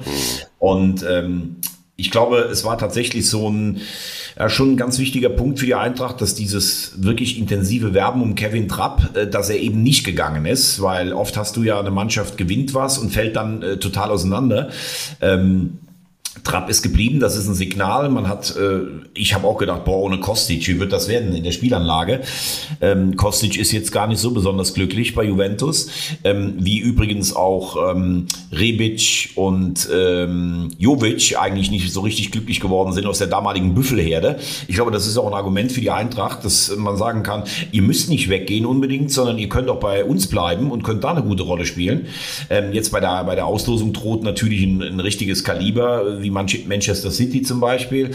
Und 0.58 1.04
ähm, 1.08 1.56
ich 1.96 2.10
glaube, 2.10 2.38
es 2.38 2.64
war 2.64 2.76
tatsächlich 2.76 3.28
so 3.28 3.48
ein 3.48 3.80
ja, 4.36 4.48
schon 4.48 4.72
ein 4.72 4.76
ganz 4.76 4.98
wichtiger 4.98 5.28
Punkt 5.28 5.60
für 5.60 5.66
die 5.66 5.76
Eintracht, 5.76 6.20
dass 6.20 6.34
dieses 6.34 7.02
wirklich 7.02 7.38
intensive 7.38 7.94
Werben 7.94 8.20
um 8.20 8.34
Kevin 8.34 8.68
Trapp, 8.68 9.16
äh, 9.16 9.26
dass 9.28 9.50
er 9.50 9.58
eben 9.60 9.82
nicht 9.82 10.04
gegangen 10.04 10.44
ist, 10.46 10.82
weil 10.82 11.12
oft 11.12 11.36
hast 11.36 11.56
du 11.56 11.62
ja 11.62 11.78
eine 11.78 11.90
Mannschaft 11.90 12.36
gewinnt 12.36 12.74
was 12.74 12.98
und 12.98 13.10
fällt 13.10 13.36
dann 13.36 13.62
äh, 13.62 13.76
total 13.76 14.10
auseinander. 14.10 14.70
Ähm, 15.20 15.78
Trapp 16.42 16.68
ist 16.68 16.82
geblieben, 16.82 17.20
das 17.20 17.36
ist 17.36 17.46
ein 17.46 17.54
Signal. 17.54 18.08
Man 18.08 18.28
hat, 18.28 18.56
äh, 18.56 18.80
ich 19.14 19.34
habe 19.34 19.46
auch 19.46 19.56
gedacht, 19.56 19.84
boah, 19.84 20.02
ohne 20.02 20.18
Kostic, 20.18 20.66
wie 20.66 20.80
wird 20.80 20.92
das 20.92 21.08
werden 21.08 21.34
in 21.34 21.44
der 21.44 21.52
Spielanlage? 21.52 22.20
Ähm, 22.80 23.16
Kostic 23.16 23.56
ist 23.56 23.70
jetzt 23.72 23.92
gar 23.92 24.08
nicht 24.08 24.18
so 24.18 24.32
besonders 24.32 24.74
glücklich 24.74 25.14
bei 25.14 25.24
Juventus, 25.24 25.90
ähm, 26.24 26.54
wie 26.58 26.78
übrigens 26.78 27.36
auch 27.36 27.90
ähm, 27.90 28.26
Rebic 28.50 29.30
und 29.36 29.88
ähm, 29.94 30.70
Jovic 30.76 31.36
eigentlich 31.38 31.70
nicht 31.70 31.92
so 31.92 32.00
richtig 32.00 32.32
glücklich 32.32 32.60
geworden 32.60 32.92
sind 32.92 33.06
aus 33.06 33.18
der 33.18 33.28
damaligen 33.28 33.74
Büffelherde. 33.74 34.38
Ich 34.66 34.74
glaube, 34.74 34.90
das 34.90 35.06
ist 35.06 35.16
auch 35.16 35.26
ein 35.26 35.34
Argument 35.34 35.70
für 35.70 35.80
die 35.80 35.90
Eintracht, 35.90 36.44
dass 36.44 36.74
man 36.76 36.96
sagen 36.96 37.22
kann, 37.22 37.44
ihr 37.70 37.82
müsst 37.82 38.10
nicht 38.10 38.28
weggehen 38.28 38.66
unbedingt, 38.66 39.12
sondern 39.12 39.38
ihr 39.38 39.48
könnt 39.48 39.68
auch 39.68 39.80
bei 39.80 40.04
uns 40.04 40.26
bleiben 40.26 40.72
und 40.72 40.82
könnt 40.82 41.04
da 41.04 41.12
eine 41.12 41.22
gute 41.22 41.44
Rolle 41.44 41.64
spielen. 41.64 42.06
Ähm, 42.50 42.72
jetzt 42.72 42.90
bei 42.90 43.00
der, 43.00 43.22
bei 43.24 43.36
der 43.36 43.46
Auslosung 43.46 43.92
droht 43.92 44.24
natürlich 44.24 44.62
ein, 44.64 44.82
ein 44.82 45.00
richtiges 45.00 45.44
Kaliber 45.44 46.23
wie 46.24 46.30
Manchester 46.30 47.10
City 47.10 47.42
zum 47.42 47.60
Beispiel. 47.60 48.10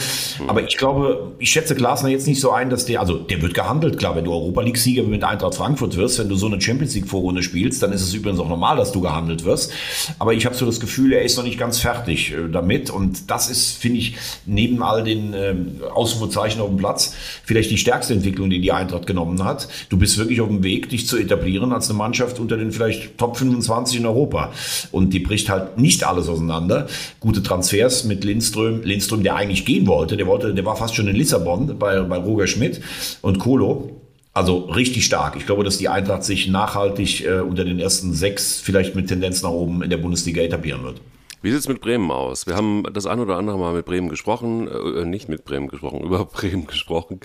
Aber 0.48 0.62
ich 0.63 0.76
glaube, 0.78 1.32
ich 1.39 1.50
schätze 1.52 1.76
Glasner 1.76 2.10
jetzt 2.10 2.28
nicht 2.28 2.41
so 2.41 2.52
ein, 2.52 2.69
dass 2.69 2.86
der, 2.86 3.00
also 3.00 3.17
der 3.17 3.41
wird 3.41 3.54
gehandelt, 3.54 3.98
klar, 3.98 4.15
wenn 4.15 4.26
du 4.26 4.32
Europa 4.32 4.62
League-Sieger 4.62 5.04
mit 5.04 5.24
Eintracht 5.24 5.56
Frankfurt 5.56 5.95
wirst, 5.95 6.19
wenn 6.19 6.30
du 6.30 6.36
so 6.36 6.48
eine 6.48 6.60
Champions 6.60 6.95
League-Vorrunde 6.95 7.43
spielst, 7.43 7.82
dann 7.82 7.93
ist 7.93 8.02
es 8.02 8.13
übrigens 8.13 8.39
auch 8.39 8.50
normal, 8.50 8.78
dass 8.78 8.91
du 8.91 9.02
gehandelt 9.02 9.45
wirst. 9.45 9.72
Aber 10.17 10.34
ich 10.34 10.45
habe 10.45 10.56
so 10.56 10.65
das 10.65 10.80
Gefühl, 10.80 11.13
er 11.13 11.22
ist 11.22 11.38
noch 11.38 11.43
nicht 11.43 11.60
ganz 11.60 11.80
fertig 11.80 12.32
äh, 12.32 12.50
damit. 12.52 12.89
Und 12.89 13.30
das 13.30 13.50
ist, 13.50 13.78
finde 13.78 14.00
ich, 14.00 14.15
neben 14.45 14.82
all 14.84 15.04
den 15.04 15.34
äh, 15.34 15.56
Ausrufezeichen 15.93 16.62
auf 16.62 16.69
dem 16.69 16.78
Platz, 16.78 17.13
vielleicht 17.43 17.72
die 17.72 17.78
stärkste 17.78 18.13
Entwicklung, 18.13 18.50
die 18.50 18.60
die 18.60 18.72
Eintracht 18.72 19.06
genommen 19.08 19.43
hat. 19.43 19.67
Du 19.89 19.98
bist 19.98 20.17
wirklich 20.17 20.41
auf 20.41 20.48
dem 20.48 20.63
Weg, 20.63 20.89
dich 20.89 21.08
zu 21.08 21.17
etablieren 21.17 21.72
als 21.72 21.89
eine 21.89 21.98
Mannschaft 21.98 22.39
unter 22.39 22.58
den 22.58 22.72
vielleicht 22.72 23.17
Top 23.17 23.38
25 23.38 24.00
in 24.00 24.06
Europa. 24.06 24.52
Und 24.91 25.13
die 25.13 25.19
bricht 25.19 25.50
halt 25.50 25.78
nicht 25.78 26.04
alles 26.04 26.28
auseinander. 26.28 26.88
Gute 27.19 27.43
Transfers, 27.43 27.99
mit 28.04 28.24
Lindström, 28.24 28.82
Lindström, 28.84 29.24
der 29.24 29.36
eigentlich 29.36 29.66
gehen 29.66 29.88
wollte, 29.88 30.18
der 30.18 30.28
wollte, 30.28 30.54
der 30.54 30.66
war 30.66 30.76
fast 30.76 30.96
schon 30.96 31.08
in 31.08 31.16
Lissabon 31.16 31.78
bei, 31.78 32.00
bei 32.02 32.18
Roger 32.18 32.48
Schmidt 32.48 32.82
und 33.22 33.40
Kolo. 33.40 34.02
Also 34.34 34.60
richtig 34.60 35.06
stark. 35.06 35.36
Ich 35.36 35.46
glaube, 35.46 35.64
dass 35.64 35.78
die 35.78 35.90
Eintracht 35.90 36.24
sich 36.24 36.48
nachhaltig 36.48 37.26
äh, 37.26 37.40
unter 37.40 37.66
den 37.66 37.80
ersten 37.80 38.14
sechs, 38.14 38.60
vielleicht 38.62 38.96
mit 38.96 39.08
Tendenz 39.08 39.42
nach 39.42 39.50
oben 39.50 39.82
in 39.82 39.90
der 39.90 39.98
Bundesliga 39.98 40.42
etablieren 40.42 40.84
wird. 40.84 41.02
Wie 41.42 41.52
sieht 41.52 41.60
es 41.60 41.70
mit 41.70 41.80
Bremen 41.80 42.12
aus? 42.12 42.48
Wir 42.48 42.56
haben 42.58 42.84
das 42.94 43.06
ein 43.06 43.20
oder 43.20 43.38
andere 43.38 43.58
Mal 43.58 43.74
mit 43.74 43.86
Bremen 43.86 44.10
gesprochen, 44.10 44.68
äh, 44.68 45.06
nicht 45.06 45.30
mit 45.30 45.46
Bremen 45.46 45.70
gesprochen, 45.70 46.02
über 46.04 46.26
Bremen 46.26 46.68
gesprochen. 46.68 47.22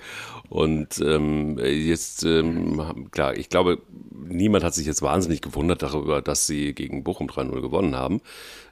Und 0.47 0.99
ähm, 0.99 1.59
jetzt, 1.59 2.23
ähm, 2.23 3.09
klar, 3.11 3.35
ich 3.35 3.49
glaube, 3.49 3.79
niemand 4.11 4.63
hat 4.63 4.73
sich 4.73 4.85
jetzt 4.85 5.01
wahnsinnig 5.01 5.41
gewundert 5.41 5.83
darüber, 5.83 6.21
dass 6.21 6.47
sie 6.47 6.73
gegen 6.73 7.03
Bochum 7.03 7.27
3-0 7.27 7.59
gewonnen 7.59 7.95
haben. 7.95 8.21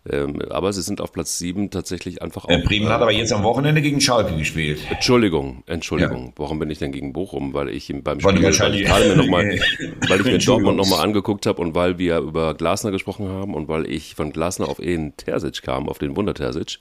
Ähm, 0.09 0.41
aber 0.49 0.73
sie 0.73 0.81
sind 0.81 0.99
auf 0.99 1.13
Platz 1.13 1.37
7 1.37 1.69
tatsächlich 1.69 2.21
einfach 2.21 2.43
auch. 2.43 2.63
Bremen 2.63 2.89
hat 2.89 3.01
aber 3.01 3.13
jetzt 3.13 3.31
am 3.31 3.43
Wochenende 3.43 3.81
gegen 3.81 4.01
Schalke 4.01 4.35
gespielt. 4.35 4.79
Entschuldigung, 4.89 5.63
Entschuldigung. 5.65 6.27
Ja. 6.27 6.33
Warum 6.35 6.59
bin 6.59 6.69
ich 6.69 6.79
denn 6.79 6.91
gegen 6.91 7.13
Bochum? 7.13 7.53
Weil 7.53 7.69
ich 7.69 7.93
beim 8.03 8.19
Spiel, 8.19 8.43
weil 8.43 8.75
ich 8.75 8.85
gerade 8.85 9.07
mir 9.07 9.15
noch 9.15 9.27
mal, 9.27 9.45
weil 10.09 10.19
ich 10.19 10.25
mir 10.25 10.37
Dortmund 10.39 10.75
nochmal 10.75 10.99
angeguckt 10.99 11.45
habe 11.45 11.61
und 11.61 11.73
weil 11.73 11.99
wir 11.99 12.17
über 12.17 12.53
Glasner 12.53 12.91
gesprochen 12.91 13.29
haben 13.29 13.53
und 13.53 13.69
weil 13.69 13.89
ich 13.89 14.15
von 14.15 14.33
Glasner 14.33 14.67
auf 14.67 14.79
Ehen 14.79 15.15
Terzic 15.15 15.61
kam, 15.61 15.87
auf 15.87 15.99
den 15.99 16.17
Wunder 16.17 16.33
Terzic 16.33 16.79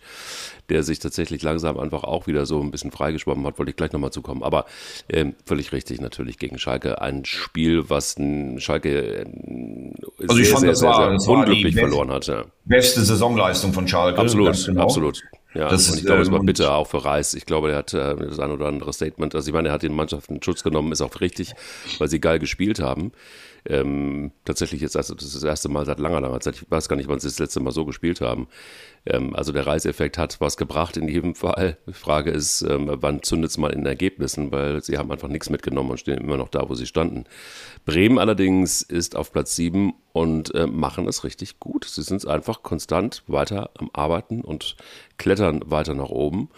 der 0.69 0.83
sich 0.83 0.99
tatsächlich 0.99 1.43
langsam 1.43 1.79
einfach 1.79 2.05
auch 2.05 2.27
wieder 2.27 2.47
so 2.47 2.61
ein 2.61 2.71
bisschen 2.71 2.91
freigeschwommen 2.91 3.47
hat, 3.47 3.59
wollte 3.59 3.71
ich 3.71 3.77
gleich 3.77 3.93
nochmal 3.93 4.13
zukommen. 4.13 4.43
Aber 4.43 4.67
ähm, 5.09 5.35
völlig 5.45 5.73
richtig 5.73 6.01
natürlich 6.01 6.39
gegen 6.39 6.59
Schalke. 6.59 7.01
Ein 7.01 7.25
Spiel, 7.25 7.89
was 7.91 8.17
ein 8.19 8.61
Schalke 8.61 9.21
äh, 9.21 9.25
also 10.21 10.35
sehr, 10.37 10.47
fand, 10.47 10.61
sehr, 10.61 10.75
sehr, 10.75 10.89
war, 10.89 11.19
sehr 11.19 11.33
unglücklich 11.33 11.75
verloren 11.75 12.11
hat. 12.11 12.27
Ja. 12.27 12.45
Beste 12.65 13.03
Saisonleistung 13.03 13.73
von 13.73 13.89
Schalke. 13.89 14.19
Absolut, 14.19 14.67
genau. 14.67 14.83
absolut. 14.83 15.23
Ja, 15.55 15.69
das 15.69 15.91
und 15.91 15.99
ich 15.99 16.07
glaube, 16.07 16.23
es 16.23 16.31
war 16.31 16.41
ähm, 16.41 16.47
bitter 16.47 16.75
auch 16.75 16.87
für 16.87 17.05
Reis. 17.05 17.35
Ich 17.35 17.45
glaube, 17.45 17.73
er 17.73 17.79
hat 17.79 17.93
äh, 17.93 18.17
das 18.17 18.39
ein 18.39 18.51
oder 18.51 18.67
andere 18.67 18.93
Statement. 18.93 19.35
Also 19.35 19.49
ich 19.49 19.55
meine, 19.55 19.69
er 19.69 19.75
hat 19.75 19.83
den 19.83 19.95
Mannschaften 19.95 20.43
Schutz 20.43 20.63
genommen, 20.63 20.93
ist 20.93 21.03
auch 21.03 21.21
richtig, 21.21 21.53
weil 21.99 22.09
sie 22.09 22.21
geil 22.21 22.39
gespielt 22.39 22.81
haben. 22.81 23.13
Ähm, 23.65 24.33
tatsächlich 24.45 24.81
jetzt, 24.81 24.97
also 24.97 25.15
das 25.15 25.27
ist 25.27 25.37
das 25.37 25.45
erste 25.45 25.69
Mal 25.69 25.85
seit 25.85 26.01
langer, 26.01 26.21
langer 26.21 26.41
Zeit, 26.41 26.57
ich 26.57 26.71
weiß 26.71 26.89
gar 26.89 26.97
nicht, 26.97 27.09
wann 27.09 27.21
sie 27.21 27.29
das 27.29 27.39
letzte 27.39 27.61
Mal 27.61 27.71
so 27.71 27.85
gespielt 27.85 28.21
haben. 28.21 28.49
Ähm, 29.05 29.35
also 29.35 29.53
der 29.53 29.67
Reiseffekt 29.67 30.19
hat 30.19 30.41
was 30.41 30.57
gebracht 30.57 30.97
in 30.97 31.09
jedem 31.09 31.35
Fall. 31.35 31.77
Die 31.87 31.93
Frage 31.93 32.31
ist, 32.31 32.63
ähm, 32.63 32.89
wann 33.01 33.23
zündet 33.23 33.51
es 33.51 33.59
mal 33.59 33.73
in 33.73 33.81
den 33.81 33.87
Ergebnissen, 33.87 34.53
weil 34.53 34.83
sie 34.83 34.99
haben 34.99 35.11
einfach 35.11 35.29
nichts 35.29 35.51
mitgenommen 35.51 35.91
und 35.91 35.99
stehen 35.99 36.19
immer 36.19 36.37
noch 36.37 36.49
da, 36.49 36.69
wo 36.69 36.75
sie 36.75 36.87
standen. 36.87 37.25
Bremen 37.85 38.19
allerdings 38.19 38.83
ist 38.83 39.17
auf 39.17 39.33
Platz 39.33 39.57
7 39.57 39.93
und 40.13 40.55
äh, 40.55 40.67
machen 40.67 41.09
es 41.09 41.25
richtig 41.25 41.59
gut. 41.59 41.85
Sie 41.85 42.03
sind 42.03 42.27
einfach 42.27 42.63
konstant 42.63 43.25
weiter 43.27 43.71
am 43.79 43.91
Arbeiten 43.93 44.43
und 44.43 44.77
klettern 45.19 45.63
weiter 45.67 45.95
nach 45.95 46.11
oben. 46.11 46.49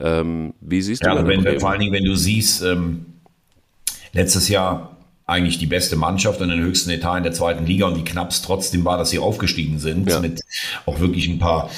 Ähm, 0.00 0.54
wie 0.60 0.82
siehst 0.82 1.04
du 1.04 1.08
ja, 1.08 1.26
wenn, 1.26 1.42
Bremen? 1.42 1.60
Vor 1.60 1.70
allen 1.70 1.80
Dingen, 1.80 1.92
wenn 1.92 2.04
du 2.04 2.14
siehst, 2.14 2.62
ähm, 2.62 3.06
letztes 4.12 4.48
Jahr 4.48 4.97
eigentlich 5.28 5.58
die 5.58 5.66
beste 5.66 5.94
Mannschaft 5.94 6.40
und 6.40 6.48
den 6.48 6.60
höchsten 6.60 6.90
Etat 6.90 7.18
in 7.18 7.22
der 7.22 7.32
zweiten 7.32 7.66
Liga 7.66 7.86
und 7.86 7.96
wie 7.96 8.04
knapp 8.04 8.30
es 8.30 8.40
trotzdem 8.42 8.84
war, 8.84 8.96
dass 8.96 9.10
sie 9.10 9.18
aufgestiegen 9.18 9.78
sind, 9.78 10.08
ja. 10.08 10.20
mit 10.20 10.42
auch 10.86 11.00
wirklich 11.00 11.28
ein 11.28 11.38
paar 11.38 11.70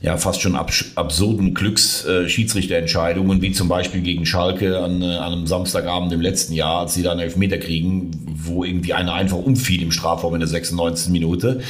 ja 0.00 0.16
fast 0.16 0.40
schon 0.42 0.56
absurden 0.56 1.54
Glücks-Schiedsrichterentscheidungen, 1.54 3.38
äh, 3.38 3.42
wie 3.42 3.52
zum 3.52 3.68
Beispiel 3.68 4.02
gegen 4.02 4.26
Schalke 4.26 4.78
an, 4.80 5.02
äh, 5.02 5.16
an 5.16 5.32
einem 5.32 5.46
Samstagabend 5.46 6.12
im 6.12 6.20
letzten 6.20 6.52
Jahr, 6.52 6.80
als 6.80 6.94
sie 6.94 7.02
dann 7.02 7.18
Elfmeter 7.18 7.58
kriegen, 7.58 8.10
wo 8.26 8.64
irgendwie 8.64 8.92
einer 8.92 9.14
einfach 9.14 9.38
umfiel 9.38 9.82
im 9.82 9.92
Strafraum 9.92 10.34
in 10.34 10.40
der 10.40 10.48
96. 10.48 11.10
Minute. 11.10 11.60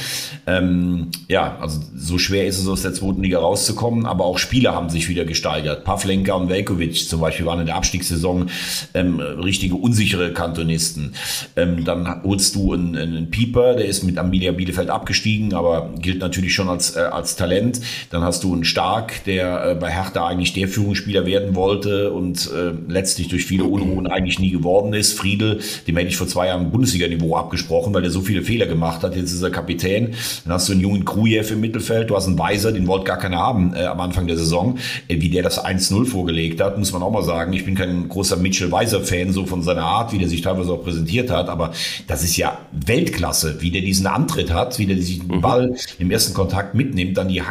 Ähm, 0.45 1.07
ja, 1.27 1.57
also 1.59 1.79
so 1.95 2.17
schwer 2.17 2.47
ist 2.47 2.59
es 2.59 2.67
aus 2.67 2.81
der 2.81 2.93
zweiten 2.93 3.23
Liga 3.23 3.39
rauszukommen, 3.39 4.05
aber 4.05 4.25
auch 4.25 4.37
Spieler 4.37 4.75
haben 4.75 4.89
sich 4.89 5.09
wieder 5.09 5.25
gesteigert. 5.25 5.83
Pavlenka 5.83 6.33
und 6.33 6.49
Velkovic 6.49 7.07
zum 7.07 7.21
Beispiel 7.21 7.45
waren 7.45 7.61
in 7.61 7.65
der 7.65 7.75
Abstiegssaison 7.75 8.49
ähm, 8.93 9.19
richtige 9.19 9.75
unsichere 9.75 10.33
Kantonisten. 10.33 11.13
Ähm, 11.55 11.85
dann 11.85 12.23
holst 12.23 12.55
du 12.55 12.73
einen, 12.73 12.95
einen 12.95 13.31
Pieper, 13.31 13.75
der 13.75 13.85
ist 13.85 14.03
mit 14.03 14.17
Amelia 14.17 14.51
Bielefeld 14.51 14.89
abgestiegen, 14.89 15.53
aber 15.53 15.93
gilt 15.99 16.19
natürlich 16.19 16.53
schon 16.53 16.69
als, 16.69 16.95
äh, 16.95 16.99
als 16.99 17.35
Talent. 17.35 17.79
Dann 18.09 18.16
dann 18.17 18.25
hast 18.25 18.43
du 18.43 18.51
einen 18.51 18.63
Stark, 18.63 19.23
der 19.25 19.71
äh, 19.71 19.75
bei 19.75 19.91
Hertha 19.91 20.25
eigentlich 20.25 20.51
der 20.53 20.67
Führungsspieler 20.67 21.27
werden 21.27 21.53
wollte 21.53 22.11
und 22.11 22.49
äh, 22.51 22.71
letztlich 22.91 23.27
durch 23.27 23.45
viele 23.45 23.65
Unruhen 23.65 24.07
eigentlich 24.07 24.39
nie 24.39 24.49
geworden 24.49 24.93
ist. 24.93 25.13
Friedel, 25.13 25.59
dem 25.87 25.97
hätte 25.97 26.09
ich 26.09 26.17
vor 26.17 26.27
zwei 26.27 26.47
Jahren 26.47 26.71
Bundesliga-Niveau 26.71 27.35
abgesprochen, 27.35 27.93
weil 27.93 28.03
er 28.03 28.09
so 28.09 28.21
viele 28.21 28.41
Fehler 28.41 28.65
gemacht 28.65 29.03
hat. 29.03 29.15
Jetzt 29.15 29.31
ist 29.31 29.43
er 29.43 29.51
Kapitän. 29.51 30.15
Dann 30.43 30.53
hast 30.53 30.67
du 30.67 30.73
einen 30.73 30.81
jungen 30.81 31.05
Krujew 31.05 31.45
im 31.51 31.61
Mittelfeld. 31.61 32.09
Du 32.09 32.15
hast 32.15 32.25
einen 32.25 32.39
Weiser, 32.39 32.71
den 32.71 32.87
wollte 32.87 33.05
gar 33.05 33.17
keiner 33.19 33.37
haben 33.37 33.75
äh, 33.75 33.85
am 33.85 33.99
Anfang 33.99 34.25
der 34.25 34.37
Saison. 34.37 34.79
Äh, 35.07 35.21
wie 35.21 35.29
der 35.29 35.43
das 35.43 35.63
1-0 35.63 36.05
vorgelegt 36.05 36.59
hat, 36.59 36.79
muss 36.79 36.91
man 36.91 37.03
auch 37.03 37.11
mal 37.11 37.23
sagen. 37.23 37.53
Ich 37.53 37.65
bin 37.65 37.75
kein 37.75 38.09
großer 38.09 38.37
Mitchell 38.37 38.71
Weiser-Fan, 38.71 39.31
so 39.31 39.45
von 39.45 39.61
seiner 39.61 39.83
Art, 39.83 40.11
wie 40.11 40.17
der 40.17 40.27
sich 40.27 40.41
teilweise 40.41 40.71
auch 40.71 40.83
präsentiert 40.83 41.29
hat. 41.29 41.49
Aber 41.49 41.71
das 42.07 42.23
ist 42.23 42.35
ja 42.35 42.57
Weltklasse, 42.71 43.57
wie 43.59 43.69
der 43.69 43.81
diesen 43.81 44.07
Antritt 44.07 44.51
hat, 44.51 44.79
wie 44.79 44.87
der 44.87 44.97
sich 44.97 45.19
den 45.19 45.37
mhm. 45.37 45.41
Ball 45.41 45.75
im 45.99 46.09
ersten 46.09 46.33
Kontakt 46.33 46.73
mitnimmt, 46.73 47.15
dann 47.15 47.27
die 47.27 47.43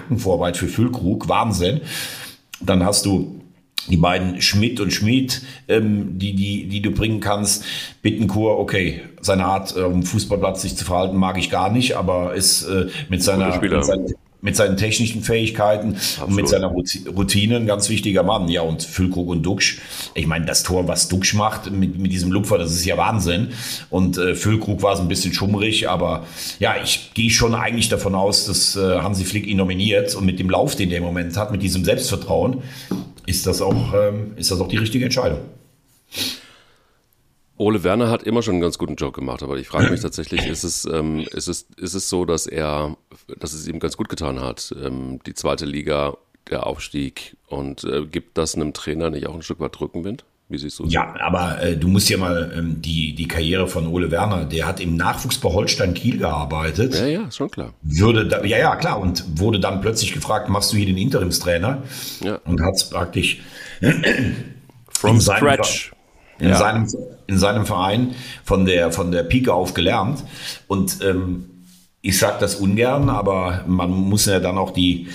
Hackenvorarbeit 0.56 0.58
für 0.58 0.68
Füllkrug, 0.68 1.28
Wahnsinn. 1.28 1.80
Dann 2.60 2.84
hast 2.84 3.06
du 3.06 3.40
die 3.88 3.96
beiden 3.96 4.40
Schmidt 4.40 4.80
und 4.80 4.92
Schmied, 4.92 5.42
ähm, 5.68 6.18
die, 6.18 6.34
die, 6.34 6.66
die 6.66 6.82
du 6.82 6.90
bringen 6.90 7.20
kannst. 7.20 7.64
Bittenkur, 8.02 8.58
okay, 8.58 9.02
seine 9.20 9.44
Art, 9.44 9.76
um 9.76 10.02
Fußballplatz 10.02 10.62
sich 10.62 10.76
zu 10.76 10.84
verhalten, 10.84 11.16
mag 11.16 11.38
ich 11.38 11.50
gar 11.50 11.70
nicht, 11.70 11.96
aber 11.96 12.34
ist 12.34 12.64
äh, 12.64 12.88
mit 13.08 13.22
seiner, 13.22 13.60
mit 13.60 13.84
seiner 13.84 14.06
mit 14.46 14.54
seinen 14.54 14.76
technischen 14.76 15.24
Fähigkeiten 15.24 15.94
Absolut. 15.96 16.28
und 16.28 16.36
mit 16.36 16.48
seiner 16.48 16.68
Routine 16.68 17.56
ein 17.56 17.66
ganz 17.66 17.88
wichtiger 17.88 18.22
Mann. 18.22 18.48
Ja, 18.48 18.60
und 18.60 18.84
Füllkrug 18.84 19.28
und 19.28 19.42
Duxch, 19.42 19.80
ich 20.14 20.28
meine, 20.28 20.46
das 20.46 20.62
Tor, 20.62 20.86
was 20.86 21.08
Duxch 21.08 21.34
macht 21.34 21.68
mit, 21.72 21.98
mit 21.98 22.12
diesem 22.12 22.30
Lupfer, 22.30 22.56
das 22.56 22.70
ist 22.70 22.84
ja 22.84 22.96
Wahnsinn. 22.96 23.48
Und 23.90 24.18
äh, 24.18 24.36
Füllkrug 24.36 24.82
war 24.82 24.94
es 24.94 25.00
ein 25.00 25.08
bisschen 25.08 25.34
schummrig, 25.34 25.88
aber 25.88 26.28
ja, 26.60 26.76
ich 26.80 27.10
gehe 27.12 27.28
schon 27.28 27.56
eigentlich 27.56 27.88
davon 27.88 28.14
aus, 28.14 28.46
dass 28.46 28.76
äh, 28.76 29.00
Hansi 29.00 29.24
Flick 29.24 29.48
ihn 29.48 29.56
nominiert 29.56 30.14
und 30.14 30.24
mit 30.24 30.38
dem 30.38 30.48
Lauf, 30.48 30.76
den 30.76 30.90
der 30.90 30.98
im 30.98 31.04
Moment 31.04 31.36
hat, 31.36 31.50
mit 31.50 31.60
diesem 31.60 31.84
Selbstvertrauen, 31.84 32.62
ist 33.26 33.48
das 33.48 33.60
auch, 33.60 33.94
ähm, 33.94 34.34
ist 34.36 34.52
das 34.52 34.60
auch 34.60 34.68
die 34.68 34.76
richtige 34.76 35.06
Entscheidung. 35.06 35.40
Ole 37.58 37.84
Werner 37.84 38.10
hat 38.10 38.22
immer 38.22 38.42
schon 38.42 38.54
einen 38.54 38.62
ganz 38.62 38.78
guten 38.78 38.96
Job 38.96 39.14
gemacht, 39.14 39.42
aber 39.42 39.56
ich 39.56 39.68
frage 39.68 39.90
mich 39.90 40.00
tatsächlich, 40.00 40.46
ist 40.46 40.62
es, 40.62 40.84
ähm, 40.84 41.20
ist, 41.32 41.48
es, 41.48 41.66
ist 41.76 41.94
es 41.94 42.08
so, 42.08 42.24
dass 42.24 42.46
er, 42.46 42.96
dass 43.38 43.52
es 43.52 43.66
ihm 43.66 43.78
ganz 43.78 43.96
gut 43.96 44.08
getan 44.08 44.40
hat, 44.40 44.74
ähm, 44.82 45.20
die 45.26 45.34
zweite 45.34 45.64
Liga, 45.64 46.16
der 46.50 46.66
Aufstieg 46.66 47.36
und 47.48 47.84
äh, 47.84 48.06
gibt 48.06 48.38
das 48.38 48.54
einem 48.54 48.72
Trainer 48.72 49.10
nicht 49.10 49.26
auch 49.26 49.34
ein 49.34 49.42
Stück 49.42 49.60
weit 49.60 49.80
Rückenwind? 49.80 50.24
Wie 50.48 50.58
siehst 50.58 50.78
du 50.78 50.84
es? 50.84 50.92
Ja, 50.92 51.12
aber 51.20 51.60
äh, 51.60 51.76
du 51.76 51.88
musst 51.88 52.08
ja 52.08 52.18
mal 52.18 52.52
ähm, 52.56 52.80
die, 52.80 53.14
die 53.16 53.26
Karriere 53.26 53.66
von 53.66 53.88
Ole 53.88 54.12
Werner, 54.12 54.44
der 54.44 54.66
hat 54.66 54.78
im 54.78 54.94
Nachwuchs 54.94 55.38
bei 55.38 55.48
Holstein 55.48 55.92
Kiel 55.92 56.18
gearbeitet. 56.18 56.94
Ja, 56.94 57.06
ja, 57.06 57.30
schon 57.32 57.50
klar. 57.50 57.72
Würde 57.82 58.28
da, 58.28 58.44
ja, 58.44 58.58
ja, 58.58 58.76
klar. 58.76 59.00
Und 59.00 59.24
wurde 59.40 59.58
dann 59.58 59.80
plötzlich 59.80 60.12
gefragt, 60.12 60.48
machst 60.48 60.72
du 60.72 60.76
hier 60.76 60.86
den 60.86 60.98
Interimstrainer? 60.98 61.82
Ja. 62.20 62.36
Und 62.44 62.62
hat 62.62 62.74
es 62.74 62.88
praktisch 62.88 63.40
From 64.88 65.20
scratch 65.20 65.90
in, 66.38 66.48
ja. 66.48 66.56
seinem, 66.56 66.86
in 67.26 67.38
seinem 67.38 67.66
Verein 67.66 68.14
von 68.44 68.64
der, 68.64 68.92
von 68.92 69.10
der 69.10 69.22
Pike 69.22 69.52
auf 69.52 69.74
gelernt. 69.74 70.24
Und 70.66 70.98
ähm, 71.02 71.46
ich 72.02 72.18
sage 72.18 72.36
das 72.38 72.56
ungern, 72.56 73.08
aber 73.08 73.64
man 73.66 73.90
muss 73.90 74.26
ja 74.26 74.38
dann 74.38 74.58
auch 74.58 74.70
die, 74.70 75.08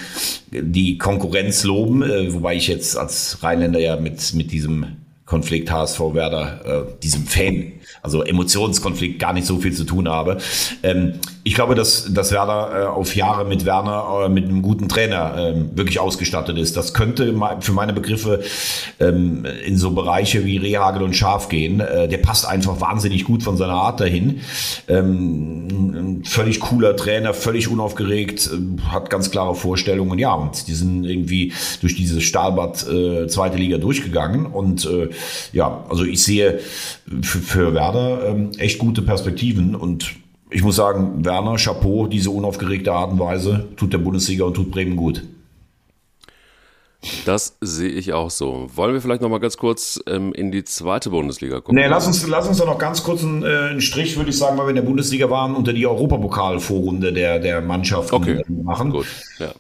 die 0.52 0.98
Konkurrenz 0.98 1.64
loben, 1.64 2.04
äh, 2.04 2.34
wobei 2.34 2.56
ich 2.56 2.68
jetzt 2.68 2.98
als 2.98 3.42
Rheinländer 3.42 3.80
ja 3.80 3.96
mit, 3.96 4.34
mit 4.34 4.52
diesem 4.52 4.86
Konflikt 5.26 5.72
HSV 5.72 6.00
Werder, 6.14 6.62
äh, 6.66 7.02
diesem 7.02 7.26
Fan, 7.26 7.74
also 8.02 8.24
Emotionskonflikt 8.24 9.20
gar 9.20 9.34
nicht 9.34 9.48
so 9.48 9.60
viel 9.60 9.74
zu 9.74 9.84
tun 9.84 10.10
habe. 10.10 10.38
Ähm, 10.84 11.20
ich 11.44 11.56
glaube, 11.56 11.74
dass, 11.74 12.14
dass 12.14 12.32
Werder 12.32 12.84
äh, 12.84 12.86
auf 12.86 13.16
Jahre 13.16 13.46
mit 13.46 13.66
Werner, 13.66 14.26
äh, 14.26 14.30
mit 14.30 14.46
einem 14.46 14.62
guten 14.62 14.88
Trainer 14.90 15.36
ähm, 15.38 15.72
wirklich 15.76 16.00
ausgestattet 16.00 16.58
ist. 16.58 16.78
Das 16.78 16.94
könnte 16.94 17.34
für 17.62 17.72
meine 17.72 17.94
Begriffe 17.94 18.44
ähm, 19.00 19.46
in 19.66 19.78
so 19.78 19.92
Bereiche 19.92 20.46
wie 20.46 20.58
Rehagel 20.58 21.02
und 21.02 21.16
Schaf 21.16 21.50
gehen. 21.50 21.80
Äh, 21.80 22.08
der 22.08 22.18
passt 22.18 22.48
einfach 22.48 22.80
wahnsinnig 22.80 23.24
gut 23.24 23.42
von 23.42 23.58
seiner 23.58 23.74
Art 23.74 24.00
dahin. 24.00 24.42
Ähm, 24.88 26.22
völlig 26.26 26.60
cooler 26.60 26.96
Trainer, 26.96 27.34
völlig 27.34 27.68
unaufgeregt, 27.68 28.50
äh, 28.52 28.82
hat 28.90 29.10
ganz 29.10 29.32
klare 29.32 29.56
Vorstellungen. 29.56 30.20
Ja, 30.20 30.34
und 30.34 30.68
die 30.68 30.76
sind 30.76 31.06
irgendwie 31.06 31.54
durch 31.82 31.96
dieses 31.96 32.24
Stahlbad 32.24 32.88
äh, 32.88 33.28
zweite 33.28 33.58
Liga 33.58 33.78
durchgegangen. 33.78 34.46
Und 34.46 34.88
ja, 35.54 35.86
also 35.90 36.04
ich 36.04 36.24
sehe 36.24 36.60
für, 37.22 37.40
für 37.40 37.74
Werder 37.74 38.28
ähm, 38.28 38.52
echt 38.58 38.80
gute 38.80 39.02
Perspektiven 39.02 39.76
und 39.76 40.16
ich 40.50 40.64
muss 40.64 40.76
sagen, 40.76 41.24
Werner, 41.24 41.56
Chapeau, 41.56 42.08
diese 42.08 42.30
unaufgeregte 42.30 42.92
Art 42.92 43.12
und 43.12 43.20
Weise 43.20 43.70
tut 43.78 43.94
der 43.94 44.00
Bundesliga 44.00 44.44
und 44.46 44.54
tut 44.54 44.70
Bremen 44.70 44.98
gut. 44.98 45.24
Das 47.26 47.58
sehe 47.62 47.90
ich 47.90 48.14
auch 48.14 48.30
so. 48.30 48.70
Wollen 48.76 48.94
wir 48.94 49.02
vielleicht 49.02 49.22
noch 49.22 49.30
mal 49.30 49.40
ganz 49.40 49.58
kurz 49.58 50.00
ähm, 50.06 50.34
in 50.34 50.52
die 50.52 50.64
zweite 50.64 51.10
Bundesliga 51.10 51.60
gucken? 51.60 51.76
Nee, 51.76 51.88
lass 51.88 52.06
uns, 52.06 52.28
lass 52.28 52.48
uns 52.48 52.58
da 52.58 52.66
noch 52.66 52.78
ganz 52.78 53.04
kurz 53.04 53.24
einen, 53.24 53.42
äh, 53.42 53.48
einen 53.48 53.82
Strich, 53.82 54.18
würde 54.18 54.30
ich 54.30 54.38
sagen, 54.38 54.56
weil 54.58 54.68
wir 54.68 54.70
in 54.70 54.76
der 54.76 54.84
Bundesliga 54.84 55.30
waren, 55.30 55.56
unter 55.56 55.74
die 55.74 55.88
Europapokal-Vorrunde 55.88 57.12
der, 57.12 57.40
der 57.40 57.62
Mannschaften 57.62 58.14
okay. 58.14 58.44
machen. 58.48 58.92
Gut, 58.92 59.08
ja. 59.40 59.52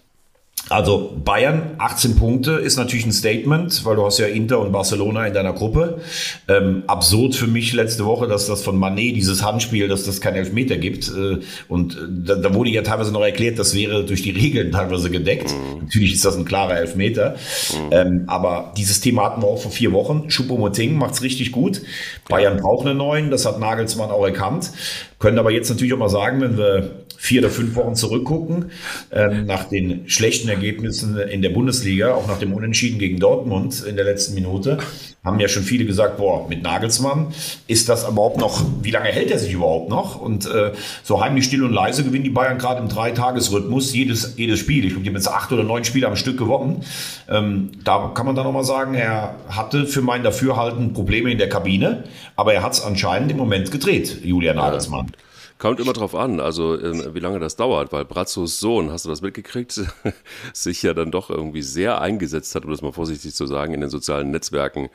Also 0.69 1.17
Bayern 1.23 1.75
18 1.79 2.15
Punkte 2.15 2.53
ist 2.53 2.77
natürlich 2.77 3.05
ein 3.05 3.11
Statement, 3.11 3.83
weil 3.83 3.97
du 3.97 4.05
hast 4.05 4.19
ja 4.19 4.27
Inter 4.27 4.59
und 4.59 4.71
Barcelona 4.71 5.27
in 5.27 5.33
deiner 5.33 5.51
Gruppe. 5.53 5.99
Ähm, 6.47 6.83
absurd 6.87 7.35
für 7.35 7.47
mich 7.47 7.73
letzte 7.73 8.05
Woche, 8.05 8.27
dass 8.27 8.47
das 8.47 8.63
von 8.63 8.77
Manet 8.77 9.17
dieses 9.17 9.43
Handspiel, 9.43 9.89
dass 9.89 10.05
das 10.05 10.21
kein 10.21 10.35
Elfmeter 10.35 10.77
gibt. 10.77 11.09
Äh, 11.09 11.39
und 11.67 11.95
äh, 11.95 11.99
da, 12.25 12.35
da, 12.35 12.53
wurde 12.53 12.69
ja 12.69 12.83
teilweise 12.83 13.11
noch 13.11 13.21
erklärt, 13.21 13.59
das 13.59 13.75
wäre 13.75 14.05
durch 14.05 14.21
die 14.21 14.29
Regeln 14.31 14.71
teilweise 14.71 15.09
gedeckt. 15.09 15.51
Mhm. 15.51 15.83
Natürlich 15.83 16.13
ist 16.13 16.23
das 16.23 16.37
ein 16.37 16.45
klarer 16.45 16.77
Elfmeter. 16.77 17.35
Mhm. 17.73 17.89
Ähm, 17.91 18.23
aber 18.27 18.73
dieses 18.77 19.01
Thema 19.01 19.25
hatten 19.25 19.41
wir 19.41 19.47
auch 19.47 19.61
vor 19.61 19.71
vier 19.71 19.91
Wochen. 19.91 20.29
Choupo-Moting 20.29 20.95
macht's 20.95 21.21
richtig 21.21 21.51
gut. 21.51 21.81
Bayern 22.29 22.57
braucht 22.57 22.87
einen 22.87 22.97
neuen, 22.97 23.29
das 23.29 23.45
hat 23.45 23.59
Nagelsmann 23.59 24.09
auch 24.09 24.25
erkannt. 24.25 24.71
Können 25.19 25.37
aber 25.37 25.51
jetzt 25.51 25.69
natürlich 25.69 25.93
auch 25.93 25.97
mal 25.97 26.09
sagen, 26.09 26.39
wenn 26.39 26.57
wir 26.57 27.03
vier 27.21 27.41
oder 27.41 27.51
fünf 27.51 27.75
Wochen 27.75 27.93
zurückgucken, 27.93 28.71
ähm, 29.11 29.45
nach 29.45 29.65
den 29.65 30.09
schlechten 30.09 30.49
Ergebnissen 30.49 31.19
in 31.19 31.43
der 31.43 31.51
Bundesliga, 31.51 32.15
auch 32.15 32.27
nach 32.27 32.39
dem 32.39 32.51
Unentschieden 32.51 32.97
gegen 32.97 33.19
Dortmund 33.19 33.83
in 33.87 33.95
der 33.95 34.05
letzten 34.05 34.33
Minute, 34.33 34.79
haben 35.23 35.39
ja 35.39 35.47
schon 35.47 35.61
viele 35.61 35.85
gesagt, 35.85 36.17
boah, 36.17 36.49
mit 36.49 36.63
Nagelsmann 36.63 37.27
ist 37.67 37.89
das 37.89 38.09
überhaupt 38.09 38.39
noch, 38.39 38.65
wie 38.81 38.89
lange 38.89 39.09
hält 39.09 39.29
er 39.29 39.37
sich 39.37 39.53
überhaupt 39.53 39.87
noch? 39.87 40.19
Und 40.19 40.47
äh, 40.47 40.71
so 41.03 41.21
heimlich 41.21 41.45
still 41.45 41.63
und 41.63 41.73
leise 41.73 42.03
gewinnen 42.03 42.23
die 42.23 42.31
Bayern 42.31 42.57
gerade 42.57 42.81
im 42.81 42.89
Dreitagesrhythmus 42.89 43.93
jedes, 43.93 44.33
jedes 44.37 44.57
Spiel. 44.57 44.83
Ich 44.83 44.93
glaube, 44.93 45.03
die 45.03 45.09
haben 45.09 45.15
jetzt 45.15 45.29
acht 45.29 45.51
oder 45.51 45.63
neun 45.63 45.83
Spiele 45.85 46.07
am 46.07 46.15
Stück 46.15 46.39
gewonnen. 46.39 46.83
Ähm, 47.29 47.69
da 47.83 48.11
kann 48.15 48.25
man 48.25 48.33
dann 48.33 48.45
nochmal 48.45 48.63
sagen, 48.63 48.95
er 48.95 49.35
hatte 49.47 49.85
für 49.85 50.01
mein 50.01 50.23
Dafürhalten 50.23 50.93
Probleme 50.93 51.31
in 51.31 51.37
der 51.37 51.49
Kabine, 51.49 52.05
aber 52.35 52.55
er 52.55 52.63
hat 52.63 52.73
es 52.73 52.81
anscheinend 52.81 53.29
im 53.29 53.37
Moment 53.37 53.69
gedreht, 53.69 54.21
Julian 54.23 54.55
Nagelsmann. 54.55 55.05
Ja. 55.05 55.30
Kommt 55.61 55.79
immer 55.79 55.93
drauf 55.93 56.15
an, 56.15 56.39
also 56.39 56.75
ähm, 56.81 57.13
wie 57.13 57.19
lange 57.19 57.37
das 57.37 57.55
dauert, 57.55 57.93
weil 57.93 58.03
Brazzos 58.03 58.59
Sohn, 58.59 58.91
hast 58.91 59.05
du 59.05 59.09
das 59.09 59.21
mitgekriegt, 59.21 59.79
sich 60.53 60.81
ja 60.81 60.95
dann 60.95 61.11
doch 61.11 61.29
irgendwie 61.29 61.61
sehr 61.61 62.01
eingesetzt 62.01 62.55
hat, 62.55 62.65
um 62.65 62.71
das 62.71 62.81
mal 62.81 62.93
vorsichtig 62.93 63.35
zu 63.35 63.45
sagen, 63.45 63.75
in 63.75 63.81
den 63.81 63.91
sozialen 63.91 64.31
Netzwerken 64.31 64.89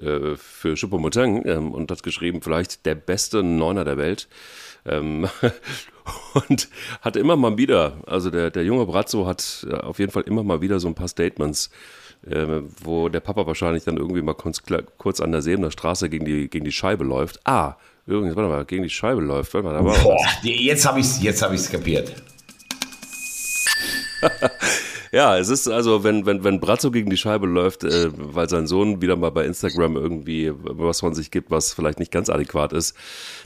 äh, 0.00 0.36
für 0.36 0.74
Choupo-Moting 0.74 1.44
ähm, 1.44 1.70
und 1.70 1.90
hat 1.90 2.02
geschrieben, 2.02 2.40
vielleicht 2.40 2.86
der 2.86 2.94
beste 2.94 3.42
Neuner 3.42 3.84
der 3.84 3.98
Welt. 3.98 4.28
Ähm, 4.86 5.28
und 6.48 6.68
hat 7.02 7.16
immer 7.16 7.36
mal 7.36 7.58
wieder, 7.58 7.98
also 8.06 8.30
der, 8.30 8.50
der 8.50 8.64
junge 8.64 8.86
Brazzo 8.86 9.26
hat 9.26 9.66
äh, 9.68 9.74
auf 9.74 9.98
jeden 9.98 10.12
Fall 10.12 10.22
immer 10.22 10.42
mal 10.42 10.62
wieder 10.62 10.80
so 10.80 10.88
ein 10.88 10.94
paar 10.94 11.08
Statements 11.08 11.66
äh, 11.66 11.70
wo 12.82 13.08
der 13.08 13.20
Papa 13.20 13.46
wahrscheinlich 13.46 13.84
dann 13.84 13.96
irgendwie 13.96 14.22
mal 14.22 14.34
kurz, 14.34 14.62
kurz 14.98 15.20
an 15.20 15.32
der 15.32 15.42
Sebener 15.42 15.70
Straße 15.70 16.08
gegen 16.08 16.24
die, 16.24 16.48
gegen 16.48 16.64
die 16.64 16.72
Scheibe 16.72 17.04
läuft. 17.04 17.40
Ah, 17.44 17.76
Übrigens, 18.06 18.36
warte 18.36 18.48
mal, 18.48 18.64
gegen 18.64 18.84
die 18.84 18.90
Scheibe 18.90 19.20
läuft. 19.20 19.52
Warte 19.52 19.66
mal, 19.66 19.74
da 19.74 19.84
war 19.84 19.98
Boah, 19.98 20.16
jetzt 20.42 20.86
habe 20.86 21.00
ich 21.00 21.06
es 21.06 21.22
jetzt 21.22 21.42
hab 21.42 21.52
ich's 21.52 21.68
kapiert. 21.68 22.12
ja, 25.12 25.36
es 25.36 25.48
ist 25.48 25.68
also, 25.68 26.04
wenn, 26.04 26.24
wenn, 26.24 26.44
wenn 26.44 26.60
Brazzo 26.60 26.92
gegen 26.92 27.10
die 27.10 27.16
Scheibe 27.16 27.48
läuft, 27.48 27.82
äh, 27.82 28.10
weil 28.14 28.48
sein 28.48 28.68
Sohn 28.68 29.02
wieder 29.02 29.16
mal 29.16 29.30
bei 29.30 29.44
Instagram 29.44 29.96
irgendwie 29.96 30.52
was 30.54 31.00
von 31.00 31.14
sich 31.14 31.32
gibt, 31.32 31.50
was 31.50 31.72
vielleicht 31.72 31.98
nicht 31.98 32.12
ganz 32.12 32.30
adäquat 32.30 32.72
ist, 32.72 32.96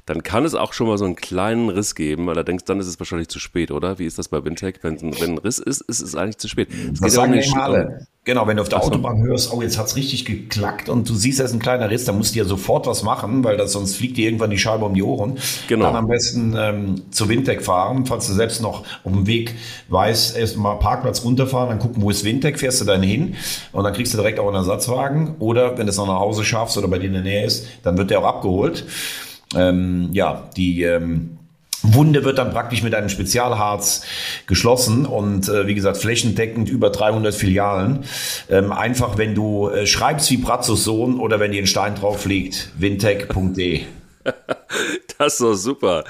dann 0.05 0.23
kann 0.23 0.45
es 0.45 0.55
auch 0.55 0.75
schon 0.75 0.89
mal 0.89 0.99
so 0.99 1.07
einen 1.07 1.17
kleinen 1.17 1.71
Riss 1.71 1.95
geben. 1.95 2.29
Allerdings 2.29 2.65
dann 2.65 2.81
ist 2.81 2.87
es 2.87 3.01
wahrscheinlich 3.01 3.29
zu 3.29 3.39
spät, 3.39 3.71
oder? 3.71 3.99
Wie 3.99 4.07
ist 4.07 4.19
das 4.19 4.29
bei 4.29 4.45
Wintech? 4.45 4.81
Wenn, 4.83 5.01
wenn 5.01 5.33
ein 5.33 5.39
Riss 5.39 5.59
ist, 5.59 5.81
ist 5.81 6.01
es 6.01 6.15
eigentlich 6.15 6.39
zu 6.39 6.49
spät. 6.49 6.69
Es 6.93 7.01
das 7.01 7.15
sagen 7.15 7.33
ja 7.33 7.41
immer 7.41 7.63
alle. 7.63 8.07
Genau, 8.31 8.47
wenn 8.47 8.59
du 8.59 8.63
auf 8.63 8.69
der 8.69 8.81
Autobahn 8.81 9.25
hörst, 9.25 9.53
oh, 9.53 9.61
jetzt 9.61 9.77
hat's 9.77 9.97
richtig 9.97 10.25
geklackt 10.25 10.89
und 10.89 11.09
du 11.09 11.17
siehst, 11.17 11.41
da 11.41 11.45
ist 11.45 11.53
ein 11.53 11.59
kleiner 11.59 11.91
Riss, 11.91 12.05
dann 12.05 12.17
musst 12.17 12.37
du 12.37 12.39
ja 12.39 12.45
sofort 12.45 12.87
was 12.87 13.03
machen, 13.03 13.43
weil 13.43 13.57
das, 13.57 13.73
sonst 13.73 13.97
fliegt 13.97 14.17
dir 14.17 14.27
irgendwann 14.27 14.51
die 14.51 14.59
Scheibe 14.59 14.85
um 14.85 14.95
die 14.95 15.03
Ohren. 15.03 15.37
Genau. 15.67 15.87
Dann 15.87 15.97
am 15.97 16.07
besten 16.07 16.55
ähm, 16.57 17.03
zu 17.11 17.29
Wintec 17.29 17.61
fahren, 17.61 18.07
falls 18.07 18.29
du 18.29 18.33
selbst 18.33 18.63
noch 18.63 18.85
auf 19.03 19.13
dem 19.13 19.27
Weg 19.27 19.57
weißt, 19.89 20.37
erst 20.37 20.57
mal 20.57 20.77
Parkplatz 20.77 21.25
runterfahren, 21.25 21.71
dann 21.71 21.81
gucken, 21.81 22.05
wo 22.05 22.11
ist 22.11 22.23
Wintec, 22.23 22.61
fährst 22.61 22.81
du 22.81 22.85
dann 22.85 23.03
hin 23.03 23.35
und 23.73 23.83
dann 23.83 23.93
kriegst 23.95 24.15
du 24.15 24.19
direkt 24.19 24.39
auch 24.39 24.47
einen 24.47 24.55
Ersatzwagen 24.55 25.35
oder 25.41 25.77
wenn 25.77 25.87
du 25.87 25.91
es 25.91 25.97
noch 25.97 26.07
nach 26.07 26.21
Hause 26.21 26.45
schaffst 26.45 26.79
oder 26.79 26.87
bei 26.87 27.01
dir 27.01 27.09
in 27.09 27.15
der 27.15 27.23
Nähe 27.23 27.45
ist, 27.45 27.67
dann 27.83 27.99
wird 27.99 28.11
der 28.11 28.21
auch 28.21 28.27
abgeholt. 28.27 28.85
Ähm, 29.57 30.11
ja, 30.13 30.49
die 30.57 30.85
ähm, 30.85 31.40
Wunde 31.83 32.25
wird 32.25 32.39
dann 32.39 32.51
praktisch 32.51 32.83
mit 32.83 32.95
einem 32.95 33.09
Spezialharz 33.09 34.03
geschlossen 34.47 35.07
und 35.07 35.49
äh, 35.49 35.67
wie 35.67 35.75
gesagt 35.75 35.97
flächendeckend 35.97 36.69
über 36.69 36.91
300 36.91 37.35
Filialen. 37.35 38.05
Ähm, 38.49 38.73
einfach, 38.73 39.17
wenn 39.19 39.35
du 39.35 39.69
äh, 39.69 39.87
schreibst 39.87 40.31
wie 40.31 40.37
Bratzos 40.37 40.85
Sohn 40.85 41.19
oder 41.19 41.41
wenn 41.41 41.53
dir 41.53 41.63
ein 41.63 41.67
Stein 41.67 41.95
drauf 41.95 42.27
liegt, 42.27 42.71
wintech.de. 42.79 43.83
Das 45.19 45.35
ist 45.35 45.41
doch 45.43 45.55
super. 45.55 46.05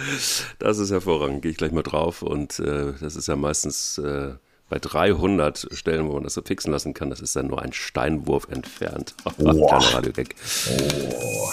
Das 0.61 0.78
ist 0.78 0.92
hervorragend. 0.92 1.42
Gehe 1.42 1.50
ich 1.50 1.56
gleich 1.56 1.72
mal 1.72 1.83
drauf. 1.83 2.22
Und 2.22 2.61
äh, 2.61 2.92
das 3.00 3.16
ist 3.16 3.26
ja 3.26 3.35
meistens 3.35 3.98
äh, 3.98 4.35
bei 4.68 4.78
300 4.78 5.66
Stellen, 5.72 6.09
wo 6.09 6.12
man 6.12 6.22
das 6.22 6.35
so 6.35 6.42
fixen 6.42 6.70
lassen 6.70 6.94
kann. 6.94 7.11
Das 7.11 7.20
ist 7.20 7.35
dann 7.35 7.48
nur 7.48 7.61
ein 7.61 7.72
Steinwurf 7.72 8.46
entfernt. 8.48 9.14
Oh. 9.42 9.66
Radio 9.66 10.16
weg. 10.16 10.37
Oh. 10.70 11.50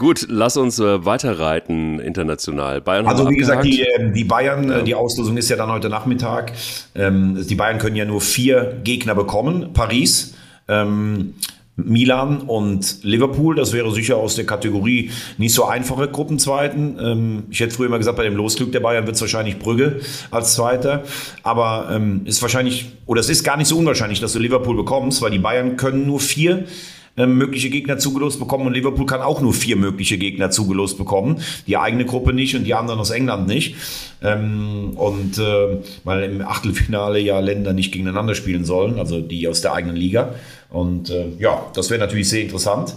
Gut, 0.00 0.28
lass 0.30 0.56
uns 0.56 0.78
äh, 0.78 1.04
weiterreiten 1.04 2.00
international. 2.00 2.80
Bayern 2.80 3.06
also 3.06 3.28
wie 3.28 3.36
gesagt, 3.36 3.66
die, 3.66 3.82
ähm, 3.82 4.14
die 4.14 4.24
Bayern, 4.24 4.70
äh, 4.70 4.78
ja. 4.78 4.82
die 4.82 4.94
Auslosung 4.94 5.36
ist 5.36 5.50
ja 5.50 5.56
dann 5.56 5.70
heute 5.70 5.90
Nachmittag. 5.90 6.52
Ähm, 6.94 7.46
die 7.46 7.54
Bayern 7.54 7.76
können 7.76 7.96
ja 7.96 8.06
nur 8.06 8.22
vier 8.22 8.78
Gegner 8.82 9.14
bekommen. 9.14 9.74
Paris, 9.74 10.32
ähm, 10.68 11.34
Milan 11.76 12.40
und 12.40 13.00
Liverpool. 13.02 13.56
Das 13.56 13.74
wäre 13.74 13.92
sicher 13.92 14.16
aus 14.16 14.36
der 14.36 14.46
Kategorie 14.46 15.10
nicht 15.36 15.52
so 15.52 15.66
einfache 15.66 16.08
Gruppenzweiten. 16.08 16.98
Ähm, 16.98 17.42
ich 17.50 17.60
hätte 17.60 17.74
früher 17.74 17.88
immer 17.88 17.98
gesagt, 17.98 18.16
bei 18.16 18.24
dem 18.24 18.36
Losglück 18.36 18.72
der 18.72 18.80
Bayern 18.80 19.04
wird 19.04 19.16
es 19.16 19.20
wahrscheinlich 19.20 19.58
Brügge 19.58 20.00
als 20.30 20.54
Zweiter. 20.54 21.04
Aber 21.42 21.90
ähm, 21.92 22.22
ist 22.24 22.40
wahrscheinlich, 22.40 22.86
oder 23.04 23.20
es 23.20 23.28
ist 23.28 23.44
gar 23.44 23.58
nicht 23.58 23.68
so 23.68 23.76
unwahrscheinlich, 23.76 24.20
dass 24.20 24.32
du 24.32 24.38
Liverpool 24.38 24.76
bekommst, 24.76 25.20
weil 25.20 25.30
die 25.30 25.38
Bayern 25.38 25.76
können 25.76 26.06
nur 26.06 26.20
vier 26.20 26.64
mögliche 27.16 27.70
Gegner 27.70 27.98
zugelost 27.98 28.38
bekommen 28.38 28.66
und 28.66 28.74
Liverpool 28.74 29.06
kann 29.06 29.20
auch 29.20 29.40
nur 29.40 29.52
vier 29.52 29.76
mögliche 29.76 30.16
Gegner 30.16 30.50
zugelost 30.50 30.96
bekommen. 30.96 31.42
Die 31.66 31.76
eigene 31.76 32.04
Gruppe 32.04 32.32
nicht 32.32 32.54
und 32.54 32.64
die 32.64 32.74
anderen 32.74 33.00
aus 33.00 33.10
England 33.10 33.46
nicht. 33.46 33.76
Ähm, 34.22 34.92
und 34.96 35.38
äh, 35.38 35.78
weil 36.04 36.22
im 36.24 36.42
Achtelfinale 36.42 37.18
ja 37.20 37.40
Länder 37.40 37.72
nicht 37.72 37.92
gegeneinander 37.92 38.34
spielen 38.34 38.64
sollen, 38.64 38.98
also 38.98 39.20
die 39.20 39.48
aus 39.48 39.60
der 39.60 39.74
eigenen 39.74 39.96
Liga. 39.96 40.34
Und 40.70 41.10
äh, 41.10 41.26
ja, 41.38 41.66
das 41.74 41.90
wäre 41.90 42.00
natürlich 42.00 42.28
sehr 42.28 42.42
interessant. 42.42 42.94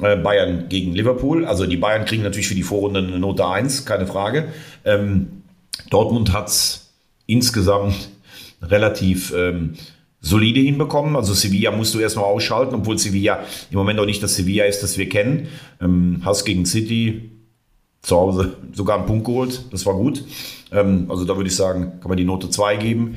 Äh, 0.00 0.16
Bayern 0.16 0.68
gegen 0.68 0.94
Liverpool. 0.94 1.44
Also 1.44 1.66
die 1.66 1.76
Bayern 1.76 2.04
kriegen 2.04 2.22
natürlich 2.22 2.48
für 2.48 2.54
die 2.54 2.62
Vorrunde 2.62 3.00
eine 3.00 3.18
Note 3.18 3.46
1, 3.46 3.84
keine 3.84 4.06
Frage. 4.06 4.48
Ähm, 4.84 5.42
Dortmund 5.90 6.32
hat 6.32 6.48
es 6.48 6.92
insgesamt 7.26 8.10
relativ 8.62 9.32
ähm, 9.36 9.74
solide 10.20 10.60
hinbekommen. 10.60 11.16
Also 11.16 11.34
Sevilla 11.34 11.70
musst 11.70 11.94
du 11.94 11.98
erstmal 11.98 12.26
ausschalten, 12.26 12.74
obwohl 12.74 12.98
Sevilla 12.98 13.44
im 13.70 13.78
Moment 13.78 13.98
auch 14.00 14.06
nicht 14.06 14.22
das 14.22 14.36
Sevilla 14.36 14.64
ist, 14.64 14.82
das 14.82 14.98
wir 14.98 15.08
kennen. 15.08 15.48
Ähm, 15.80 16.22
Hass 16.24 16.44
gegen 16.44 16.66
City, 16.66 17.30
zu 18.02 18.16
Hause 18.16 18.56
sogar 18.72 18.98
einen 18.98 19.06
Punkt 19.06 19.26
geholt, 19.26 19.64
das 19.70 19.84
war 19.86 19.94
gut. 19.94 20.24
Ähm, 20.72 21.06
also 21.10 21.24
da 21.24 21.36
würde 21.36 21.48
ich 21.48 21.56
sagen, 21.56 22.00
kann 22.00 22.08
man 22.08 22.16
die 22.16 22.24
Note 22.24 22.48
2 22.50 22.76
geben. 22.76 23.16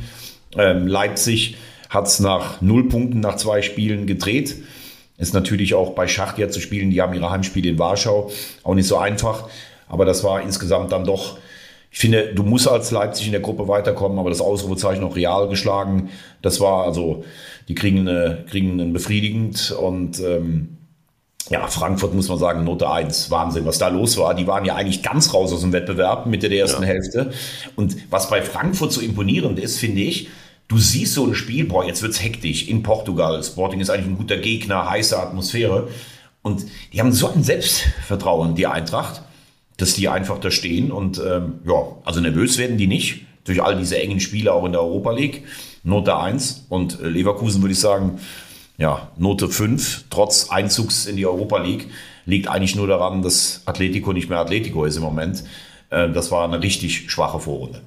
Ähm, 0.57 0.87
Leipzig 0.87 1.55
hat 1.89 2.07
es 2.07 2.19
nach 2.19 2.61
null 2.61 2.89
Punkten 2.89 3.19
nach 3.19 3.35
zwei 3.35 3.61
Spielen 3.61 4.07
gedreht. 4.07 4.63
Ist 5.17 5.33
natürlich 5.33 5.75
auch 5.75 5.91
bei 5.91 6.07
Schacht 6.07 6.39
ja 6.39 6.49
zu 6.49 6.59
spielen, 6.59 6.89
die 6.89 7.01
haben 7.01 7.13
ihre 7.13 7.29
Heimspiele 7.29 7.69
in 7.69 7.79
Warschau, 7.79 8.31
auch 8.63 8.73
nicht 8.73 8.87
so 8.87 8.97
einfach. 8.97 9.47
Aber 9.87 10.05
das 10.05 10.23
war 10.23 10.41
insgesamt 10.41 10.91
dann 10.91 11.05
doch 11.05 11.37
ich 11.93 11.99
finde, 11.99 12.33
du 12.33 12.41
musst 12.41 12.67
als 12.67 12.89
Leipzig 12.89 13.27
in 13.27 13.33
der 13.33 13.41
Gruppe 13.41 13.67
weiterkommen, 13.67 14.17
aber 14.17 14.31
das 14.31 14.41
Ausrufezeichen 14.41 15.03
auch 15.03 15.15
real 15.15 15.47
geschlagen. 15.47 16.09
Das 16.41 16.59
war 16.59 16.85
also, 16.85 17.23
die 17.67 17.75
kriegen, 17.75 17.99
eine, 17.99 18.45
kriegen 18.49 18.81
einen 18.81 18.93
befriedigend 18.93 19.69
und 19.79 20.19
ähm, 20.19 20.77
ja, 21.51 21.67
Frankfurt 21.67 22.15
muss 22.15 22.29
man 22.29 22.39
sagen, 22.39 22.63
Note 22.63 22.89
1. 22.89 23.29
Wahnsinn, 23.29 23.67
was 23.67 23.77
da 23.77 23.89
los 23.89 24.17
war. 24.17 24.33
Die 24.33 24.47
waren 24.47 24.65
ja 24.65 24.73
eigentlich 24.73 25.03
ganz 25.03 25.35
raus 25.35 25.53
aus 25.53 25.61
dem 25.61 25.71
Wettbewerb 25.71 26.25
Mitte 26.25 26.49
der 26.49 26.61
ersten 26.61 26.81
ja. 26.81 26.87
Hälfte. 26.87 27.31
Und 27.75 27.95
was 28.09 28.27
bei 28.27 28.41
Frankfurt 28.41 28.91
so 28.91 28.99
imponierend 28.99 29.59
ist, 29.59 29.77
finde 29.77 30.01
ich, 30.01 30.29
du 30.67 30.79
siehst 30.79 31.13
so 31.13 31.27
ein 31.27 31.35
Spiel, 31.35 31.65
boah, 31.65 31.85
jetzt 31.85 32.01
wird's 32.01 32.23
hektisch 32.23 32.67
in 32.67 32.81
Portugal. 32.81 33.43
Sporting 33.43 33.81
ist 33.81 33.91
eigentlich 33.91 34.07
ein 34.07 34.17
guter 34.17 34.37
Gegner, 34.37 34.89
heiße 34.89 35.19
Atmosphäre. 35.19 35.89
Und 36.41 36.65
die 36.91 36.99
haben 36.99 37.11
so 37.11 37.29
ein 37.31 37.43
Selbstvertrauen, 37.43 38.55
die 38.55 38.65
Eintracht 38.65 39.21
dass 39.77 39.93
die 39.93 40.09
einfach 40.09 40.39
da 40.39 40.51
stehen 40.51 40.91
und 40.91 41.19
ähm, 41.19 41.59
ja, 41.65 41.83
also 42.05 42.19
nervös 42.21 42.57
werden 42.57 42.77
die 42.77 42.87
nicht 42.87 43.25
durch 43.45 43.61
all 43.61 43.77
diese 43.77 43.99
engen 43.99 44.19
Spiele 44.19 44.53
auch 44.53 44.65
in 44.65 44.71
der 44.71 44.81
Europa 44.81 45.11
League. 45.11 45.43
Note 45.83 46.15
1 46.15 46.67
und 46.69 46.99
äh, 47.01 47.07
Leverkusen 47.09 47.61
würde 47.61 47.73
ich 47.73 47.79
sagen, 47.79 48.19
ja, 48.77 49.11
Note 49.17 49.49
5, 49.49 50.05
trotz 50.09 50.49
Einzugs 50.49 51.05
in 51.05 51.17
die 51.17 51.25
Europa 51.25 51.57
League, 51.59 51.89
liegt 52.25 52.47
eigentlich 52.47 52.75
nur 52.75 52.87
daran, 52.87 53.21
dass 53.21 53.61
Atletico 53.65 54.13
nicht 54.13 54.29
mehr 54.29 54.39
Atletico 54.39 54.85
ist 54.85 54.95
im 54.95 55.03
Moment. 55.03 55.43
Äh, 55.89 56.09
das 56.09 56.31
war 56.31 56.45
eine 56.45 56.61
richtig 56.61 57.11
schwache 57.11 57.39
Vorrunde. 57.39 57.81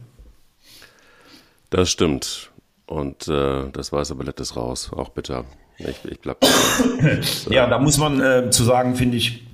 Das 1.70 1.90
stimmt. 1.90 2.50
Und 2.86 3.26
äh, 3.26 3.68
das 3.72 3.92
weiße 3.92 4.14
Ballett 4.14 4.38
ist 4.40 4.56
raus, 4.56 4.90
auch 4.94 5.08
bitter. 5.08 5.44
Ich, 5.78 6.10
ich 6.10 6.20
bleib, 6.20 6.38
ja, 7.50 7.66
da 7.66 7.78
muss 7.78 7.98
man 7.98 8.20
äh, 8.20 8.50
zu 8.50 8.62
sagen, 8.62 8.94
finde 8.94 9.16
ich, 9.16 9.42
ähm, 9.42 9.45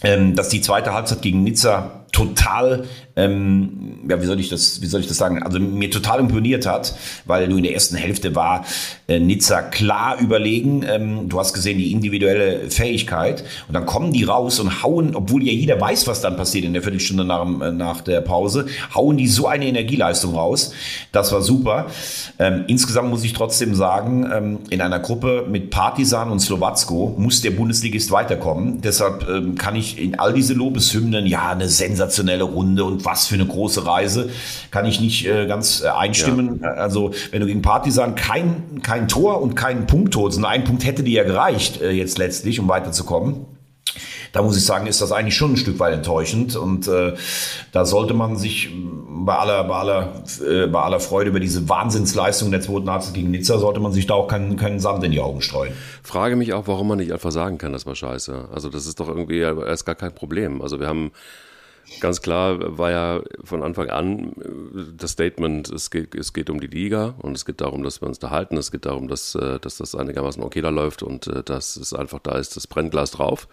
dass 0.00 0.48
die 0.48 0.60
zweite 0.60 0.92
Halbzeit 0.92 1.22
gegen 1.22 1.42
Nizza 1.42 2.04
total, 2.12 2.84
ähm, 3.16 4.00
ja, 4.08 4.20
wie 4.20 4.26
soll 4.26 4.38
ich 4.38 4.50
das, 4.50 4.82
wie 4.82 4.86
soll 4.86 5.00
ich 5.00 5.06
das 5.06 5.16
sagen? 5.16 5.42
Also 5.42 5.58
mir 5.58 5.90
total 5.90 6.20
imponiert 6.20 6.66
hat, 6.66 6.94
weil 7.24 7.48
du 7.48 7.56
in 7.56 7.62
der 7.62 7.72
ersten 7.72 7.96
Hälfte 7.96 8.34
war 8.34 8.64
äh, 9.08 9.18
Nizza 9.18 9.62
klar 9.62 10.18
überlegen. 10.20 10.84
Ähm, 10.86 11.28
du 11.28 11.40
hast 11.40 11.54
gesehen 11.54 11.78
die 11.78 11.92
individuelle 11.92 12.68
Fähigkeit 12.70 13.42
und 13.68 13.74
dann 13.74 13.86
kommen 13.86 14.12
die 14.12 14.24
raus 14.24 14.60
und 14.60 14.82
hauen, 14.82 15.16
obwohl 15.16 15.42
ja 15.42 15.52
jeder 15.52 15.80
weiß, 15.80 16.06
was 16.06 16.20
dann 16.20 16.36
passiert 16.36 16.66
in 16.66 16.74
der 16.74 16.82
Viertelstunde 16.82 17.24
nach, 17.24 17.46
äh, 17.62 17.72
nach 17.72 18.02
der 18.02 18.20
Pause, 18.20 18.66
hauen 18.94 19.16
die 19.16 19.28
so 19.28 19.46
eine 19.46 19.66
Energieleistung 19.66 20.34
raus. 20.34 20.72
Das 21.12 21.32
war 21.32 21.40
super. 21.40 21.86
Ähm, 22.38 22.64
insgesamt 22.66 23.08
muss 23.08 23.24
ich 23.24 23.32
trotzdem 23.32 23.74
sagen, 23.74 24.30
ähm, 24.30 24.58
in 24.68 24.82
einer 24.82 24.98
Gruppe 24.98 25.46
mit 25.48 25.70
Partisan 25.70 26.30
und 26.30 26.40
Slowacko 26.40 27.14
muss 27.16 27.40
der 27.40 27.52
Bundesligist 27.52 28.10
weiterkommen. 28.10 28.82
Deshalb 28.82 29.26
ähm, 29.26 29.54
kann 29.54 29.74
ich 29.74 29.98
in 29.98 30.18
all 30.18 30.34
diese 30.34 30.52
Lobeshymnen, 30.52 31.26
ja, 31.26 31.48
eine 31.48 31.68
sensationelle 31.68 32.44
Runde 32.44 32.84
und 32.84 33.05
was 33.06 33.26
für 33.26 33.36
eine 33.36 33.46
große 33.46 33.86
Reise, 33.86 34.28
kann 34.70 34.84
ich 34.84 35.00
nicht 35.00 35.26
äh, 35.26 35.46
ganz 35.46 35.82
äh, 35.82 35.88
einstimmen. 35.88 36.60
Ja. 36.62 36.72
Also 36.72 37.12
wenn 37.30 37.40
du 37.40 37.46
gegen 37.46 37.62
Partisan 37.62 38.14
kein, 38.14 38.82
kein 38.82 39.08
Tor 39.08 39.40
und 39.40 39.54
keinen 39.54 39.86
Punkt 39.86 40.14
holst, 40.16 40.36
und 40.36 40.44
ein 40.44 40.64
Punkt 40.64 40.84
hätte 40.84 41.02
dir 41.02 41.22
ja 41.22 41.24
gereicht 41.24 41.80
äh, 41.80 41.92
jetzt 41.92 42.18
letztlich, 42.18 42.60
um 42.60 42.68
weiterzukommen, 42.68 43.46
da 44.32 44.42
muss 44.42 44.58
ich 44.58 44.66
sagen, 44.66 44.86
ist 44.86 45.00
das 45.00 45.12
eigentlich 45.12 45.34
schon 45.34 45.52
ein 45.52 45.56
Stück 45.56 45.78
weit 45.78 45.94
enttäuschend. 45.94 46.56
Und 46.56 46.88
äh, 46.88 47.14
da 47.72 47.86
sollte 47.86 48.12
man 48.12 48.36
sich 48.36 48.68
bei 49.08 49.34
aller, 49.34 49.64
bei, 49.64 49.74
aller, 49.74 50.22
äh, 50.46 50.66
bei 50.66 50.82
aller 50.82 51.00
Freude 51.00 51.30
über 51.30 51.40
diese 51.40 51.68
Wahnsinnsleistung 51.70 52.50
der 52.50 52.60
zweiten 52.60 52.90
Halbzeit 52.90 53.14
gegen 53.14 53.30
Nizza, 53.30 53.58
sollte 53.58 53.80
man 53.80 53.92
sich 53.92 54.06
da 54.06 54.14
auch 54.14 54.28
keinen, 54.28 54.56
keinen 54.56 54.78
Sand 54.78 55.02
in 55.04 55.12
die 55.12 55.20
Augen 55.20 55.40
streuen. 55.40 55.72
Frage 56.02 56.36
mich 56.36 56.52
auch, 56.52 56.66
warum 56.66 56.88
man 56.88 56.98
nicht 56.98 57.12
einfach 57.12 57.32
sagen 57.32 57.56
kann, 57.56 57.72
das 57.72 57.86
war 57.86 57.94
scheiße. 57.94 58.48
Also 58.52 58.68
das 58.68 58.86
ist 58.86 59.00
doch 59.00 59.08
irgendwie 59.08 59.38
erst 59.38 59.86
gar 59.86 59.94
kein 59.94 60.12
Problem. 60.12 60.60
Also 60.60 60.80
wir 60.80 60.88
haben 60.88 61.12
Ganz 62.00 62.20
klar 62.20 62.78
war 62.78 62.90
ja 62.90 63.20
von 63.44 63.62
Anfang 63.62 63.90
an 63.90 64.32
äh, 64.32 64.92
das 64.96 65.12
Statement, 65.12 65.70
es 65.70 65.90
geht, 65.90 66.14
es 66.14 66.32
geht 66.32 66.50
um 66.50 66.60
die 66.60 66.66
Liga 66.66 67.14
und 67.18 67.36
es 67.36 67.44
geht 67.44 67.60
darum, 67.60 67.82
dass 67.82 68.00
wir 68.02 68.08
uns 68.08 68.18
da 68.18 68.30
halten. 68.30 68.56
Es 68.56 68.70
geht 68.70 68.86
darum, 68.86 69.08
dass, 69.08 69.34
äh, 69.34 69.58
dass 69.60 69.78
das 69.78 69.94
einigermaßen 69.94 70.42
okay 70.42 70.60
da 70.60 70.70
läuft 70.70 71.02
und 71.02 71.26
äh, 71.28 71.42
dass 71.42 71.76
es 71.76 71.92
einfach 71.92 72.18
da 72.20 72.36
ist, 72.38 72.56
das 72.56 72.66
Brennglas 72.66 73.12
drauf. 73.12 73.48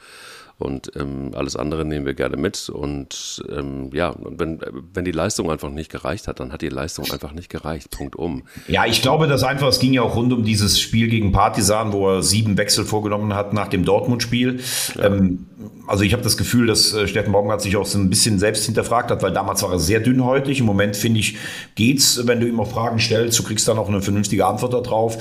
Und 0.60 0.92
ähm, 0.96 1.32
alles 1.34 1.56
andere 1.56 1.84
nehmen 1.84 2.06
wir 2.06 2.14
gerne 2.14 2.38
mit. 2.38 2.70
Und 2.70 3.44
ähm, 3.50 3.90
ja, 3.92 4.16
wenn, 4.20 4.60
wenn 4.94 5.04
die 5.04 5.12
Leistung 5.12 5.52
einfach 5.52 5.70
nicht 5.70 5.92
gereicht 5.92 6.28
hat, 6.28 6.40
dann 6.40 6.54
hat 6.54 6.62
die 6.62 6.70
Leistung 6.70 7.12
einfach 7.12 7.34
nicht 7.34 7.50
gereicht. 7.50 7.90
Punkt 7.90 8.16
um. 8.16 8.44
Ja, 8.68 8.86
ich 8.86 9.02
glaube, 9.02 9.28
dass 9.28 9.44
einfach, 9.44 9.68
es 9.68 9.80
ging 9.80 9.94
ja 9.94 10.04
auch 10.04 10.16
rund 10.16 10.32
um 10.32 10.44
dieses 10.44 10.80
Spiel 10.80 11.08
gegen 11.10 11.32
Partisan, 11.32 11.92
wo 11.92 12.08
er 12.10 12.24
sieben 12.24 12.58
Wechsel 12.58 12.86
vorgenommen 12.86 13.34
hat 13.34 13.54
nach 13.54 13.68
dem 13.68 13.84
Dortmund-Spiel. 13.84 14.60
Ja. 14.96 15.06
Ähm, 15.06 15.48
also 15.88 16.04
ich 16.04 16.14
habe 16.14 16.24
das 16.24 16.38
Gefühl, 16.38 16.68
dass 16.68 16.94
äh, 16.94 17.08
Steffen 17.08 17.34
Baumgart 17.34 17.62
sich 17.62 17.76
auch 17.76 17.86
so 17.86 17.98
ein 17.98 18.10
bisschen 18.10 18.40
selbst 18.40 18.66
hinterfragt 18.66 19.12
hat, 19.12 19.22
weil 19.22 19.34
damals 19.34 19.64
war 19.64 19.72
er 19.72 19.80
sehr 19.80 20.00
dünnhäutig. 20.00 20.60
Im 20.60 20.66
Moment 20.66 20.96
finde 20.96 21.20
ich, 21.20 21.38
geht's, 21.76 22.26
wenn 22.26 22.40
du 22.40 22.48
ihm 22.48 22.60
auch 22.60 22.72
Fragen 22.72 23.00
stellst, 23.00 23.38
du 23.40 23.44
kriegst 23.44 23.68
dann 23.68 23.78
auch 23.78 23.90
eine 23.90 24.02
vernünftige 24.02 24.46
Antwort 24.46 24.74
darauf. 24.74 25.18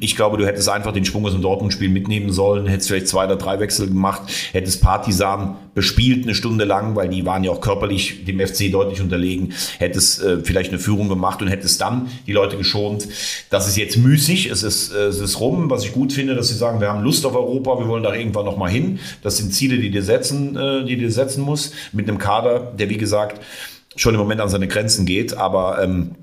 Ich 0.00 0.16
glaube, 0.16 0.38
du 0.38 0.46
hättest 0.46 0.68
einfach 0.68 0.92
den 0.92 1.04
Schwung 1.04 1.26
aus 1.26 1.32
dem 1.32 1.42
Dortmund-Spiel 1.42 1.88
mitnehmen 1.88 2.32
sollen, 2.32 2.66
hättest 2.66 2.88
vielleicht 2.88 3.08
zwei 3.08 3.26
oder 3.26 3.36
drei 3.36 3.60
Wechsel 3.60 3.88
gemacht, 3.88 4.22
hättest 4.52 4.82
Partisan 4.82 5.56
bespielt 5.74 6.24
eine 6.24 6.34
Stunde 6.34 6.64
lang, 6.64 6.94
weil 6.94 7.08
die 7.08 7.26
waren 7.26 7.44
ja 7.44 7.50
auch 7.50 7.60
körperlich 7.60 8.24
dem 8.24 8.38
FC 8.38 8.70
deutlich 8.70 9.00
unterlegen, 9.00 9.52
hättest 9.78 10.22
äh, 10.22 10.40
vielleicht 10.42 10.70
eine 10.70 10.78
Führung 10.78 11.08
gemacht 11.08 11.42
und 11.42 11.48
hättest 11.48 11.80
dann 11.80 12.08
die 12.26 12.32
Leute 12.32 12.56
geschont. 12.56 13.08
Das 13.50 13.68
ist 13.68 13.76
jetzt 13.76 13.96
müßig, 13.96 14.46
es 14.50 14.62
ist, 14.62 14.92
äh, 14.92 15.06
es 15.06 15.18
ist 15.18 15.40
rum. 15.40 15.70
Was 15.70 15.84
ich 15.84 15.92
gut 15.92 16.12
finde, 16.12 16.34
dass 16.34 16.48
sie 16.48 16.54
sagen, 16.54 16.80
wir 16.80 16.88
haben 16.88 17.02
Lust 17.02 17.26
auf 17.26 17.34
Europa, 17.34 17.78
wir 17.78 17.88
wollen 17.88 18.02
da 18.02 18.14
irgendwann 18.14 18.44
nochmal 18.44 18.70
hin. 18.70 18.98
Das 19.22 19.36
sind 19.36 19.52
Ziele, 19.52 19.78
die 19.78 19.90
dir 19.90 20.02
setzen, 20.02 20.56
äh, 20.56 20.84
die 20.84 20.96
dir 20.96 21.10
setzen 21.10 21.42
muss, 21.42 21.72
mit 21.92 22.08
einem 22.08 22.18
Kader, 22.18 22.72
der 22.78 22.90
wie 22.90 22.98
gesagt 22.98 23.40
schon 23.96 24.14
im 24.14 24.20
Moment 24.20 24.40
an 24.40 24.48
seine 24.48 24.68
Grenzen 24.68 25.06
geht, 25.06 25.36
aber 25.36 25.82
ähm, 25.82 26.16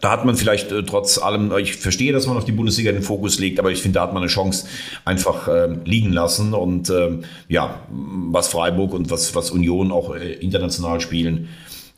da 0.00 0.10
hat 0.10 0.24
man 0.24 0.36
vielleicht 0.36 0.72
äh, 0.72 0.82
trotz 0.82 1.18
allem, 1.18 1.52
ich 1.58 1.76
verstehe, 1.76 2.12
dass 2.12 2.26
man 2.26 2.36
auf 2.36 2.44
die 2.44 2.52
Bundesliga 2.52 2.92
den 2.92 3.02
Fokus 3.02 3.38
legt, 3.38 3.58
aber 3.58 3.70
ich 3.70 3.82
finde, 3.82 3.96
da 3.96 4.02
hat 4.02 4.12
man 4.12 4.22
eine 4.22 4.30
Chance 4.30 4.66
einfach 5.04 5.48
äh, 5.48 5.68
liegen 5.84 6.12
lassen. 6.12 6.54
Und 6.54 6.90
ähm, 6.90 7.24
ja, 7.48 7.80
was 7.88 8.48
Freiburg 8.48 8.92
und 8.92 9.10
was, 9.10 9.34
was 9.34 9.50
Union 9.50 9.92
auch 9.92 10.14
äh, 10.14 10.34
international 10.34 11.00
spielen, 11.00 11.48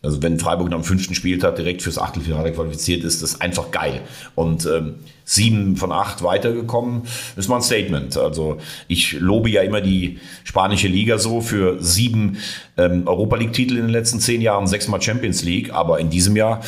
also 0.00 0.22
wenn 0.22 0.38
Freiburg 0.38 0.72
am 0.72 0.84
fünften 0.84 1.16
Spieltag 1.16 1.56
direkt 1.56 1.82
fürs 1.82 1.98
Achtelfinale 1.98 2.52
qualifiziert 2.52 3.02
ist, 3.02 3.20
das 3.20 3.32
ist 3.32 3.42
einfach 3.42 3.72
geil. 3.72 4.00
Und 4.36 4.64
ähm, 4.64 4.96
sieben 5.24 5.76
von 5.76 5.90
acht 5.90 6.22
weitergekommen, 6.22 7.02
ist 7.36 7.48
mal 7.48 7.56
ein 7.56 7.62
Statement. 7.62 8.16
Also 8.16 8.58
ich 8.86 9.14
lobe 9.14 9.50
ja 9.50 9.62
immer 9.62 9.80
die 9.80 10.18
spanische 10.44 10.86
Liga 10.86 11.18
so 11.18 11.40
für 11.40 11.82
sieben 11.82 12.38
ähm, 12.76 13.08
Europa 13.08 13.36
League-Titel 13.36 13.74
in 13.76 13.82
den 13.82 13.90
letzten 13.90 14.20
zehn 14.20 14.40
Jahren, 14.40 14.68
sechsmal 14.68 15.02
Champions 15.02 15.42
League, 15.42 15.72
aber 15.72 15.98
in 15.98 16.10
diesem 16.10 16.36
Jahr 16.36 16.60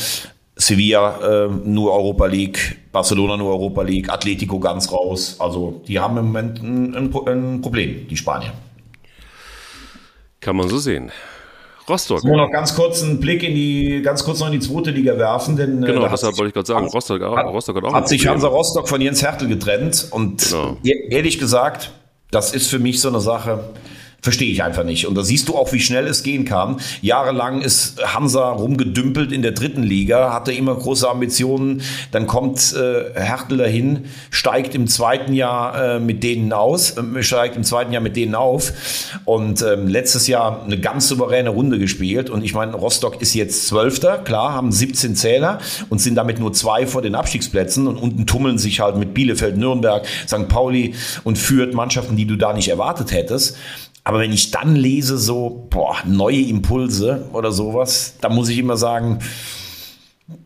Sevilla 0.60 1.46
äh, 1.46 1.48
nur 1.48 1.92
Europa 1.92 2.26
League, 2.26 2.78
Barcelona 2.92 3.36
nur 3.36 3.50
Europa 3.50 3.82
League, 3.82 4.10
Atletico 4.10 4.58
ganz 4.58 4.92
raus. 4.92 5.36
Also 5.38 5.82
die 5.86 5.98
haben 5.98 6.16
im 6.18 6.26
Moment 6.26 6.62
ein, 6.62 6.94
ein, 6.94 7.60
Problem, 7.60 8.06
die 8.08 8.16
Spanier. 8.16 8.52
Kann 10.40 10.56
man 10.56 10.68
so 10.68 10.78
sehen. 10.78 11.10
Rostock. 11.88 12.22
Nur 12.24 12.36
noch 12.36 12.50
ganz 12.52 12.74
kurz 12.74 13.02
einen 13.02 13.18
Blick 13.18 13.42
in 13.42 13.54
die, 13.54 14.00
ganz 14.02 14.22
kurz 14.22 14.38
noch 14.40 14.46
in 14.46 14.52
die 14.52 14.60
zweite 14.60 14.90
Liga 14.90 15.18
werfen, 15.18 15.56
denn 15.56 15.82
äh, 15.82 15.86
genau, 15.86 16.08
deshalb 16.08 16.36
wollte 16.38 16.48
ich 16.48 16.54
gerade 16.54 16.66
sagen, 16.66 16.86
Rostock, 16.86 17.20
hat, 17.20 17.46
Rostock 17.46 17.76
hat 17.76 17.84
auch 17.84 17.92
hat 17.92 18.08
sich 18.08 18.26
Hansa 18.28 18.46
Rostock 18.46 18.88
von 18.88 19.00
Jens 19.00 19.22
Hertel 19.22 19.48
getrennt 19.48 20.06
und 20.10 20.50
genau. 20.50 20.76
ehrlich 20.82 21.38
gesagt, 21.38 21.90
Das 22.30 22.54
ist 22.54 22.68
für 22.68 22.78
mich 22.78 23.00
so 23.00 23.08
eine 23.08 23.20
Sache, 23.20 23.64
Verstehe 24.22 24.52
ich 24.52 24.62
einfach 24.62 24.84
nicht. 24.84 25.06
Und 25.06 25.14
da 25.14 25.22
siehst 25.22 25.48
du 25.48 25.56
auch, 25.56 25.72
wie 25.72 25.80
schnell 25.80 26.06
es 26.06 26.22
gehen 26.22 26.44
kann. 26.44 26.78
Jahrelang 27.00 27.62
ist 27.62 28.02
Hansa 28.14 28.50
rumgedümpelt 28.50 29.32
in 29.32 29.40
der 29.40 29.52
dritten 29.52 29.82
Liga, 29.82 30.34
hatte 30.34 30.52
immer 30.52 30.74
große 30.74 31.08
Ambitionen. 31.08 31.80
Dann 32.12 32.26
kommt 32.26 32.74
äh, 32.74 33.18
Hertel 33.18 33.56
dahin, 33.56 34.04
steigt 34.30 34.74
im 34.74 34.88
zweiten 34.88 35.32
Jahr 35.32 35.96
äh, 35.96 36.00
mit 36.00 36.22
denen 36.22 36.52
aus, 36.52 36.96
äh, 36.98 37.22
steigt 37.22 37.56
im 37.56 37.64
zweiten 37.64 37.92
Jahr 37.92 38.02
mit 38.02 38.14
denen 38.14 38.34
auf. 38.34 38.72
Und 39.24 39.62
ähm, 39.62 39.88
letztes 39.88 40.26
Jahr 40.26 40.64
eine 40.64 40.78
ganz 40.78 41.08
souveräne 41.08 41.48
Runde 41.48 41.78
gespielt. 41.78 42.28
Und 42.28 42.44
ich 42.44 42.52
meine, 42.52 42.74
Rostock 42.74 43.22
ist 43.22 43.32
jetzt 43.32 43.68
Zwölfter, 43.68 44.18
klar, 44.18 44.52
haben 44.52 44.70
17 44.70 45.16
Zähler 45.16 45.60
und 45.88 45.98
sind 45.98 46.14
damit 46.14 46.38
nur 46.38 46.52
zwei 46.52 46.86
vor 46.86 47.00
den 47.00 47.14
Abstiegsplätzen. 47.14 47.86
Und 47.86 47.96
unten 47.96 48.26
tummeln 48.26 48.58
sich 48.58 48.80
halt 48.80 48.96
mit 48.96 49.14
Bielefeld, 49.14 49.56
Nürnberg, 49.56 50.06
St. 50.26 50.48
Pauli 50.48 50.94
und 51.24 51.38
führt 51.38 51.72
Mannschaften, 51.72 52.16
die 52.16 52.26
du 52.26 52.36
da 52.36 52.52
nicht 52.52 52.68
erwartet 52.68 53.12
hättest. 53.12 53.56
Aber 54.04 54.20
wenn 54.20 54.32
ich 54.32 54.50
dann 54.50 54.76
lese, 54.76 55.18
so, 55.18 55.66
boah, 55.70 55.96
neue 56.06 56.40
Impulse 56.40 57.28
oder 57.32 57.52
sowas, 57.52 58.14
da 58.20 58.28
muss 58.28 58.48
ich 58.48 58.58
immer 58.58 58.76
sagen, 58.76 59.18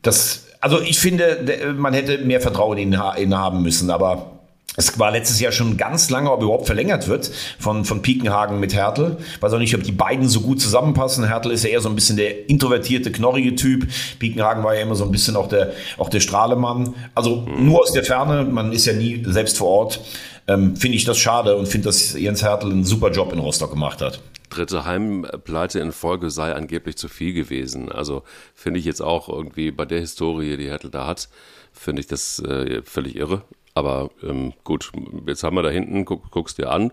das, 0.02 0.46
also 0.61 0.80
ich 0.80 0.98
finde, 0.98 1.74
man 1.76 1.94
hätte 1.94 2.18
mehr 2.18 2.40
Vertrauen 2.40 2.78
in 2.78 2.92
ihn 2.92 3.34
haben 3.36 3.62
müssen, 3.62 3.90
aber 3.90 4.34
es 4.77 4.99
war 4.99 5.12
letztes 5.12 5.41
Jahr 5.41 5.53
schon 5.53 5.77
ganz 5.77 6.11
lange, 6.11 6.33
ob 6.33 6.43
überhaupt 6.43 6.66
verlängert 6.66 7.07
wird 7.09 7.31
von, 7.59 7.85
von 7.85 8.03
Piekenhagen 8.03 8.59
mit 8.59 8.75
Hertel. 8.75 9.18
Weiß 9.41 9.53
auch 9.53 9.59
nicht, 9.59 9.75
ob 9.75 9.83
die 9.83 9.93
beiden 9.93 10.29
so 10.29 10.41
gut 10.41 10.61
zusammenpassen. 10.61 11.25
Hertel 11.27 11.53
ist 11.53 11.64
ja 11.64 11.70
eher 11.70 11.81
so 11.81 11.89
ein 11.89 11.95
bisschen 11.95 12.16
der 12.16 12.49
introvertierte, 12.49 13.12
knorrige 13.12 13.55
Typ. 13.55 13.87
Piekenhagen 14.18 14.64
war 14.64 14.75
ja 14.75 14.83
immer 14.83 14.97
so 14.97 15.05
ein 15.05 15.12
bisschen 15.12 15.37
auch 15.37 15.49
der, 15.49 15.72
auch 15.97 16.09
der 16.09 16.20
Strahlemann. 16.20 16.95
Also 17.14 17.47
nur 17.57 17.81
aus 17.81 17.93
der 17.93 18.05
Ferne, 18.05 18.45
man 18.45 18.72
ist 18.72 18.87
ja 18.87 18.93
nie 18.93 19.22
selbst 19.27 19.59
vor 19.59 19.68
Ort 19.68 20.01
ähm, 20.47 20.77
finde 20.77 20.97
ich 20.97 21.05
das 21.05 21.18
schade 21.18 21.57
und 21.57 21.66
finde, 21.66 21.87
dass 21.87 22.18
Jens 22.18 22.43
Hertel 22.43 22.70
einen 22.70 22.85
super 22.85 23.11
Job 23.11 23.33
in 23.33 23.39
Rostock 23.39 23.70
gemacht 23.70 24.03
hat. 24.03 24.20
Dritte 24.51 24.85
Heimpleite 24.85 25.81
in 25.81 25.93
Folge 25.93 26.31
sei 26.31 26.55
angeblich 26.55 26.97
zu 26.97 27.09
viel 27.09 27.33
gewesen. 27.33 27.91
Also 27.91 28.22
finde 28.55 28.79
ich 28.79 28.87
jetzt 28.87 29.03
auch 29.03 29.29
irgendwie 29.29 29.70
bei 29.70 29.85
der 29.85 30.01
Historie, 30.01 30.57
die 30.57 30.68
Hertel 30.68 30.91
da 30.91 31.07
hat, 31.07 31.29
finde 31.72 32.01
ich 32.01 32.07
das 32.07 32.39
äh, 32.41 32.83
völlig 32.83 33.16
irre. 33.16 33.43
Aber 33.75 34.11
ähm, 34.22 34.53
gut, 34.62 34.93
jetzt 35.27 35.43
haben 35.43 35.57
wir 35.57 35.62
da 35.62 35.70
hinten, 35.70 36.05
guck, 36.05 36.31
guckst 36.31 36.59
dir 36.59 36.70
an. 36.70 36.93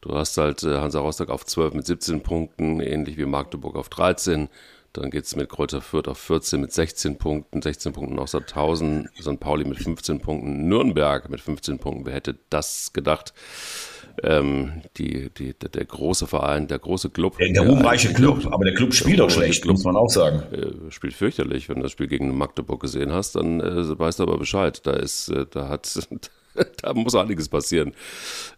Du 0.00 0.14
hast 0.14 0.36
halt 0.36 0.62
äh, 0.62 0.78
Hansa 0.78 1.00
Rostock 1.00 1.30
auf 1.30 1.44
12 1.46 1.74
mit 1.74 1.86
17 1.86 2.22
Punkten, 2.22 2.80
ähnlich 2.80 3.16
wie 3.16 3.24
Magdeburg 3.24 3.76
auf 3.76 3.88
13. 3.88 4.48
Dann 4.92 5.10
geht 5.10 5.24
es 5.24 5.36
mit 5.36 5.48
Kräuter 5.48 5.80
Fürth 5.80 6.08
auf 6.08 6.18
14 6.18 6.60
mit 6.60 6.72
16 6.72 7.18
Punkten, 7.18 7.62
16 7.62 7.92
Punkten 7.92 8.18
aus 8.18 8.34
1000, 8.34 9.08
St. 9.20 9.38
Pauli 9.38 9.64
mit 9.64 9.78
15 9.78 10.20
Punkten, 10.20 10.68
Nürnberg 10.68 11.28
mit 11.28 11.40
15 11.40 11.78
Punkten. 11.78 12.06
Wer 12.06 12.14
hätte 12.14 12.36
das 12.50 12.92
gedacht? 12.92 13.32
Ähm, 14.22 14.82
die, 14.96 15.30
die, 15.30 15.54
der, 15.54 15.84
große 15.84 16.26
Verein, 16.26 16.68
der 16.68 16.78
große 16.78 17.10
Club. 17.10 17.38
Der, 17.38 17.52
der 17.52 17.62
ruhmreiche 17.62 18.12
Club, 18.12 18.46
aber 18.50 18.64
der 18.64 18.74
Club 18.74 18.94
spielt 18.94 19.20
doch 19.20 19.30
schlecht, 19.30 19.62
Club, 19.62 19.74
muss 19.74 19.84
man 19.84 19.96
auch 19.96 20.10
sagen. 20.10 20.42
Äh, 20.52 20.90
spielt 20.90 21.14
fürchterlich. 21.14 21.68
Wenn 21.68 21.76
du 21.76 21.82
das 21.82 21.92
Spiel 21.92 22.08
gegen 22.08 22.36
Magdeburg 22.36 22.80
gesehen 22.80 23.12
hast, 23.12 23.36
dann 23.36 23.60
äh, 23.60 23.98
weißt 23.98 24.18
du 24.18 24.24
aber 24.24 24.38
Bescheid. 24.38 24.80
Da 24.86 24.92
ist, 24.92 25.28
äh, 25.28 25.46
da 25.50 25.68
hat, 25.68 25.86
da 26.82 26.94
muss 26.94 27.14
einiges 27.14 27.48
passieren. 27.48 27.92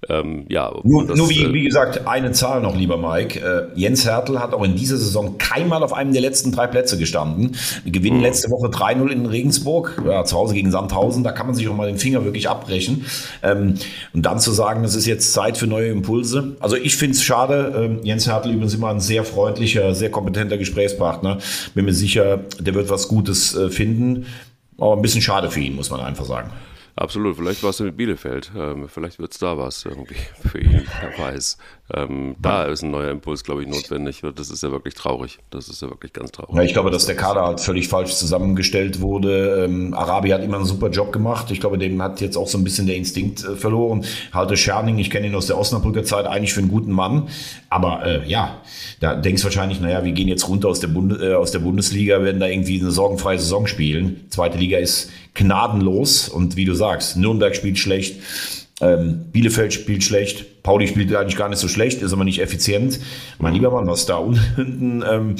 Ähm, 0.09 0.47
ja, 0.49 0.73
nur, 0.83 1.07
das, 1.07 1.17
nur 1.17 1.29
wie, 1.29 1.43
äh, 1.43 1.53
wie, 1.53 1.65
gesagt, 1.65 2.07
eine 2.07 2.33
Zahl 2.33 2.61
noch, 2.61 2.77
lieber 2.77 2.97
Mike. 2.97 3.41
Äh, 3.41 3.79
Jens 3.79 4.05
Hertel 4.05 4.41
hat 4.41 4.55
auch 4.55 4.63
in 4.65 4.77
dieser 4.77 4.97
Saison 4.97 5.39
keinmal 5.39 5.83
auf 5.83 5.93
einem 5.93 6.13
der 6.13 6.23
letzten 6.23 6.53
drei 6.53 6.67
Plätze 6.67 6.99
gestanden. 6.99 7.57
Wir 7.85 7.93
gewinnen 7.93 8.19
mhm. 8.19 8.23
letzte 8.23 8.51
Woche 8.51 8.69
3-0 8.69 9.09
in 9.09 9.27
Regensburg, 9.27 10.03
ja, 10.07 10.25
zu 10.25 10.37
Hause 10.37 10.55
gegen 10.55 10.71
Sandhausen. 10.71 11.25
Da 11.25 11.33
kann 11.33 11.47
man 11.47 11.55
sich 11.55 11.69
auch 11.69 11.77
mal 11.77 11.87
den 11.87 11.99
Finger 11.99 12.25
wirklich 12.25 12.49
abbrechen. 12.49 13.05
Ähm, 13.43 13.75
und 14.15 14.25
dann 14.25 14.39
zu 14.41 14.53
sagen, 14.53 14.85
es 14.85 14.95
ist 14.95 15.07
jetzt 15.07 15.33
Zeit 15.33 15.59
für 15.59 15.67
neue 15.67 15.91
Impulse. 15.91 16.57
Also 16.61 16.77
ich 16.77 16.97
finde 16.97 17.17
es 17.17 17.23
schade. 17.23 17.73
Ähm, 17.77 18.01
Jens 18.03 18.27
Hertel 18.27 18.53
übrigens 18.53 18.75
immer 18.75 18.89
ein 18.89 19.01
sehr 19.01 19.25
freundlicher, 19.25 19.95
sehr 19.95 20.11
kompetenter 20.11 20.57
Gesprächspartner. 20.57 21.39
Bin 21.75 21.85
mir 21.85 21.95
sicher, 21.95 22.41
der 22.59 22.75
wird 22.75 22.91
was 22.91 23.09
Gutes 23.09 23.55
äh, 23.55 23.69
finden. 23.71 24.27
Aber 24.79 24.97
ein 24.97 25.03
bisschen 25.03 25.21
schade 25.21 25.51
für 25.51 25.61
ihn, 25.61 25.77
muss 25.77 25.91
man 25.91 26.01
einfach 26.01 26.25
sagen. 26.25 26.51
Absolut, 27.01 27.37
vielleicht 27.37 27.63
war 27.63 27.71
es 27.71 27.81
mit 27.81 27.97
Bielefeld. 27.97 28.53
Ähm, 28.55 28.87
vielleicht 28.87 29.19
wird 29.19 29.33
es 29.33 29.39
da 29.39 29.57
was 29.57 29.87
irgendwie 29.87 30.17
für 30.51 30.61
ihn, 30.61 30.87
wer 31.01 31.27
weiß. 31.27 31.57
Ähm, 31.95 32.37
da 32.39 32.65
ist 32.65 32.83
ein 32.83 32.91
neuer 32.91 33.11
Impuls, 33.11 33.43
glaube 33.43 33.63
ich, 33.63 33.69
notwendig. 33.69 34.21
Das 34.37 34.51
ist 34.51 34.63
ja 34.63 34.71
wirklich 34.71 34.95
traurig. 34.95 35.39
Das 35.49 35.69
ist 35.69 35.81
ja 35.81 35.89
wirklich 35.89 36.13
ganz 36.13 36.31
traurig. 36.31 36.55
Ja, 36.55 36.63
ich 36.63 36.75
glaube, 36.75 36.91
dass 36.91 37.07
der 37.07 37.17
Kader 37.17 37.47
halt 37.47 37.61
völlig 37.61 37.89
falsch 37.89 38.15
zusammengestellt 38.17 39.01
wurde. 39.01 39.65
Ähm, 39.65 39.95
Arabi 39.95 40.29
hat 40.29 40.45
immer 40.45 40.59
einen 40.59 40.67
super 40.67 40.91
Job 40.91 41.11
gemacht. 41.11 41.51
Ich 41.51 41.61
glaube, 41.61 41.79
dem 41.79 42.03
hat 42.03 42.21
jetzt 42.21 42.37
auch 42.37 42.47
so 42.47 42.59
ein 42.59 42.65
bisschen 42.65 42.87
der 42.87 42.97
Instinkt 42.97 43.45
äh, 43.45 43.57
verloren. 43.57 44.05
Halte 44.35 44.59
Scherning, 44.59 44.99
ich 44.99 45.09
kenne 45.09 45.27
ihn 45.27 45.35
aus 45.35 45.47
der 45.47 45.57
Osnabrücker 45.57 46.05
Zeit, 46.05 46.27
eigentlich 46.27 46.53
für 46.53 46.61
einen 46.61 46.69
guten 46.69 46.93
Mann. 46.93 47.29
Aber 47.71 48.05
äh, 48.05 48.29
ja, 48.29 48.61
da 48.99 49.15
denkst 49.15 49.43
du 49.43 49.47
wahrscheinlich, 49.47 49.81
naja, 49.81 50.05
wir 50.05 50.11
gehen 50.11 50.27
jetzt 50.27 50.49
runter 50.49 50.69
aus 50.69 50.81
der, 50.81 50.89
Bund 50.89 51.23
äh, 51.23 51.35
aus 51.35 51.53
der 51.53 51.61
Bundesliga, 51.61 52.21
werden 52.23 52.41
da 52.41 52.49
irgendwie 52.49 52.81
eine 52.81 52.91
sorgenfreie 52.91 53.39
Saison 53.39 53.69
spielen. 53.69 54.25
Zweite 54.29 54.59
Liga 54.59 54.79
ist 54.79 55.11
gnadenlos 55.35 56.29
und 56.29 56.57
wie 56.57 56.65
du 56.65 56.75
sagst, 56.75 57.17
Nürnberg 57.17 57.55
spielt 57.55 57.79
schlecht. 57.79 58.17
Ähm, 58.81 59.27
Bielefeld 59.31 59.73
spielt 59.73 60.03
schlecht, 60.03 60.63
Pauli 60.65 60.89
spielt 60.89 61.15
eigentlich 61.15 61.37
gar 61.37 61.49
nicht 61.49 61.59
so 61.59 61.69
schlecht, 61.69 62.03
ist 62.03 62.13
aber 62.13 62.25
nicht 62.25 62.41
effizient. 62.41 62.99
Mein 63.39 63.55
lieber 63.55 63.71
Mann, 63.71 63.87
was 63.87 64.05
da 64.05 64.17
unten 64.17 65.05
ähm, 65.09 65.37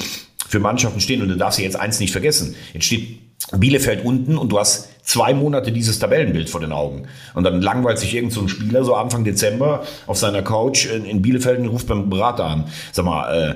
für 0.47 0.59
Mannschaften 0.59 1.01
stehen, 1.01 1.21
und 1.21 1.27
du 1.27 1.35
darfst 1.35 1.59
ja 1.59 1.65
jetzt 1.65 1.79
eins 1.79 1.99
nicht 1.99 2.11
vergessen. 2.11 2.55
Jetzt 2.73 2.85
steht 2.85 3.19
Bielefeld 3.57 4.05
unten 4.05 4.37
und 4.37 4.51
du 4.51 4.59
hast 4.59 4.89
zwei 5.03 5.33
Monate 5.33 5.71
dieses 5.71 5.99
Tabellenbild 5.99 6.49
vor 6.49 6.61
den 6.61 6.71
Augen. 6.71 7.07
Und 7.33 7.43
dann 7.43 7.61
langweilt 7.61 7.99
sich 7.99 8.15
irgend 8.15 8.33
so 8.33 8.41
ein 8.41 8.49
Spieler 8.49 8.83
so 8.83 8.95
Anfang 8.95 9.23
Dezember 9.23 9.83
auf 10.07 10.17
seiner 10.17 10.41
Couch 10.41 10.85
in, 10.85 11.05
in 11.05 11.21
Bielefeld 11.21 11.59
und 11.59 11.67
ruft 11.67 11.87
beim 11.87 12.09
Berater 12.09 12.45
an. 12.45 12.65
Sag 12.91 13.05
mal, 13.05 13.55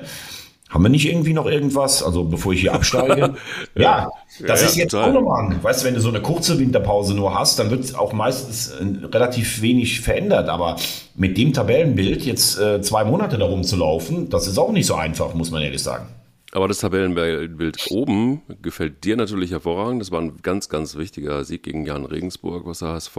haben 0.68 0.82
wir 0.82 0.88
nicht 0.88 1.08
irgendwie 1.08 1.32
noch 1.32 1.46
irgendwas? 1.46 2.02
Also 2.02 2.24
bevor 2.24 2.52
ich 2.52 2.60
hier 2.60 2.74
absteige. 2.74 3.34
ja, 3.76 4.10
das 4.46 4.62
ja, 4.62 4.66
ist 4.66 4.76
jetzt 4.76 4.90
total. 4.90 5.10
auch 5.10 5.14
nochmal. 5.14 5.56
Weißt 5.62 5.82
du, 5.82 5.86
wenn 5.86 5.94
du 5.94 6.00
so 6.00 6.08
eine 6.08 6.20
kurze 6.20 6.58
Winterpause 6.58 7.14
nur 7.14 7.38
hast, 7.38 7.58
dann 7.58 7.70
wird 7.70 7.96
auch 7.96 8.12
meistens 8.12 8.72
äh, 8.72 9.06
relativ 9.06 9.62
wenig 9.62 10.00
verändert. 10.00 10.48
Aber 10.48 10.76
mit 11.14 11.38
dem 11.38 11.52
Tabellenbild 11.52 12.22
jetzt 12.24 12.58
äh, 12.58 12.80
zwei 12.82 13.04
Monate 13.04 13.38
darum 13.38 13.62
zu 13.62 13.76
laufen, 13.76 14.28
das 14.28 14.48
ist 14.48 14.58
auch 14.58 14.72
nicht 14.72 14.86
so 14.86 14.96
einfach, 14.96 15.34
muss 15.34 15.50
man 15.50 15.62
ehrlich 15.62 15.82
sagen. 15.82 16.08
Aber 16.52 16.68
das 16.68 16.78
Tabellenbild 16.78 17.76
oben 17.90 18.40
gefällt 18.62 19.02
dir 19.04 19.16
natürlich 19.16 19.50
hervorragend. 19.50 20.00
Das 20.00 20.12
war 20.12 20.20
ein 20.20 20.36
ganz, 20.42 20.68
ganz 20.68 20.96
wichtiger 20.96 21.44
Sieg 21.44 21.64
gegen 21.64 21.84
Jan 21.84 22.04
Regensburg, 22.04 22.66
was 22.66 22.78
der 22.78 22.90
HSV 22.90 23.16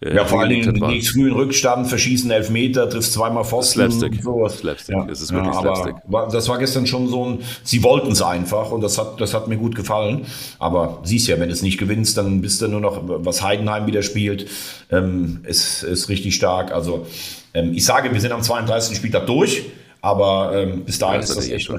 äh, 0.00 0.16
Ja, 0.16 0.24
vor 0.24 0.40
allen 0.40 0.48
Dingen 0.48 0.72
nicht 0.72 1.10
früh 1.10 1.28
in 1.28 1.34
Rückstand, 1.34 1.88
verschießen 1.88 2.30
Elfmeter, 2.30 2.88
triffst 2.88 3.12
zweimal 3.12 3.44
Pfosten. 3.44 3.90
Slapstick. 3.90 4.22
Sowas. 4.22 4.58
Slapstick. 4.58 4.96
Ja. 4.96 5.06
Es 5.10 5.20
ist 5.20 5.32
wirklich 5.32 5.54
ja, 5.54 5.60
Slapstick. 5.60 5.94
War, 6.06 6.28
das 6.28 6.48
war 6.48 6.58
gestern 6.58 6.86
schon 6.86 7.06
so 7.06 7.26
ein, 7.26 7.38
sie 7.64 7.82
wollten 7.82 8.12
es 8.12 8.22
einfach 8.22 8.70
und 8.70 8.80
das 8.80 8.96
hat, 8.96 9.20
das 9.20 9.34
hat 9.34 9.46
mir 9.48 9.58
gut 9.58 9.76
gefallen. 9.76 10.24
Aber 10.58 11.00
siehst 11.04 11.28
ja, 11.28 11.38
wenn 11.38 11.48
du 11.48 11.54
es 11.54 11.62
nicht 11.62 11.78
gewinnst, 11.78 12.16
dann 12.16 12.40
bist 12.40 12.62
du 12.62 12.68
nur 12.68 12.80
noch, 12.80 13.02
was 13.04 13.42
Heidenheim 13.42 13.86
wieder 13.86 14.02
spielt, 14.02 14.48
ähm, 14.90 15.40
ist, 15.44 15.82
ist 15.82 16.08
richtig 16.08 16.34
stark. 16.34 16.72
Also 16.72 17.06
ähm, 17.52 17.74
ich 17.74 17.84
sage, 17.84 18.10
wir 18.10 18.20
sind 18.20 18.32
am 18.32 18.42
32. 18.42 18.96
Spieltag 18.96 19.26
durch, 19.26 19.66
aber 20.00 20.52
ähm, 20.56 20.84
bis 20.84 20.98
dahin 20.98 21.16
ja, 21.16 21.20
ist 21.20 21.36
das 21.36 21.48
echt 21.50 21.70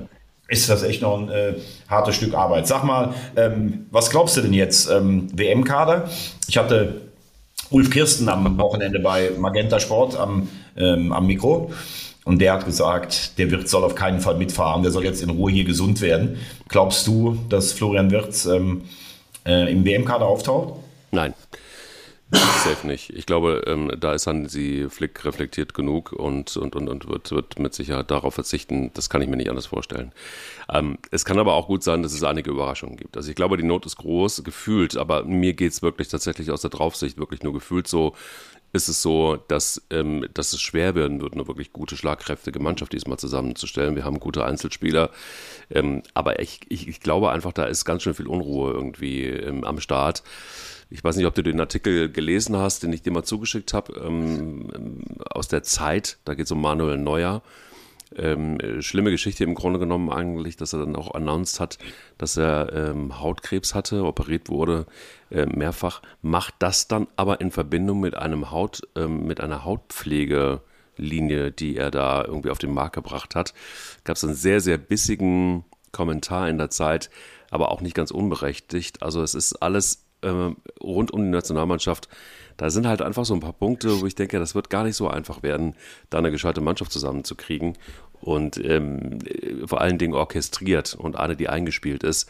ist 0.48 0.70
das 0.70 0.84
echt 0.84 1.02
noch 1.02 1.18
ein 1.18 1.30
äh, 1.30 1.54
hartes 1.90 2.16
Stück 2.16 2.34
Arbeit. 2.34 2.68
Sag 2.68 2.84
mal, 2.84 3.14
ähm, 3.36 3.88
was 3.92 4.10
glaubst 4.10 4.38
du 4.38 4.42
denn 4.42 4.54
jetzt? 4.54 4.90
Ähm, 4.90 5.28
WM-Kader? 5.34 6.10
Ich 6.48 6.58
hatte 6.58 7.02
Ulf 7.70 7.90
Kirsten 7.90 8.30
am 8.30 8.58
Wochenende 8.58 9.00
bei 9.00 9.32
Magenta 9.38 9.80
Sport 9.80 10.16
am, 10.16 10.48
ähm, 10.78 11.12
am 11.12 11.26
Mikro. 11.28 11.72
Und 12.26 12.40
der 12.40 12.54
hat 12.54 12.66
gesagt, 12.66 13.38
der 13.38 13.52
Wirt 13.52 13.68
soll 13.68 13.84
auf 13.84 13.96
keinen 13.96 14.22
Fall 14.22 14.36
mitfahren, 14.36 14.82
der 14.84 14.92
soll 14.92 15.04
jetzt 15.04 15.22
in 15.22 15.30
Ruhe 15.30 15.52
hier 15.52 15.66
gesund 15.66 16.00
werden. 16.02 16.38
Glaubst 16.70 17.06
du, 17.08 17.38
dass 17.50 17.74
Florian 17.74 18.12
Wirtz 18.12 18.46
ähm, 18.46 18.84
äh, 19.46 19.72
im 19.72 19.84
WM-Kader 19.84 20.26
auftaucht? 20.26 20.80
Nein. 21.12 21.34
Safe 22.34 22.88
nicht. 22.88 23.12
Ich 23.12 23.26
glaube, 23.26 23.64
ähm, 23.68 23.92
da 24.00 24.14
ist 24.14 24.28
Hansi 24.28 24.88
Flick 24.90 25.24
reflektiert 25.26 25.74
genug 25.74 26.12
und, 26.12 26.56
und, 26.58 26.76
und, 26.76 26.90
und 26.90 27.08
wird, 27.08 27.32
wird 27.32 27.60
mit 27.60 27.74
Sicherheit 27.74 28.10
darauf 28.12 28.34
verzichten. 28.34 28.92
Das 28.94 29.10
kann 29.10 29.22
ich 29.22 29.28
mir 29.28 29.38
nicht 29.38 29.50
anders 29.50 29.66
vorstellen. 29.66 30.12
Ähm, 30.72 30.98
es 31.12 31.26
kann 31.26 31.40
aber 31.40 31.54
auch 31.54 31.68
gut 31.68 31.84
sein, 31.84 32.04
dass 32.04 32.14
es 32.14 32.24
einige 32.24 32.52
Überraschungen 32.52 32.98
gibt. 32.98 33.18
Also 33.18 33.30
ich 33.30 33.36
glaube, 33.36 33.58
die 33.58 33.64
Not 33.64 33.86
ist 33.86 33.98
groß, 33.98 34.44
gefühlt, 34.44 34.98
aber 34.98 35.24
mir 35.24 35.54
geht 35.54 35.74
es 35.74 35.82
wirklich 35.82 36.08
tatsächlich 36.08 36.52
aus 36.52 36.62
der 36.62 36.70
Draufsicht 36.70 37.18
wirklich 37.18 37.44
nur 37.44 37.54
gefühlt 37.54 37.88
so, 37.88 38.16
ist 38.74 38.90
es 38.90 39.04
so, 39.04 39.38
dass, 39.48 39.82
ähm, 39.92 40.28
dass 40.34 40.52
es 40.52 40.62
schwer 40.62 40.96
werden 40.96 41.22
wird, 41.22 41.34
eine 41.34 41.48
wirklich 41.48 41.72
gute, 41.72 41.96
schlagkräftige 41.96 42.60
Mannschaft 42.60 42.92
diesmal 42.92 43.20
zusammenzustellen. 43.20 43.96
Wir 43.96 44.04
haben 44.04 44.20
gute 44.20 44.44
Einzelspieler, 44.44 45.12
ähm, 45.70 46.02
aber 46.16 46.40
ich, 46.40 46.62
ich, 46.70 46.88
ich, 46.88 47.00
glaube 47.00 47.32
einfach, 47.32 47.54
da 47.54 47.66
ist 47.66 47.86
ganz 47.86 48.02
schön 48.02 48.16
viel 48.16 48.28
Unruhe 48.28 48.74
irgendwie 48.74 49.26
ähm, 49.28 49.64
am 49.64 49.80
Start. 49.80 50.24
Ich 50.90 51.04
weiß 51.04 51.16
nicht, 51.16 51.28
ob 51.28 51.36
du 51.36 51.44
den 51.44 51.60
Artikel 51.60 52.12
gelesen 52.12 52.58
hast, 52.58 52.82
den 52.82 52.92
ich 52.92 53.04
dir 53.04 53.12
mal 53.12 53.24
zugeschickt 53.24 53.74
habe, 53.74 53.94
ähm, 54.06 55.04
aus 55.30 55.48
der 55.48 55.64
Zeit. 55.64 56.18
Da 56.26 56.34
geht 56.34 56.48
es 56.48 56.52
um 56.52 56.62
Manuel 56.62 56.98
Neuer. 56.98 57.44
Ähm, 58.18 58.82
schlimme 58.82 59.12
Geschichte 59.12 59.44
im 59.44 59.56
Grunde 59.56 59.80
genommen 59.80 60.10
eigentlich, 60.10 60.58
dass 60.58 60.74
er 60.74 60.80
dann 60.80 60.96
auch 60.96 61.14
announced 61.14 61.60
hat, 61.60 61.78
dass 62.18 62.38
er 62.38 62.72
ähm, 62.74 63.20
Hautkrebs 63.20 63.76
hatte, 63.76 64.06
operiert 64.06 64.50
wurde, 64.50 64.86
äh, 65.30 65.46
mehrfach, 65.46 66.02
macht 66.22 66.56
das 66.60 66.88
dann 66.88 67.08
aber 67.16 67.42
in 67.42 67.52
Verbindung 67.52 68.00
mit 68.00 68.16
einem 68.16 68.52
Haut, 68.52 68.82
ähm, 68.96 69.26
mit 69.26 69.42
einer 69.42 69.66
Hautpflege 69.66 70.62
Linie, 70.98 71.52
die 71.52 71.78
er 71.78 71.92
da 71.92 72.24
irgendwie 72.24 72.50
auf 72.50 72.60
den 72.60 72.74
Markt 72.74 72.96
gebracht 72.96 73.36
hat. 73.36 73.54
Gab 74.04 74.16
es 74.16 74.24
einen 74.24 74.36
sehr, 74.36 74.62
sehr 74.62 74.78
bissigen 74.78 75.66
Kommentar 75.92 76.50
in 76.50 76.58
der 76.58 76.70
Zeit, 76.70 77.10
aber 77.50 77.72
auch 77.72 77.82
nicht 77.82 77.96
ganz 77.96 78.12
unberechtigt. 78.12 79.02
Also 79.02 79.22
es 79.22 79.34
ist 79.36 79.54
alles 79.62 80.06
äh, 80.22 80.52
rund 80.82 81.12
um 81.12 81.24
die 81.24 81.30
Nationalmannschaft. 81.30 82.10
Da 82.58 82.70
sind 82.70 82.88
halt 82.88 83.02
einfach 83.02 83.26
so 83.26 83.34
ein 83.34 83.40
paar 83.40 83.54
Punkte, 83.54 84.02
wo 84.02 84.06
ich 84.06 84.16
denke, 84.16 84.40
das 84.40 84.56
wird 84.56 84.70
gar 84.70 84.84
nicht 84.84 84.96
so 84.96 85.08
einfach 85.08 85.44
werden, 85.44 85.76
da 86.10 86.20
eine 86.20 86.32
gescheite 86.32 86.62
Mannschaft 86.62 86.92
zusammenzukriegen 86.92 87.78
und 88.22 88.58
ähm, 88.64 89.20
vor 89.66 89.82
allen 89.82 89.98
Dingen 89.98 90.14
orchestriert 90.14 90.96
und 90.96 91.18
eine, 91.18 91.36
die 91.36 91.50
eingespielt 91.50 92.04
ist. 92.04 92.30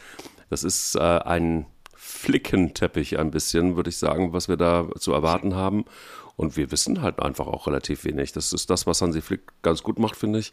Das 0.50 0.64
ist 0.64 0.96
äh, 0.96 1.00
ein 1.00 1.66
Flickenteppich 1.94 3.18
ein 3.18 3.30
bisschen, 3.30 3.76
würde 3.76 3.90
ich 3.90 3.96
sagen, 3.96 4.32
was 4.32 4.48
wir 4.48 4.56
da 4.56 4.88
zu 4.98 5.12
erwarten 5.12 5.54
haben. 5.54 5.84
Und 6.36 6.56
wir 6.56 6.72
wissen 6.72 7.00
halt 7.00 7.20
einfach 7.20 7.46
auch 7.46 7.66
relativ 7.66 8.04
wenig. 8.04 8.32
Das 8.32 8.52
ist 8.52 8.68
das, 8.70 8.86
was 8.86 9.00
Hansi 9.00 9.22
Flick 9.22 9.42
ganz 9.62 9.82
gut 9.82 9.98
macht, 9.98 10.16
finde 10.16 10.40
ich. 10.40 10.52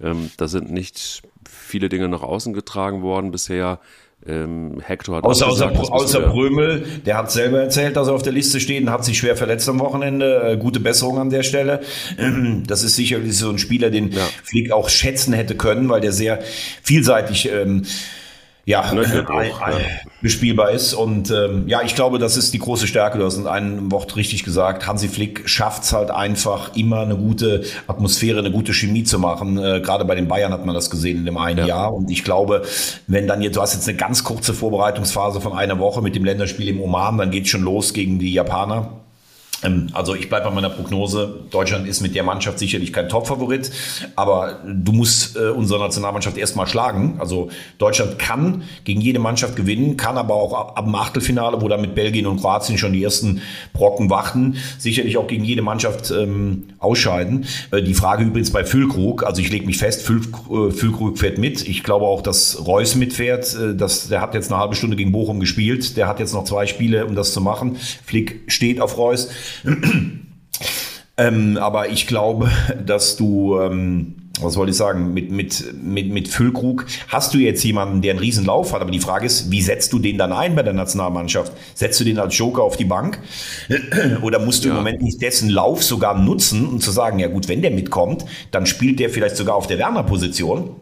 Ähm, 0.00 0.30
da 0.36 0.48
sind 0.48 0.70
nicht 0.70 1.22
viele 1.48 1.88
Dinge 1.88 2.08
nach 2.08 2.22
außen 2.22 2.52
getragen 2.52 3.02
worden 3.02 3.30
bisher. 3.30 3.80
Ähm, 4.26 4.80
Hector 4.82 5.16
hat 5.16 5.24
außer, 5.24 5.46
gesagt, 5.46 5.78
außer, 5.78 5.92
außer 5.92 6.20
Brömel, 6.20 6.84
der 7.06 7.16
hat 7.16 7.30
selber 7.30 7.60
erzählt, 7.60 7.96
dass 7.96 8.08
er 8.08 8.14
auf 8.14 8.22
der 8.22 8.34
Liste 8.34 8.60
steht 8.60 8.82
und 8.82 8.90
hat 8.90 9.02
sich 9.02 9.16
schwer 9.16 9.34
verletzt 9.34 9.66
am 9.68 9.80
Wochenende. 9.80 10.42
Äh, 10.42 10.56
gute 10.58 10.78
Besserung 10.78 11.18
an 11.18 11.30
der 11.30 11.42
Stelle. 11.42 11.80
Das 12.66 12.82
ist 12.82 12.96
sicherlich 12.96 13.36
so 13.36 13.48
ein 13.50 13.58
Spieler, 13.58 13.90
den 13.90 14.12
ja. 14.12 14.26
Flick 14.44 14.72
auch 14.72 14.88
schätzen 14.88 15.32
hätte 15.32 15.56
können, 15.56 15.88
weil 15.88 16.00
der 16.00 16.12
sehr 16.12 16.40
vielseitig 16.82 17.50
ähm, 17.50 17.84
ja, 18.64 18.92
ne, 18.92 19.02
ein, 19.02 19.50
ein, 19.62 19.74
bespielbar 20.22 20.70
ist. 20.70 20.94
Und 20.94 21.30
ähm, 21.30 21.66
ja, 21.66 21.82
ich 21.82 21.94
glaube, 21.94 22.18
das 22.18 22.36
ist 22.36 22.52
die 22.52 22.58
große 22.58 22.86
Stärke. 22.86 23.18
Du 23.18 23.24
hast 23.24 23.36
in 23.36 23.46
einem 23.46 23.90
Wort 23.90 24.16
richtig 24.16 24.44
gesagt. 24.44 24.86
Hansi 24.86 25.08
Flick 25.08 25.48
schafft 25.48 25.84
es 25.84 25.92
halt 25.92 26.10
einfach, 26.10 26.76
immer 26.76 27.00
eine 27.00 27.16
gute 27.16 27.64
Atmosphäre, 27.86 28.38
eine 28.38 28.50
gute 28.50 28.72
Chemie 28.72 29.04
zu 29.04 29.18
machen. 29.18 29.58
Äh, 29.58 29.80
Gerade 29.80 30.04
bei 30.04 30.14
den 30.14 30.28
Bayern 30.28 30.52
hat 30.52 30.66
man 30.66 30.74
das 30.74 30.90
gesehen 30.90 31.18
in 31.18 31.24
dem 31.24 31.38
einen 31.38 31.60
ja. 31.60 31.66
Jahr. 31.66 31.94
Und 31.94 32.10
ich 32.10 32.24
glaube, 32.24 32.62
wenn 33.06 33.26
dann 33.26 33.42
jetzt, 33.42 33.56
du 33.56 33.62
hast 33.62 33.74
jetzt 33.74 33.88
eine 33.88 33.96
ganz 33.96 34.24
kurze 34.24 34.54
Vorbereitungsphase 34.54 35.40
von 35.40 35.52
einer 35.52 35.78
Woche 35.78 36.02
mit 36.02 36.14
dem 36.14 36.24
Länderspiel 36.24 36.68
im 36.68 36.80
Oman, 36.80 37.18
dann 37.18 37.30
geht 37.30 37.48
schon 37.48 37.62
los 37.62 37.92
gegen 37.94 38.18
die 38.18 38.32
Japaner. 38.32 39.00
Ähm, 39.62 39.88
also 39.92 40.14
ich 40.14 40.28
bleibe 40.28 40.48
bei 40.48 40.54
meiner 40.54 40.70
Prognose. 40.70 41.40
Deutschland 41.50 41.86
ist 41.86 42.00
mit 42.00 42.14
der 42.14 42.22
Mannschaft 42.22 42.58
sicherlich 42.58 42.92
kein 42.92 43.08
Topfavorit, 43.08 43.70
aber 44.16 44.60
du 44.66 44.92
musst 44.92 45.36
äh, 45.36 45.50
unsere 45.50 45.80
Nationalmannschaft 45.80 46.36
erstmal 46.36 46.66
schlagen. 46.66 47.16
Also 47.18 47.50
Deutschland 47.78 48.18
kann 48.18 48.62
gegen 48.84 49.00
jede 49.00 49.18
Mannschaft 49.18 49.56
gewinnen, 49.56 49.96
kann 49.96 50.16
aber 50.16 50.34
auch 50.34 50.52
ab, 50.52 50.84
dem 50.84 50.94
Achtelfinale, 50.94 51.60
wo 51.60 51.68
dann 51.68 51.80
mit 51.80 51.94
Belgien 51.94 52.26
und 52.26 52.40
Kroatien 52.40 52.78
schon 52.78 52.92
die 52.92 53.02
ersten 53.02 53.42
Brocken 53.72 54.10
warten, 54.10 54.56
sicherlich 54.78 55.16
auch 55.16 55.26
gegen 55.26 55.44
jede 55.44 55.62
Mannschaft 55.62 56.10
ähm, 56.10 56.68
ausscheiden. 56.78 57.46
Äh, 57.70 57.82
die 57.82 57.94
Frage 57.94 58.24
übrigens 58.24 58.50
bei 58.50 58.64
Füllkrug, 58.64 59.24
also 59.24 59.40
ich 59.40 59.50
lege 59.50 59.66
mich 59.66 59.78
fest, 59.78 60.08
äh, 60.08 60.70
Füllkrug 60.70 61.18
fährt 61.18 61.38
mit. 61.38 61.66
Ich 61.68 61.82
glaube 61.82 62.06
auch, 62.06 62.22
dass 62.22 62.66
Reus 62.66 62.94
mitfährt. 62.94 63.54
Äh, 63.54 63.74
das, 63.74 64.08
der 64.08 64.20
hat 64.20 64.34
jetzt 64.34 64.50
eine 64.50 64.60
halbe 64.60 64.74
Stunde 64.74 64.96
gegen 64.96 65.12
Bochum 65.12 65.40
gespielt. 65.40 65.96
Der 65.96 66.08
hat 66.08 66.20
jetzt 66.20 66.32
noch 66.32 66.44
zwei 66.44 66.66
Spiele, 66.66 67.06
um 67.06 67.14
das 67.14 67.32
zu 67.32 67.40
machen. 67.40 67.76
Flick 68.04 68.40
steht 68.46 68.80
auf 68.80 68.96
Reus. 68.96 69.28
ähm, 71.16 71.56
aber 71.58 71.88
ich 71.88 72.06
glaube, 72.06 72.50
dass 72.84 73.16
du, 73.16 73.60
ähm, 73.60 74.16
was 74.40 74.56
wollte 74.56 74.70
ich 74.70 74.76
sagen, 74.76 75.12
mit, 75.12 75.30
mit, 75.30 75.64
mit, 75.82 76.10
mit 76.10 76.28
Füllkrug 76.28 76.86
hast 77.08 77.34
du 77.34 77.38
jetzt 77.38 77.62
jemanden, 77.62 78.00
der 78.02 78.12
einen 78.12 78.20
riesen 78.20 78.46
Lauf 78.46 78.72
hat. 78.72 78.80
Aber 78.80 78.90
die 78.90 79.00
Frage 79.00 79.26
ist, 79.26 79.50
wie 79.50 79.60
setzt 79.60 79.92
du 79.92 79.98
den 79.98 80.18
dann 80.18 80.32
ein 80.32 80.54
bei 80.54 80.62
der 80.62 80.72
Nationalmannschaft? 80.72 81.52
Setzt 81.74 82.00
du 82.00 82.04
den 82.04 82.18
als 82.18 82.36
Joker 82.36 82.62
auf 82.62 82.76
die 82.76 82.84
Bank? 82.84 83.18
Oder 84.22 84.38
musst 84.38 84.64
du 84.64 84.68
ja. 84.68 84.74
im 84.74 84.78
Moment 84.78 85.02
nicht 85.02 85.20
dessen 85.20 85.50
Lauf 85.50 85.82
sogar 85.82 86.18
nutzen 86.18 86.66
und 86.66 86.74
um 86.74 86.80
zu 86.80 86.90
sagen, 86.90 87.18
ja 87.18 87.28
gut, 87.28 87.48
wenn 87.48 87.62
der 87.62 87.70
mitkommt, 87.70 88.24
dann 88.50 88.66
spielt 88.66 88.98
der 88.98 89.10
vielleicht 89.10 89.36
sogar 89.36 89.56
auf 89.56 89.66
der 89.66 89.78
Werner-Position? 89.78 90.76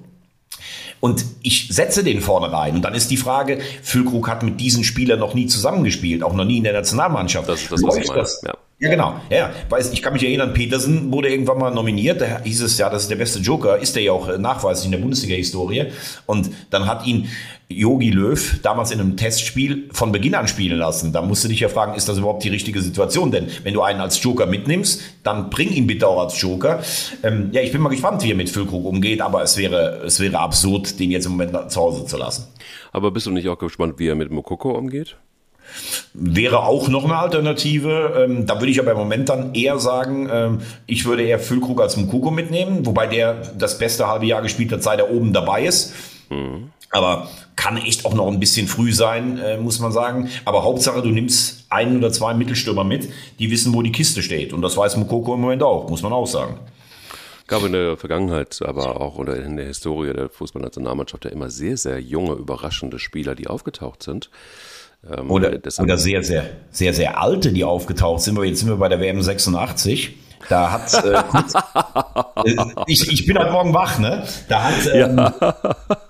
Und 1.00 1.24
ich 1.42 1.68
setze 1.70 2.02
den 2.02 2.20
vorne 2.20 2.52
rein. 2.52 2.74
Und 2.74 2.82
dann 2.82 2.94
ist 2.94 3.10
die 3.10 3.16
Frage, 3.16 3.60
Füllkrug 3.82 4.28
hat 4.28 4.42
mit 4.42 4.60
diesen 4.60 4.84
Spielern 4.84 5.20
noch 5.20 5.34
nie 5.34 5.46
zusammengespielt, 5.46 6.22
auch 6.22 6.34
noch 6.34 6.44
nie 6.44 6.58
in 6.58 6.64
der 6.64 6.72
Nationalmannschaft. 6.72 7.48
Das 7.48 7.62
ist 7.62 7.72
das, 7.72 7.82
meine. 7.82 8.04
Das? 8.14 8.42
Ja. 8.44 8.54
Ja, 8.80 8.88
genau. 8.88 9.20
Ja, 9.28 9.50
weiß, 9.68 9.92
ich 9.92 10.02
kann 10.02 10.12
mich 10.12 10.22
erinnern, 10.22 10.54
Petersen 10.54 11.10
wurde 11.10 11.30
irgendwann 11.30 11.58
mal 11.58 11.74
nominiert. 11.74 12.20
Da 12.20 12.40
hieß 12.44 12.62
es 12.62 12.78
ja, 12.78 12.88
das 12.88 13.02
ist 13.02 13.10
der 13.10 13.16
beste 13.16 13.40
Joker. 13.40 13.76
Ist 13.76 13.96
der 13.96 14.04
ja 14.04 14.12
auch 14.12 14.28
äh, 14.28 14.38
nachweislich 14.38 14.84
in 14.84 14.92
der 14.92 14.98
Bundesliga-Historie. 14.98 15.86
Und 16.26 16.50
dann 16.70 16.86
hat 16.86 17.04
ihn 17.04 17.28
Yogi 17.68 18.10
Löw 18.10 18.60
damals 18.62 18.92
in 18.92 19.00
einem 19.00 19.16
Testspiel 19.16 19.88
von 19.90 20.12
Beginn 20.12 20.36
an 20.36 20.46
spielen 20.46 20.78
lassen. 20.78 21.12
Da 21.12 21.22
musst 21.22 21.42
du 21.42 21.48
dich 21.48 21.58
ja 21.58 21.68
fragen, 21.68 21.94
ist 21.94 22.08
das 22.08 22.18
überhaupt 22.18 22.44
die 22.44 22.50
richtige 22.50 22.80
Situation? 22.80 23.32
Denn 23.32 23.48
wenn 23.64 23.74
du 23.74 23.82
einen 23.82 24.00
als 24.00 24.22
Joker 24.22 24.46
mitnimmst, 24.46 25.02
dann 25.24 25.50
bring 25.50 25.70
ihn 25.72 25.88
bitte 25.88 26.06
auch 26.06 26.22
als 26.22 26.40
Joker. 26.40 26.80
Ähm, 27.24 27.48
ja, 27.50 27.62
ich 27.62 27.72
bin 27.72 27.80
mal 27.80 27.88
gespannt, 27.88 28.22
wie 28.22 28.30
er 28.30 28.36
mit 28.36 28.48
Füllkrug 28.48 28.84
umgeht, 28.84 29.20
aber 29.20 29.42
es 29.42 29.56
wäre, 29.56 30.02
es 30.06 30.20
wäre 30.20 30.38
absurd, 30.38 31.00
den 31.00 31.10
jetzt 31.10 31.26
im 31.26 31.32
Moment 31.32 31.72
zu 31.72 31.80
Hause 31.80 32.06
zu 32.06 32.16
lassen. 32.16 32.46
Aber 32.92 33.10
bist 33.10 33.26
du 33.26 33.32
nicht 33.32 33.48
auch 33.48 33.58
gespannt, 33.58 33.98
wie 33.98 34.06
er 34.06 34.14
mit 34.14 34.30
Mokoko 34.30 34.70
umgeht? 34.70 35.16
Wäre 36.14 36.64
auch 36.64 36.88
noch 36.88 37.04
eine 37.04 37.16
Alternative. 37.16 38.24
Ähm, 38.24 38.46
da 38.46 38.60
würde 38.60 38.70
ich 38.70 38.80
aber 38.80 38.92
im 38.92 38.98
Moment 38.98 39.28
dann 39.28 39.54
eher 39.54 39.78
sagen, 39.78 40.28
ähm, 40.32 40.58
ich 40.86 41.04
würde 41.04 41.22
eher 41.22 41.38
Füllkrug 41.38 41.80
als 41.80 41.96
Mukoko 41.96 42.30
mitnehmen, 42.30 42.86
wobei 42.86 43.06
der 43.06 43.34
das 43.56 43.78
beste 43.78 44.08
halbe 44.08 44.26
Jahr 44.26 44.42
gespielt 44.42 44.72
hat, 44.72 44.82
seit 44.82 44.98
er 44.98 45.10
oben 45.10 45.32
dabei 45.32 45.64
ist. 45.64 45.94
Mhm. 46.30 46.70
Aber 46.90 47.28
kann 47.54 47.76
echt 47.76 48.04
auch 48.06 48.14
noch 48.14 48.28
ein 48.28 48.40
bisschen 48.40 48.66
früh 48.66 48.92
sein, 48.92 49.38
äh, 49.38 49.58
muss 49.58 49.78
man 49.80 49.92
sagen. 49.92 50.30
Aber 50.44 50.64
Hauptsache, 50.64 51.02
du 51.02 51.08
nimmst 51.08 51.66
einen 51.68 51.98
oder 51.98 52.12
zwei 52.12 52.32
Mittelstürmer 52.34 52.84
mit, 52.84 53.08
die 53.38 53.50
wissen, 53.50 53.74
wo 53.74 53.82
die 53.82 53.92
Kiste 53.92 54.22
steht. 54.22 54.52
Und 54.52 54.62
das 54.62 54.76
weiß 54.76 54.96
Mukoko 54.96 55.34
im 55.34 55.40
Moment 55.40 55.62
auch, 55.62 55.88
muss 55.90 56.02
man 56.02 56.12
auch 56.12 56.26
sagen 56.26 56.58
gab 57.48 57.64
in 57.64 57.72
der 57.72 57.96
Vergangenheit, 57.96 58.60
aber 58.62 59.00
auch 59.00 59.16
oder 59.16 59.36
in 59.42 59.56
der 59.56 59.66
Historie 59.66 60.12
der 60.12 60.28
Fußballnationalmannschaft 60.28 61.24
ja 61.24 61.30
immer 61.30 61.50
sehr, 61.50 61.76
sehr 61.76 61.98
junge, 61.98 62.34
überraschende 62.34 62.98
Spieler, 62.98 63.34
die 63.34 63.48
aufgetaucht 63.48 64.02
sind. 64.02 64.30
Ähm, 65.06 65.30
oder, 65.30 65.52
oder 65.78 65.98
sehr, 65.98 66.22
sehr, 66.22 66.44
sehr, 66.70 66.94
sehr 66.94 67.20
alte, 67.20 67.52
die 67.52 67.64
aufgetaucht 67.64 68.22
sind. 68.22 68.42
Jetzt 68.42 68.60
sind 68.60 68.68
wir 68.68 68.76
bei 68.76 68.88
der 68.88 69.00
WM 69.00 69.22
86. 69.22 70.16
Da 70.48 70.70
hat 70.70 71.04
äh, 71.04 71.18
äh, 72.50 72.56
ich, 72.86 73.12
ich 73.12 73.26
bin 73.26 73.38
heute 73.38 73.50
Morgen 73.50 73.74
wach, 73.74 73.98
ne? 73.98 74.24
Da 74.48 74.64
hat, 74.64 74.86
ähm, 74.92 75.16
ja. 75.16 75.54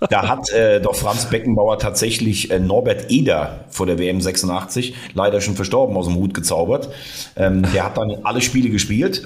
da 0.09 0.29
hat 0.29 0.51
äh, 0.51 0.81
doch 0.81 0.95
Franz 0.95 1.27
Beckenbauer 1.27 1.79
tatsächlich 1.79 2.51
äh, 2.51 2.61
Norbert 2.61 3.11
Eder 3.11 3.65
vor 3.69 3.87
der 3.87 3.99
WM 3.99 4.21
86, 4.21 4.95
leider 5.15 5.41
schon 5.41 5.55
verstorben, 5.55 5.97
aus 5.97 6.07
dem 6.07 6.17
Hut 6.17 6.35
gezaubert. 6.35 6.91
Ähm, 7.37 7.63
der 7.73 7.85
hat 7.85 7.97
dann 7.97 8.19
alle 8.25 8.41
Spiele 8.41 8.71
gespielt. 8.71 9.25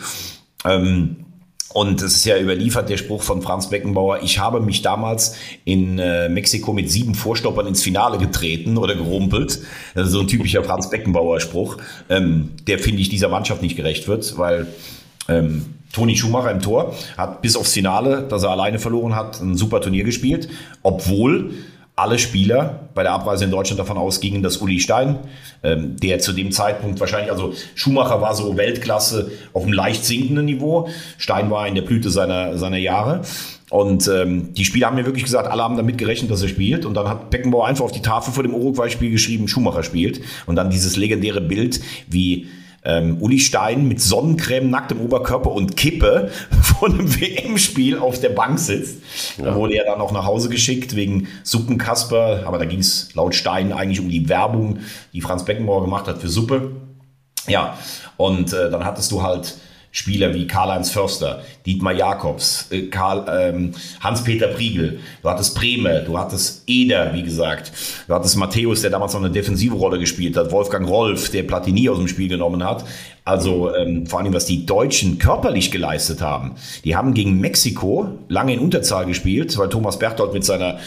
Ähm, 0.65 1.27
und 1.75 2.03
es 2.03 2.17
ist 2.17 2.25
ja 2.25 2.39
überliefert 2.39 2.89
der 2.89 2.97
Spruch 2.97 3.23
von 3.23 3.43
Franz 3.43 3.71
Beckenbauer, 3.71 4.23
ich 4.23 4.39
habe 4.39 4.61
mich 4.61 4.83
damals 4.83 5.37
in 5.65 5.99
äh, 5.99 6.29
Mexiko 6.29 6.73
mit 6.73 6.91
sieben 6.91 7.15
Vorstoppern 7.15 7.67
ins 7.67 7.83
Finale 7.83 8.19
getreten 8.19 8.77
oder 8.77 8.95
gerumpelt. 8.95 9.61
Das 9.95 10.07
ist 10.07 10.13
so 10.13 10.21
ein 10.21 10.29
typischer 10.29 10.65
Franz 10.65 10.91
Beckenbauer 10.91 11.41
Spruch, 11.41 11.79
ähm, 12.09 12.51
der, 12.67 12.79
finde 12.79 13.01
ich, 13.01 13.09
dieser 13.09 13.29
Mannschaft 13.29 13.63
nicht 13.63 13.77
gerecht 13.77 14.09
wird, 14.09 14.37
weil 14.39 14.67
ähm, 15.29 15.67
Toni 15.93 16.17
Schumacher 16.17 16.51
im 16.51 16.61
Tor 16.61 16.95
hat 17.17 17.43
bis 17.43 17.57
aufs 17.57 17.73
Finale, 17.73 18.27
das 18.29 18.43
er 18.43 18.51
alleine 18.51 18.79
verloren 18.79 19.15
hat, 19.15 19.41
ein 19.41 19.57
super 19.57 19.81
Turnier 19.81 20.05
gespielt, 20.05 20.49
obwohl 20.83 21.53
alle 21.95 22.19
Spieler 22.19 22.89
bei 22.95 23.03
der 23.03 23.13
Abreise 23.13 23.45
in 23.45 23.51
Deutschland 23.51 23.79
davon 23.79 23.99
ausgingen, 23.99 24.43
dass 24.43 24.59
Uli 24.59 24.81
Stein, 24.81 25.19
ähm, 25.63 25.97
der 25.97 26.19
zu 26.21 26.33
dem 26.33 26.51
Zeitpunkt 26.51 26.99
wahrscheinlich, 27.01 27.31
also 27.31 27.53
Schumacher 27.75 28.21
war 28.21 28.35
so 28.35 28.57
Weltklasse 28.57 29.31
auf 29.53 29.65
einem 29.65 29.73
leicht 29.73 30.05
sinkenden 30.05 30.47
Niveau, 30.47 30.89
Stein 31.19 31.51
war 31.51 31.69
in 31.69 31.75
der 31.75 31.83
Blüte 31.83 32.11
seiner, 32.11 32.57
seiner 32.57 32.79
Jahre. 32.79 33.23
Und 33.71 34.07
ähm, 34.07 34.53
die 34.53 34.67
Spieler 34.67 34.89
haben 34.89 34.97
mir 34.97 35.07
wirklich 35.07 35.25
gesagt, 35.25 35.49
alle 35.49 35.63
haben 35.63 35.79
damit 35.79 35.97
gerechnet, 35.97 36.31
dass 36.31 36.43
er 36.43 36.49
spielt. 36.49 36.85
Und 36.85 36.93
dann 36.93 37.09
hat 37.09 37.31
Beckenbauer 37.31 37.67
einfach 37.67 37.87
auf 37.87 37.93
die 37.93 38.03
Tafel 38.03 38.35
vor 38.35 38.43
dem 38.43 38.55
Uruguay-Spiel 38.55 39.11
geschrieben, 39.11 39.49
Schumacher 39.49 39.83
spielt. 39.83 40.21
Und 40.45 40.57
dann 40.57 40.69
dieses 40.69 40.97
legendäre 40.97 41.41
Bild, 41.41 41.81
wie 42.07 42.49
ähm, 42.85 43.19
Uli 43.21 43.39
Stein 43.39 43.87
mit 43.87 44.01
Sonnencreme, 44.01 44.69
nacktem 44.69 45.01
Oberkörper 45.01 45.53
und 45.53 45.77
Kippe 45.77 46.31
von 46.79 46.93
einem 46.93 47.21
WM-Spiel 47.21 47.99
auf 47.99 48.21
der 48.21 48.31
Bank 48.31 48.59
sitzt. 48.59 48.99
Ja. 49.39 49.45
Da 49.45 49.55
wurde 49.55 49.75
er 49.75 49.85
dann 49.85 50.01
auch 50.01 50.13
nach 50.13 50.27
Hause 50.27 50.49
geschickt 50.49 50.97
wegen 50.97 51.29
Suppenkasper, 51.45 52.43
aber 52.45 52.59
da 52.59 52.65
ging 52.65 52.81
es 52.81 53.15
laut 53.15 53.35
Stein 53.35 53.73
eigentlich 53.73 54.01
um 54.01 54.09
die 54.09 54.29
Werbung, 54.29 54.81
die 55.13 55.21
Franz 55.21 55.45
Beckenbauer 55.45 55.83
gemacht 55.83 56.09
hat 56.09 56.19
für 56.19 56.29
Suppe. 56.29 56.73
Ja, 57.49 57.77
und 58.17 58.53
äh, 58.53 58.71
dann 58.71 58.85
hattest 58.85 59.11
du 59.11 59.23
halt 59.23 59.57
Spieler 59.95 60.33
wie 60.33 60.47
Karl-Heinz 60.47 60.91
Förster, 60.91 61.45
Dietmar 61.67 61.93
Jakobs, 61.93 62.69
äh, 62.71 62.89
ähm, 63.29 63.73
Hans-Peter 64.01 64.49
Priegel, 64.49 65.01
du 65.23 65.29
hattest 65.29 65.55
Breme, 65.55 66.03
du 66.07 66.19
hattest 66.19 66.65
Eder, 66.67 67.13
wie 67.13 67.23
gesagt, 67.23 67.71
du 68.09 68.15
hattest 68.15 68.39
Matthäus, 68.39 68.81
der 68.81 68.91
damals 68.91 69.13
noch 69.13 69.21
eine 69.21 69.31
defensive 69.31 69.75
Rolle 69.75 69.99
gespielt 69.99 70.35
hat, 70.39 70.51
Wolfgang 70.51 70.89
Rolf, 70.89 71.31
der 71.31 71.43
Platini 71.43 71.91
aus 71.91 71.99
dem 71.99 72.09
Spiel 72.09 72.29
genommen 72.29 72.65
hat. 72.65 72.87
Also 73.27 73.75
ähm, 73.75 74.07
vor 74.07 74.19
allem, 74.19 74.33
was 74.33 74.47
die 74.47 74.65
Deutschen 74.65 75.19
körperlich 75.19 75.71
geleistet 75.71 76.23
haben. 76.23 76.57
Die 76.85 76.97
haben 76.97 77.13
gegen 77.13 77.39
Mexiko 77.39 78.19
lange 78.29 78.55
in 78.55 78.61
Unterzahl 78.61 79.05
gespielt, 79.05 79.57
weil 79.59 79.69
Thomas 79.69 79.99
Berthold 79.99 80.33
mit 80.33 80.43
seiner 80.43 80.79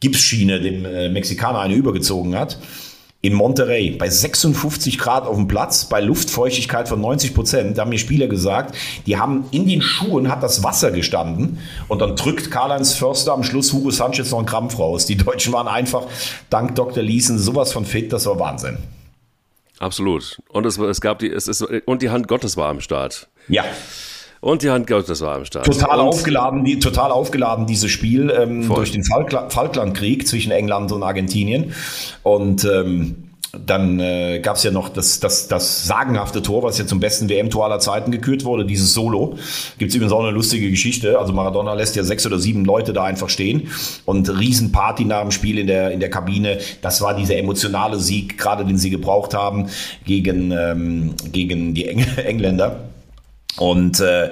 Gipsschiene 0.00 0.60
dem 0.60 0.86
äh, 0.86 1.10
Mexikaner 1.10 1.60
eine 1.60 1.74
übergezogen 1.74 2.34
hat 2.34 2.58
in 3.26 3.34
Monterrey 3.34 3.90
bei 3.90 4.08
56 4.08 4.98
Grad 4.98 5.26
auf 5.26 5.34
dem 5.34 5.48
Platz, 5.48 5.86
bei 5.86 6.00
Luftfeuchtigkeit 6.00 6.88
von 6.88 7.00
90 7.00 7.34
Prozent. 7.34 7.76
Da 7.76 7.82
haben 7.82 7.88
mir 7.88 7.98
Spieler 7.98 8.28
gesagt, 8.28 8.76
die 9.06 9.16
haben 9.16 9.46
in 9.50 9.66
den 9.66 9.82
Schuhen 9.82 10.30
hat 10.30 10.44
das 10.44 10.62
Wasser 10.62 10.92
gestanden 10.92 11.58
und 11.88 12.00
dann 12.00 12.14
drückt 12.14 12.52
Karl-Heinz 12.52 12.94
Förster 12.94 13.32
am 13.32 13.42
Schluss 13.42 13.72
Hugo 13.72 13.90
Sanchez 13.90 14.30
noch 14.30 14.38
einen 14.38 14.46
Krampf 14.46 14.78
raus. 14.78 15.06
Die 15.06 15.16
Deutschen 15.16 15.52
waren 15.52 15.66
einfach 15.66 16.04
dank 16.50 16.76
Dr. 16.76 17.02
Liesen 17.02 17.38
sowas 17.38 17.72
von 17.72 17.84
fit, 17.84 18.12
das 18.12 18.26
war 18.26 18.38
Wahnsinn. 18.38 18.78
Absolut. 19.80 20.40
Und 20.48 20.64
es, 20.64 20.78
es 20.78 21.00
gab 21.00 21.18
die, 21.18 21.30
es 21.30 21.48
ist, 21.48 21.62
und 21.62 22.02
die 22.02 22.10
Hand 22.10 22.28
Gottes 22.28 22.56
war 22.56 22.68
am 22.68 22.80
Start. 22.80 23.28
Ja. 23.48 23.64
Und 24.40 24.62
die 24.62 24.70
Hand 24.70 24.86
Gottes 24.86 25.20
war 25.20 25.36
am 25.36 25.44
Start. 25.44 25.66
Total 25.66 26.00
und 26.00 26.08
aufgeladen, 26.08 26.64
die, 26.64 26.78
total 26.78 27.10
aufgeladen, 27.10 27.66
dieses 27.66 27.90
Spiel 27.90 28.30
ähm, 28.30 28.68
durch 28.68 28.92
den 28.92 29.04
Falkla 29.04 29.48
Falklandkrieg 29.50 30.26
zwischen 30.26 30.52
England 30.52 30.92
und 30.92 31.02
Argentinien. 31.02 31.72
Und 32.22 32.64
ähm, 32.64 33.26
dann 33.64 34.00
äh, 34.00 34.40
gab 34.40 34.56
es 34.56 34.62
ja 34.62 34.70
noch 34.70 34.88
das, 34.88 35.20
das, 35.20 35.48
das 35.48 35.86
sagenhafte 35.86 36.42
Tor, 36.42 36.62
was 36.62 36.78
ja 36.78 36.86
zum 36.86 37.00
besten 37.00 37.28
WM-Tor 37.28 37.64
aller 37.64 37.78
Zeiten 37.78 38.10
gekürt 38.10 38.44
wurde, 38.44 38.64
dieses 38.64 38.92
Solo. 38.92 39.36
Gibt 39.78 39.90
es 39.90 39.94
übrigens 39.94 40.12
auch 40.12 40.22
eine 40.22 40.30
lustige 40.30 40.70
Geschichte. 40.70 41.18
Also 41.18 41.32
Maradona 41.32 41.74
lässt 41.74 41.96
ja 41.96 42.02
sechs 42.02 42.26
oder 42.26 42.38
sieben 42.38 42.64
Leute 42.64 42.92
da 42.92 43.04
einfach 43.04 43.28
stehen 43.28 43.68
und 44.04 44.28
Riesenparty 44.28 45.04
nach 45.04 45.22
dem 45.22 45.30
Spiel 45.30 45.58
in 45.58 45.66
der, 45.66 45.90
in 45.92 46.00
der 46.00 46.10
Kabine. 46.10 46.58
Das 46.82 47.00
war 47.00 47.14
dieser 47.14 47.36
emotionale 47.36 47.98
Sieg, 47.98 48.38
gerade 48.38 48.64
den 48.64 48.78
sie 48.78 48.90
gebraucht 48.90 49.34
haben 49.34 49.68
gegen, 50.04 50.50
ähm, 50.50 51.14
gegen 51.32 51.74
die 51.74 51.88
Eng 51.88 52.04
Engländer. 52.16 52.80
Und 53.58 54.00
äh, 54.00 54.30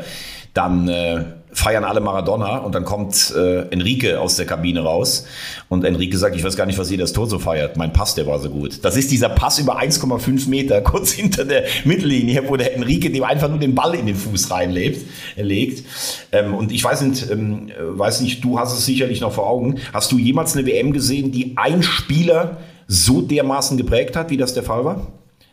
dann 0.55 0.89
äh, 0.89 1.25
feiern 1.55 1.85
alle 1.85 2.01
Maradona 2.01 2.59
und 2.59 2.75
dann 2.75 2.85
kommt 2.85 3.33
äh, 3.37 3.69
Enrique 3.71 4.17
aus 4.19 4.37
der 4.37 4.47
Kabine 4.47 4.81
raus 4.81 5.27
und 5.69 5.85
Enrique 5.85 6.17
sagt, 6.17 6.37
ich 6.37 6.45
weiß 6.45 6.57
gar 6.57 6.67
nicht, 6.67 6.79
was 6.79 6.91
ihr 6.91 6.99
das 6.99 7.13
Tor 7.13 7.29
so 7.29 7.39
feiert. 7.39 7.77
Mein 7.77 7.93
Pass, 7.93 8.15
der 8.15 8.27
war 8.27 8.39
so 8.41 8.51
gut. 8.51 8.85
Das 8.85 8.97
ist 8.97 9.11
dieser 9.11 9.29
Pass 9.29 9.59
über 9.59 9.81
1,5 9.81 10.49
Meter, 10.49 10.81
kurz 10.83 11.13
hinter 11.13 11.45
der 11.45 11.65
Mittellinie, 11.85 12.49
wo 12.49 12.57
der 12.57 12.75
Enrique 12.75 13.11
dem 13.11 13.25
einfach 13.25 13.49
nur 13.49 13.59
den 13.59 13.75
Ball 13.75 13.95
in 13.95 14.07
den 14.07 14.17
Fuß 14.17 14.51
reinlegt. 14.51 15.07
Legt. 15.37 15.85
Ähm, 16.33 16.55
und 16.55 16.73
ich 16.73 16.83
weiß 16.83 17.03
nicht, 17.03 17.31
ähm, 17.31 17.71
weiß 17.79 18.21
nicht, 18.21 18.43
du 18.43 18.59
hast 18.59 18.77
es 18.77 18.85
sicherlich 18.85 19.21
noch 19.21 19.33
vor 19.33 19.49
Augen. 19.49 19.81
Hast 19.93 20.11
du 20.13 20.19
jemals 20.19 20.57
eine 20.57 20.67
WM 20.67 20.93
gesehen, 20.93 21.31
die 21.31 21.57
ein 21.57 21.83
Spieler 21.83 22.59
so 22.87 23.23
dermaßen 23.23 23.77
geprägt 23.77 24.17
hat, 24.17 24.31
wie 24.31 24.37
das 24.37 24.55
der 24.55 24.63
Fall 24.63 24.85
war? 24.85 25.07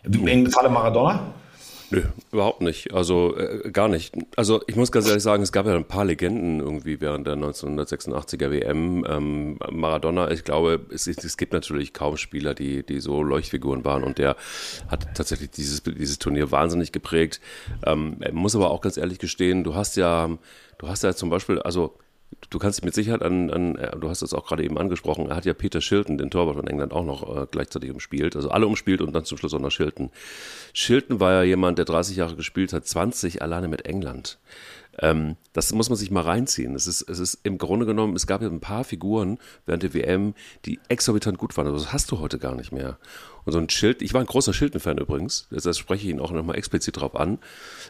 Im 0.03 0.49
Falle 0.51 0.69
Maradona? 0.69 1.33
Nö, 1.91 2.03
überhaupt 2.31 2.61
nicht. 2.61 2.93
Also 2.93 3.35
äh, 3.35 3.69
gar 3.69 3.89
nicht. 3.89 4.15
Also 4.37 4.61
ich 4.67 4.77
muss 4.77 4.93
ganz 4.93 5.07
ehrlich 5.07 5.23
sagen, 5.23 5.43
es 5.43 5.51
gab 5.51 5.65
ja 5.65 5.75
ein 5.75 5.83
paar 5.83 6.05
Legenden 6.05 6.61
irgendwie 6.61 7.01
während 7.01 7.27
der 7.27 7.35
1986er 7.35 8.49
WM. 8.49 9.05
Ähm, 9.07 9.59
Maradona, 9.69 10.31
ich 10.31 10.45
glaube, 10.45 10.85
es, 10.89 11.07
es, 11.07 11.35
gibt 11.35 11.51
natürlich 11.51 11.91
kaum 11.91 12.15
Spieler, 12.15 12.53
die, 12.53 12.83
die 12.83 13.01
so 13.01 13.21
Leuchtfiguren 13.21 13.83
waren 13.83 14.03
und 14.03 14.19
der 14.19 14.37
hat 14.87 15.15
tatsächlich 15.15 15.51
dieses, 15.51 15.83
dieses 15.83 16.17
Turnier 16.17 16.49
wahnsinnig 16.49 16.93
geprägt. 16.93 17.41
Ähm, 17.85 18.17
muss 18.31 18.55
aber 18.55 18.71
auch 18.71 18.79
ganz 18.79 18.95
ehrlich 18.95 19.19
gestehen, 19.19 19.65
du 19.65 19.75
hast 19.75 19.97
ja, 19.97 20.29
du 20.77 20.87
hast 20.87 21.03
ja 21.03 21.13
zum 21.13 21.29
Beispiel, 21.29 21.59
also 21.59 21.93
du 22.49 22.59
kannst 22.59 22.79
dich 22.79 22.85
mit 22.85 22.93
Sicherheit 22.93 23.21
an, 23.21 23.49
an, 23.49 23.75
äh, 23.75 23.97
du 23.97 24.09
hast 24.09 24.21
es 24.21 24.33
auch 24.33 24.45
gerade 24.45 24.63
eben 24.63 24.77
angesprochen, 24.77 25.27
er 25.27 25.35
hat 25.35 25.45
ja 25.45 25.53
Peter 25.53 25.81
Shilton, 25.81 26.17
den 26.17 26.31
Torwart 26.31 26.55
von 26.55 26.67
England, 26.67 26.93
auch 26.93 27.05
noch 27.05 27.43
äh, 27.43 27.47
gleichzeitig 27.49 27.91
umspielt. 27.91 28.35
Also 28.35 28.49
alle 28.49 28.67
umspielt 28.67 29.01
und 29.01 29.13
dann 29.13 29.25
zum 29.25 29.37
Schluss 29.37 29.53
auch 29.53 29.59
noch 29.59 29.71
Shilton. 29.71 30.09
Shilton 30.73 31.19
war 31.19 31.33
ja 31.33 31.43
jemand, 31.43 31.77
der 31.77 31.85
30 31.85 32.17
Jahre 32.17 32.35
gespielt 32.35 32.73
hat, 32.73 32.85
20 32.85 33.41
alleine 33.41 33.67
mit 33.67 33.85
England. 33.85 34.37
Ähm, 34.99 35.37
das 35.53 35.73
muss 35.73 35.89
man 35.89 35.97
sich 35.97 36.11
mal 36.11 36.23
reinziehen. 36.23 36.75
Es 36.75 36.87
ist, 36.87 37.01
es 37.09 37.19
ist 37.19 37.39
im 37.43 37.57
Grunde 37.57 37.85
genommen, 37.85 38.15
es 38.15 38.27
gab 38.27 38.41
ja 38.41 38.47
ein 38.47 38.59
paar 38.59 38.83
Figuren 38.83 39.39
während 39.65 39.83
der 39.83 39.93
WM, 39.93 40.33
die 40.65 40.79
exorbitant 40.89 41.37
gut 41.37 41.55
waren. 41.57 41.67
Also 41.67 41.83
das 41.83 41.93
hast 41.93 42.11
du 42.11 42.19
heute 42.19 42.39
gar 42.39 42.55
nicht 42.55 42.71
mehr. 42.71 42.97
Und 43.43 43.53
so 43.53 43.59
ein 43.59 43.69
Schild, 43.69 44.01
ich 44.01 44.13
war 44.13 44.21
ein 44.21 44.27
großer 44.27 44.53
Schilden-Fan 44.53 44.97
übrigens, 44.97 45.47
deshalb 45.49 45.75
spreche 45.75 46.05
ich 46.05 46.13
ihn 46.13 46.19
auch 46.19 46.31
nochmal 46.31 46.57
explizit 46.57 46.99
drauf 46.99 47.15
an. 47.15 47.39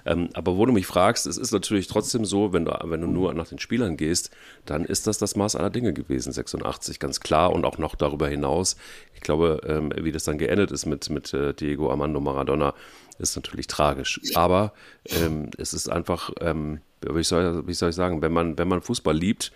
Ähm, 0.06 0.30
aber 0.34 0.56
wo 0.58 0.66
du 0.66 0.72
mich 0.72 0.88
fragst, 0.88 1.26
es 1.26 1.38
ist 1.38 1.52
natürlich 1.52 1.88
trotzdem 1.88 2.24
so, 2.24 2.54
wenn 2.54 2.66
du, 2.66 2.72
wenn 2.84 3.02
du 3.02 3.08
nur 3.08 3.34
nach 3.34 3.48
den 3.48 3.60
Spielern 3.60 3.98
gehst, 3.98 4.32
dann 4.66 4.86
ist 4.86 5.08
das 5.08 5.18
das 5.18 5.36
Maß 5.36 5.56
aller 5.56 5.70
Dinge 5.70 5.94
gewesen, 5.94 6.32
86, 6.32 7.00
ganz 7.00 7.20
klar 7.20 7.52
und 7.52 7.66
auch 7.66 7.78
noch 7.78 7.96
darüber 7.96 8.30
hinaus. 8.30 8.78
Ich 9.14 9.22
glaube, 9.22 9.62
ähm, 9.66 9.92
wie 10.02 10.12
das 10.12 10.24
dann 10.24 10.38
geendet 10.38 10.72
ist 10.72 10.86
mit, 10.86 11.10
mit 11.10 11.34
äh, 11.34 11.54
Diego 11.54 11.92
Armando 11.92 12.22
Maradona, 12.22 12.74
ist 13.20 13.36
natürlich 13.36 13.68
tragisch. 13.68 14.22
Aber 14.36 14.74
ähm, 15.06 15.50
es 15.58 15.74
ist 15.74 15.90
einfach, 15.90 16.32
ähm, 16.40 16.80
wie, 17.02 17.24
soll, 17.24 17.64
ich 17.68 17.96
sagen, 17.96 18.22
wenn 18.22 18.32
man, 18.32 18.58
wenn 18.58 18.68
man 18.68 18.82
Fußball 18.82 19.16
liebt, 19.16 19.52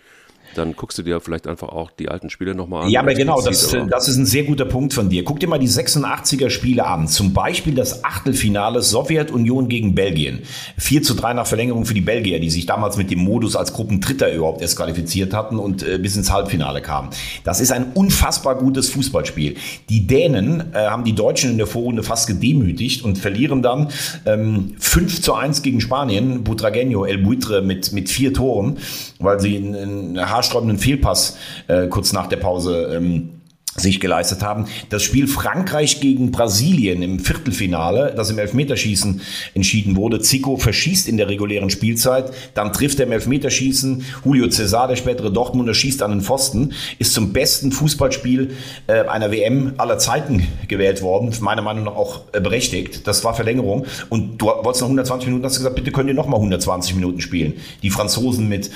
dann 0.54 0.74
guckst 0.74 0.98
du 0.98 1.02
dir 1.02 1.20
vielleicht 1.20 1.46
einfach 1.46 1.68
auch 1.68 1.90
die 1.90 2.08
alten 2.08 2.30
Spiele 2.30 2.54
nochmal 2.54 2.84
an. 2.84 2.90
Ja, 2.90 3.00
aber 3.00 3.14
genau, 3.14 3.40
das, 3.42 3.74
das 3.90 4.08
ist 4.08 4.16
ein 4.16 4.26
sehr 4.26 4.44
guter 4.44 4.64
Punkt 4.64 4.94
von 4.94 5.08
dir. 5.08 5.24
Guck 5.24 5.40
dir 5.40 5.48
mal 5.48 5.58
die 5.58 5.68
86er 5.68 6.50
Spiele 6.50 6.86
an. 6.86 7.08
Zum 7.08 7.32
Beispiel 7.32 7.74
das 7.74 8.04
Achtelfinale 8.04 8.82
Sowjetunion 8.82 9.68
gegen 9.68 9.94
Belgien. 9.94 10.42
4 10.78 11.02
zu 11.02 11.14
3 11.14 11.34
nach 11.34 11.46
Verlängerung 11.46 11.84
für 11.84 11.94
die 11.94 12.00
Belgier, 12.00 12.40
die 12.40 12.50
sich 12.50 12.66
damals 12.66 12.96
mit 12.96 13.10
dem 13.10 13.20
Modus 13.20 13.56
als 13.56 13.72
Gruppendritter 13.72 14.32
überhaupt 14.32 14.62
erst 14.62 14.76
qualifiziert 14.76 15.34
hatten 15.34 15.58
und 15.58 15.82
äh, 15.82 15.98
bis 15.98 16.16
ins 16.16 16.32
Halbfinale 16.32 16.80
kamen. 16.80 17.10
Das 17.44 17.60
ist 17.60 17.72
ein 17.72 17.92
unfassbar 17.94 18.56
gutes 18.56 18.90
Fußballspiel. 18.90 19.56
Die 19.88 20.06
Dänen 20.06 20.72
äh, 20.72 20.86
haben 20.86 21.04
die 21.04 21.14
Deutschen 21.14 21.50
in 21.50 21.58
der 21.58 21.66
Vorrunde 21.66 22.02
fast 22.02 22.26
gedemütigt 22.26 23.04
und 23.04 23.18
verlieren 23.18 23.62
dann 23.62 23.88
ähm, 24.24 24.74
5 24.78 25.22
zu 25.22 25.34
1 25.34 25.62
gegen 25.62 25.80
Spanien. 25.80 26.44
Butragueño, 26.44 27.06
El 27.06 27.18
Buitre 27.18 27.62
mit, 27.62 27.92
mit 27.92 28.08
vier 28.08 28.32
Toren, 28.32 28.78
weil 29.18 29.40
sie 29.40 29.56
in, 29.56 29.74
in 29.74 30.18
haarsträubenden 30.36 30.78
Fehlpass 30.78 31.36
äh, 31.68 31.88
kurz 31.88 32.12
nach 32.12 32.26
der 32.26 32.36
Pause 32.36 32.94
ähm, 32.96 33.36
sich 33.80 34.00
geleistet 34.00 34.42
haben. 34.42 34.66
Das 34.90 35.02
Spiel 35.02 35.26
Frankreich 35.26 36.00
gegen 36.00 36.30
Brasilien 36.30 37.02
im 37.02 37.18
Viertelfinale, 37.18 38.14
das 38.16 38.30
im 38.30 38.38
Elfmeterschießen 38.38 39.20
entschieden 39.54 39.96
wurde. 39.96 40.20
Zico 40.20 40.56
verschießt 40.56 41.08
in 41.08 41.16
der 41.16 41.28
regulären 41.28 41.70
Spielzeit, 41.70 42.32
dann 42.54 42.72
trifft 42.72 42.98
er 43.00 43.06
im 43.06 43.12
Elfmeterschießen. 43.12 44.04
Julio 44.24 44.48
Cesar, 44.48 44.88
der 44.88 44.96
spätere 44.96 45.30
Dortmunder, 45.30 45.74
schießt 45.74 46.02
an 46.02 46.10
den 46.10 46.20
Pfosten, 46.20 46.72
ist 46.98 47.12
zum 47.12 47.32
besten 47.32 47.72
Fußballspiel 47.72 48.52
äh, 48.86 49.00
einer 49.06 49.30
WM 49.30 49.74
aller 49.78 49.98
Zeiten 49.98 50.46
gewählt 50.68 51.02
worden. 51.02 51.32
Meiner 51.40 51.62
Meinung 51.62 51.84
nach 51.84 51.96
auch 51.96 52.22
äh, 52.32 52.40
berechtigt. 52.40 53.06
Das 53.06 53.24
war 53.24 53.34
Verlängerung. 53.34 53.86
Und 54.08 54.38
du 54.38 54.46
wolltest 54.46 54.82
noch 54.82 54.88
120 54.88 55.28
Minuten, 55.28 55.44
hast 55.44 55.56
gesagt, 55.56 55.76
bitte 55.76 55.92
könnt 55.92 56.08
ihr 56.08 56.14
noch 56.14 56.28
mal 56.28 56.36
120 56.36 56.94
Minuten 56.94 57.20
spielen. 57.20 57.54
Die 57.82 57.90
Franzosen 57.90 58.48
mit 58.48 58.70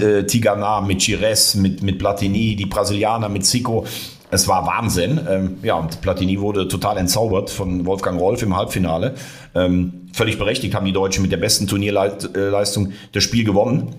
äh, 0.00 0.24
Tigana, 0.24 0.80
mit 0.80 1.00
Gires, 1.00 1.54
mit, 1.54 1.82
mit 1.82 1.98
Platini, 1.98 2.56
die 2.56 2.66
Brasilianer 2.66 3.28
mit 3.28 3.44
Zico. 3.44 3.86
Es 4.30 4.48
war 4.48 4.66
Wahnsinn. 4.66 5.20
Ähm, 5.28 5.58
ja, 5.62 5.74
und 5.74 6.00
Platini 6.00 6.40
wurde 6.40 6.68
total 6.68 6.98
entzaubert 6.98 7.50
von 7.50 7.86
Wolfgang 7.86 8.20
Rolf 8.20 8.42
im 8.42 8.56
Halbfinale. 8.56 9.14
Ähm, 9.54 10.08
völlig 10.12 10.38
berechtigt 10.38 10.74
haben 10.74 10.86
die 10.86 10.92
Deutschen 10.92 11.22
mit 11.22 11.32
der 11.32 11.36
besten 11.36 11.66
Turnierleistung 11.66 12.92
das 13.12 13.22
Spiel 13.22 13.44
gewonnen 13.44 13.94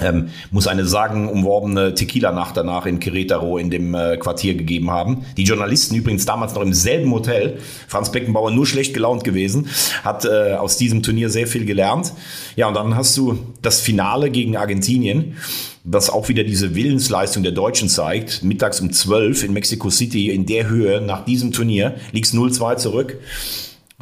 ähm, 0.00 0.30
muss 0.50 0.66
eine 0.66 0.86
sagenumworbene 0.86 1.94
Tequila-Nacht 1.94 2.56
danach 2.56 2.86
in 2.86 2.98
Querétaro 2.98 3.58
in 3.58 3.70
dem 3.70 3.94
äh, 3.94 4.16
Quartier 4.16 4.54
gegeben 4.54 4.90
haben. 4.90 5.24
Die 5.36 5.44
Journalisten 5.44 5.94
übrigens 5.94 6.24
damals 6.24 6.54
noch 6.54 6.62
im 6.62 6.74
selben 6.74 7.12
Hotel. 7.12 7.58
Franz 7.86 8.10
Beckenbauer 8.10 8.50
nur 8.50 8.66
schlecht 8.66 8.92
gelaunt 8.92 9.22
gewesen, 9.22 9.68
hat 10.02 10.24
äh, 10.24 10.54
aus 10.54 10.78
diesem 10.78 11.02
Turnier 11.02 11.30
sehr 11.30 11.46
viel 11.46 11.64
gelernt. 11.64 12.12
Ja, 12.56 12.66
und 12.68 12.74
dann 12.74 12.96
hast 12.96 13.16
du 13.16 13.38
das 13.62 13.80
Finale 13.80 14.30
gegen 14.30 14.56
Argentinien, 14.56 15.36
was 15.84 16.10
auch 16.10 16.28
wieder 16.28 16.42
diese 16.42 16.74
Willensleistung 16.74 17.44
der 17.44 17.52
Deutschen 17.52 17.88
zeigt. 17.88 18.42
Mittags 18.42 18.80
um 18.80 18.92
12 18.92 19.44
in 19.44 19.52
Mexico 19.52 19.90
City 19.90 20.30
in 20.30 20.46
der 20.46 20.68
Höhe 20.68 21.00
nach 21.00 21.24
diesem 21.24 21.52
Turnier 21.52 21.94
liegst 22.10 22.34
0-2 22.34 22.78
zurück. 22.78 23.18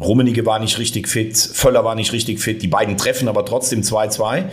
Rummenigge 0.00 0.46
war 0.46 0.58
nicht 0.58 0.78
richtig 0.78 1.06
fit, 1.06 1.36
Völler 1.36 1.84
war 1.84 1.94
nicht 1.94 2.12
richtig 2.12 2.40
fit, 2.40 2.62
die 2.62 2.68
beiden 2.68 2.96
treffen 2.96 3.28
aber 3.28 3.44
trotzdem 3.44 3.82
2-2. 3.82 4.44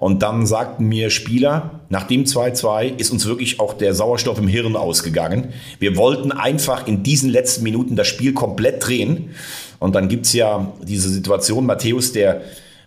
Und 0.00 0.22
dann 0.22 0.46
sagten 0.46 0.86
mir 0.86 1.10
Spieler, 1.10 1.82
nach 1.90 2.04
dem 2.04 2.24
2-2 2.24 2.96
ist 2.96 3.10
uns 3.10 3.26
wirklich 3.26 3.60
auch 3.60 3.74
der 3.74 3.94
Sauerstoff 3.94 4.38
im 4.38 4.48
Hirn 4.48 4.74
ausgegangen. 4.74 5.52
Wir 5.78 5.96
wollten 5.98 6.32
einfach 6.32 6.86
in 6.88 7.02
diesen 7.02 7.28
letzten 7.28 7.62
Minuten 7.62 7.96
das 7.96 8.08
Spiel 8.08 8.32
komplett 8.32 8.84
drehen. 8.84 9.30
Und 9.78 9.94
dann 9.94 10.08
gibt's 10.08 10.32
ja 10.32 10.72
diese 10.82 11.10
Situation, 11.10 11.66
Matthäus, 11.66 12.12
der 12.12 12.40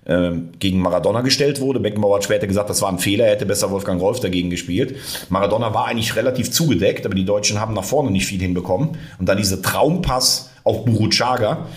äh, 0.05 0.31
gegen 0.57 0.79
Maradona 0.79 1.21
gestellt 1.21 1.61
wurde. 1.61 1.79
Beckenbauer 1.79 2.15
hat 2.15 2.23
später 2.23 2.47
gesagt, 2.47 2.71
das 2.71 2.81
war 2.81 2.89
ein 2.89 2.97
Fehler, 2.97 3.25
er 3.25 3.33
hätte 3.33 3.45
besser 3.45 3.69
Wolfgang 3.69 4.01
Rolf 4.01 4.19
dagegen 4.19 4.49
gespielt. 4.49 4.95
Maradona 5.29 5.71
war 5.71 5.85
eigentlich 5.85 6.15
relativ 6.15 6.49
zugedeckt, 6.49 7.05
aber 7.05 7.13
die 7.13 7.25
Deutschen 7.25 7.61
haben 7.61 7.75
nach 7.75 7.83
vorne 7.83 8.09
nicht 8.09 8.25
viel 8.25 8.41
hinbekommen. 8.41 8.97
Und 9.19 9.29
dann 9.29 9.37
diese 9.37 9.61
Traumpass 9.61 10.49
auf 10.63 10.83
Buruchaga. 10.83 11.67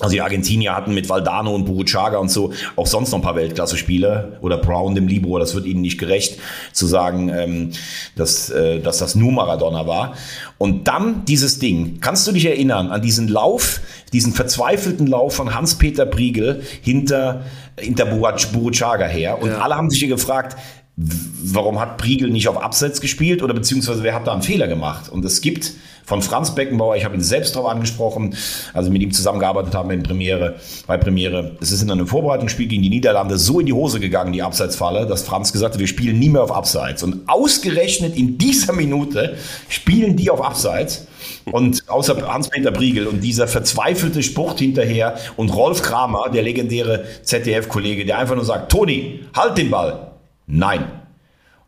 Also 0.00 0.14
die 0.14 0.22
Argentinier 0.22 0.74
hatten 0.74 0.94
mit 0.94 1.08
Valdano 1.08 1.54
und 1.54 1.66
Buruchaga 1.66 2.18
und 2.18 2.30
so 2.30 2.52
auch 2.76 2.86
sonst 2.86 3.10
noch 3.10 3.18
ein 3.18 3.22
paar 3.22 3.36
Weltklasse-Spieler 3.36 4.38
oder 4.40 4.56
Brown, 4.56 4.94
dem 4.94 5.06
Libro, 5.06 5.38
das 5.38 5.54
wird 5.54 5.66
ihnen 5.66 5.82
nicht 5.82 5.98
gerecht 5.98 6.38
zu 6.72 6.86
sagen, 6.86 7.28
ähm, 7.28 7.70
dass, 8.16 8.50
äh, 8.50 8.80
dass 8.80 8.98
das 8.98 9.14
nur 9.14 9.32
Maradona 9.32 9.86
war. 9.86 10.14
Und 10.58 10.88
dann 10.88 11.24
dieses 11.26 11.58
Ding, 11.58 11.98
kannst 12.00 12.26
du 12.26 12.32
dich 12.32 12.46
erinnern 12.46 12.90
an 12.90 13.02
diesen 13.02 13.28
Lauf, 13.28 13.80
diesen 14.12 14.32
verzweifelten 14.32 15.06
Lauf 15.06 15.34
von 15.34 15.54
Hans-Peter 15.54 16.06
Briegel 16.06 16.62
hinter, 16.82 17.44
hinter 17.78 18.06
Buruchaga 18.06 19.06
her 19.06 19.40
und 19.40 19.50
ja. 19.50 19.58
alle 19.58 19.76
haben 19.76 19.90
sich 19.90 20.00
hier 20.00 20.08
gefragt, 20.08 20.56
warum 20.96 21.80
hat 21.80 21.96
Priegel 21.96 22.30
nicht 22.30 22.48
auf 22.48 22.62
Abseits 22.62 23.00
gespielt 23.00 23.42
oder 23.42 23.54
beziehungsweise 23.54 24.02
wer 24.02 24.14
hat 24.14 24.26
da 24.26 24.32
einen 24.32 24.42
Fehler 24.42 24.68
gemacht? 24.68 25.08
Und 25.08 25.24
es 25.24 25.40
gibt 25.40 25.72
von 26.04 26.22
Franz 26.22 26.54
Beckenbauer, 26.54 26.96
ich 26.96 27.04
habe 27.04 27.14
ihn 27.14 27.20
selbst 27.20 27.54
darauf 27.54 27.70
angesprochen, 27.70 28.34
also 28.74 28.90
mit 28.90 29.00
ihm 29.00 29.12
zusammengearbeitet 29.12 29.74
haben 29.74 29.90
in 29.92 30.02
Premiere, 30.02 30.56
bei 30.86 30.96
Premiere. 30.96 31.56
Es 31.60 31.70
ist 31.70 31.82
in 31.82 31.90
einem 31.90 32.06
Vorbereitungsspiel 32.06 32.66
gegen 32.66 32.82
die 32.82 32.90
Niederlande 32.90 33.38
so 33.38 33.60
in 33.60 33.66
die 33.66 33.72
Hose 33.72 34.00
gegangen, 34.00 34.32
die 34.32 34.42
Abseitsfalle, 34.42 35.06
dass 35.06 35.22
Franz 35.22 35.52
gesagt 35.52 35.74
hat, 35.74 35.80
wir 35.80 35.86
spielen 35.86 36.18
nie 36.18 36.28
mehr 36.28 36.42
auf 36.42 36.52
Abseits. 36.52 37.02
Und 37.02 37.28
ausgerechnet 37.28 38.16
in 38.16 38.38
dieser 38.38 38.72
Minute 38.72 39.36
spielen 39.68 40.16
die 40.16 40.30
auf 40.30 40.42
Abseits. 40.42 41.06
Und 41.44 41.88
außer 41.88 42.16
Hans-Peter 42.26 42.72
Briegel 42.72 43.06
und 43.06 43.22
dieser 43.22 43.46
verzweifelte 43.46 44.22
Spruch 44.22 44.58
hinterher 44.58 45.16
und 45.36 45.54
Rolf 45.54 45.82
Kramer, 45.82 46.28
der 46.32 46.42
legendäre 46.42 47.04
ZDF-Kollege, 47.22 48.04
der 48.04 48.18
einfach 48.18 48.34
nur 48.34 48.44
sagt, 48.44 48.72
Toni, 48.72 49.20
halt 49.34 49.56
den 49.56 49.70
Ball. 49.70 50.09
Nein. 50.50 50.84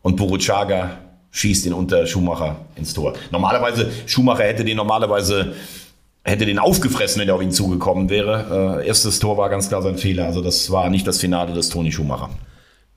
Und 0.01 0.17
Boruchaga 0.17 0.97
schießt 1.31 1.65
ihn 1.65 1.73
unter 1.73 2.05
Schumacher 2.05 2.57
ins 2.75 2.93
Tor. 2.93 3.13
Normalerweise, 3.31 3.89
Schumacher 4.05 4.43
hätte 4.43 4.63
den 4.63 4.77
normalerweise 4.77 5.53
hätte 6.23 6.45
den 6.45 6.59
aufgefressen, 6.59 7.21
wenn 7.21 7.27
er 7.27 7.35
auf 7.35 7.41
ihn 7.41 7.51
zugekommen 7.51 8.09
wäre. 8.09 8.79
Äh, 8.81 8.87
erstes 8.87 9.19
Tor 9.19 9.37
war 9.37 9.49
ganz 9.49 9.67
klar 9.67 9.81
sein 9.81 9.97
Fehler. 9.97 10.25
Also 10.25 10.41
das 10.41 10.71
war 10.71 10.89
nicht 10.89 11.05
das 11.05 11.19
Finale 11.19 11.53
des 11.53 11.69
Toni 11.69 11.91
Schumacher. 11.91 12.29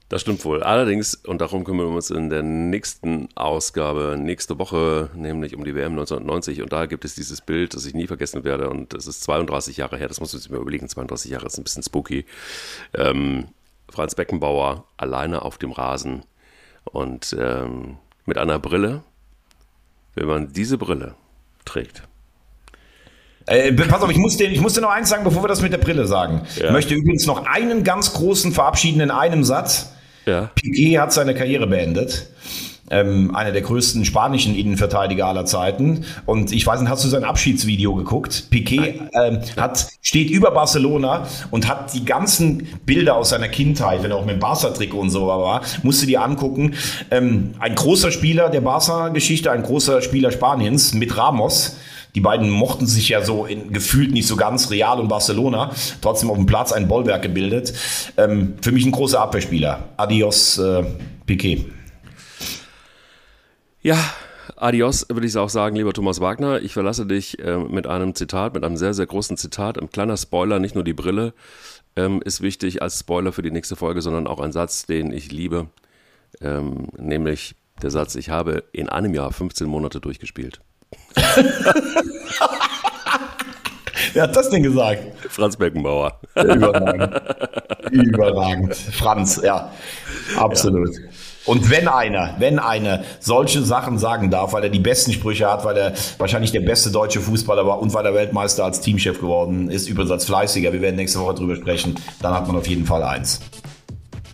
Das 0.08 0.20
stimmt 0.20 0.44
wohl. 0.44 0.62
Allerdings, 0.62 1.16
und 1.16 1.40
darum 1.40 1.64
kümmern 1.64 1.88
wir 1.88 1.96
uns 1.96 2.10
in 2.10 2.30
der 2.30 2.44
nächsten 2.44 3.28
Ausgabe, 3.34 4.16
nächste 4.16 4.56
Woche, 4.56 5.10
nämlich 5.16 5.56
um 5.56 5.64
die 5.64 5.74
WM 5.74 5.92
1990. 5.92 6.62
Und 6.62 6.72
da 6.72 6.86
gibt 6.86 7.04
es 7.04 7.16
dieses 7.16 7.40
Bild, 7.40 7.74
das 7.74 7.86
ich 7.86 7.94
nie 7.94 8.06
vergessen 8.06 8.44
werde. 8.44 8.70
Und 8.70 8.94
das 8.94 9.08
ist 9.08 9.24
32 9.24 9.78
Jahre 9.78 9.96
her. 9.96 10.06
Das 10.06 10.20
muss 10.20 10.32
man 10.32 10.40
sich 10.40 10.50
mal 10.50 10.60
überlegen. 10.60 10.88
32 10.88 11.32
Jahre 11.32 11.46
ist 11.46 11.58
ein 11.58 11.64
bisschen 11.64 11.82
spooky. 11.82 12.24
Ähm, 12.94 13.48
Franz 13.90 14.14
Beckenbauer 14.14 14.84
alleine 14.96 15.42
auf 15.42 15.58
dem 15.58 15.72
Rasen 15.72 16.24
und 16.84 17.36
ähm, 17.38 17.98
mit 18.24 18.38
einer 18.38 18.58
Brille. 18.58 19.02
Wenn 20.14 20.26
man 20.26 20.52
diese 20.52 20.78
Brille 20.78 21.14
trägt. 21.64 22.02
Äh, 23.46 23.72
pass 23.72 24.02
auf, 24.02 24.10
ich 24.10 24.16
muss, 24.16 24.36
dir, 24.36 24.50
ich 24.50 24.60
muss 24.60 24.74
dir 24.74 24.80
noch 24.80 24.90
eins 24.90 25.08
sagen, 25.08 25.24
bevor 25.24 25.44
wir 25.44 25.48
das 25.48 25.62
mit 25.62 25.72
der 25.72 25.78
Brille 25.78 26.06
sagen. 26.06 26.46
Ja. 26.56 26.66
Ich 26.66 26.72
möchte 26.72 26.94
übrigens 26.94 27.26
noch 27.26 27.46
einen 27.46 27.84
ganz 27.84 28.14
großen 28.14 28.52
verabschieden 28.52 29.00
in 29.00 29.10
einem 29.10 29.44
Satz. 29.44 29.92
Ja. 30.24 30.50
Piquet 30.54 30.98
hat 30.98 31.12
seine 31.12 31.34
Karriere 31.34 31.66
beendet 31.66 32.28
ähm, 32.90 33.34
einer 33.34 33.52
der 33.52 33.62
größten 33.62 34.04
spanischen 34.04 34.54
Innenverteidiger 34.54 35.26
aller 35.26 35.44
Zeiten. 35.44 36.04
Und 36.24 36.52
ich 36.52 36.66
weiß 36.66 36.80
nicht, 36.80 36.90
hast 36.90 37.04
du 37.04 37.08
sein 37.08 37.24
Abschiedsvideo 37.24 37.94
geguckt? 37.94 38.46
Piquet 38.50 39.00
ähm, 39.12 39.40
hat, 39.56 39.88
steht 40.02 40.30
über 40.30 40.50
Barcelona 40.50 41.26
und 41.50 41.68
hat 41.68 41.94
die 41.94 42.04
ganzen 42.04 42.68
Bilder 42.84 43.16
aus 43.16 43.30
seiner 43.30 43.48
Kindheit, 43.48 44.02
wenn 44.02 44.10
er 44.10 44.16
auch 44.16 44.24
mit 44.24 44.36
dem 44.36 44.40
Barca-Trikot 44.40 44.98
und 44.98 45.10
so 45.10 45.26
war, 45.26 45.62
musst 45.82 46.02
du 46.02 46.06
dir 46.06 46.22
angucken. 46.22 46.74
Ähm, 47.10 47.54
ein 47.58 47.74
großer 47.74 48.10
Spieler 48.10 48.48
der 48.48 48.60
Barca-Geschichte, 48.60 49.50
ein 49.50 49.62
großer 49.62 50.02
Spieler 50.02 50.30
Spaniens 50.30 50.94
mit 50.94 51.16
Ramos. 51.16 51.76
Die 52.14 52.20
beiden 52.20 52.48
mochten 52.48 52.86
sich 52.86 53.10
ja 53.10 53.22
so 53.22 53.44
in, 53.44 53.74
gefühlt 53.74 54.10
nicht 54.10 54.26
so 54.26 54.36
ganz, 54.36 54.70
Real 54.70 54.98
und 55.00 55.08
Barcelona, 55.08 55.70
trotzdem 56.00 56.30
auf 56.30 56.36
dem 56.36 56.46
Platz 56.46 56.72
ein 56.72 56.88
Bollwerk 56.88 57.20
gebildet. 57.20 57.74
Ähm, 58.16 58.54
für 58.62 58.72
mich 58.72 58.86
ein 58.86 58.92
großer 58.92 59.20
Abwehrspieler. 59.20 59.80
Adios, 59.98 60.56
äh, 60.56 60.84
Piquet. 61.26 61.66
Ja, 63.86 64.02
adios, 64.56 65.06
würde 65.08 65.28
ich 65.28 65.36
auch 65.36 65.48
sagen, 65.48 65.76
lieber 65.76 65.92
Thomas 65.92 66.20
Wagner. 66.20 66.60
Ich 66.60 66.72
verlasse 66.72 67.06
dich 67.06 67.38
äh, 67.38 67.56
mit 67.56 67.86
einem 67.86 68.16
Zitat, 68.16 68.52
mit 68.52 68.64
einem 68.64 68.76
sehr, 68.76 68.94
sehr 68.94 69.06
großen 69.06 69.36
Zitat. 69.36 69.80
Ein 69.80 69.90
kleiner 69.90 70.16
Spoiler, 70.16 70.58
nicht 70.58 70.74
nur 70.74 70.82
die 70.82 70.92
Brille 70.92 71.34
ähm, 71.94 72.20
ist 72.20 72.40
wichtig 72.40 72.82
als 72.82 72.98
Spoiler 72.98 73.30
für 73.30 73.42
die 73.42 73.52
nächste 73.52 73.76
Folge, 73.76 74.02
sondern 74.02 74.26
auch 74.26 74.40
ein 74.40 74.50
Satz, 74.50 74.86
den 74.86 75.12
ich 75.12 75.30
liebe. 75.30 75.68
Ähm, 76.40 76.88
nämlich 76.98 77.54
der 77.80 77.92
Satz, 77.92 78.16
ich 78.16 78.28
habe 78.28 78.64
in 78.72 78.88
einem 78.88 79.14
Jahr 79.14 79.30
15 79.30 79.68
Monate 79.68 80.00
durchgespielt. 80.00 80.58
Wer 84.14 84.22
hat 84.24 84.34
das 84.34 84.50
denn 84.50 84.64
gesagt? 84.64 85.00
Franz 85.28 85.56
Beckenbauer. 85.56 86.20
Überragend. 86.34 87.22
Überragend. 87.92 88.74
Franz, 88.74 89.40
ja. 89.44 89.70
Absolut. 90.36 90.92
Ja. 90.92 91.02
Und 91.46 91.70
wenn 91.70 91.86
einer, 91.86 92.34
wenn 92.38 92.58
einer 92.58 93.04
solche 93.20 93.62
Sachen 93.62 93.98
sagen 93.98 94.30
darf, 94.30 94.52
weil 94.52 94.64
er 94.64 94.68
die 94.68 94.80
besten 94.80 95.12
Sprüche 95.12 95.50
hat, 95.50 95.64
weil 95.64 95.76
er 95.76 95.92
wahrscheinlich 96.18 96.50
der 96.50 96.60
beste 96.60 96.90
deutsche 96.90 97.20
Fußballer 97.20 97.66
war 97.66 97.80
und 97.80 97.94
weil 97.94 98.04
er 98.04 98.14
Weltmeister 98.14 98.64
als 98.64 98.80
Teamchef 98.80 99.20
geworden 99.20 99.70
ist, 99.70 99.88
übrigens 99.88 100.10
als 100.10 100.24
Fleißiger, 100.24 100.72
wir 100.72 100.82
werden 100.82 100.96
nächste 100.96 101.20
Woche 101.20 101.34
drüber 101.34 101.56
sprechen, 101.56 101.94
dann 102.20 102.34
hat 102.34 102.46
man 102.48 102.56
auf 102.56 102.66
jeden 102.66 102.84
Fall 102.84 103.02
eins. 103.02 103.40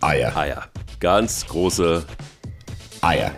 Eier. 0.01 0.35
Eier. 0.35 0.63
Ganz 0.99 1.45
große 1.45 2.03
Eier. 3.01 3.31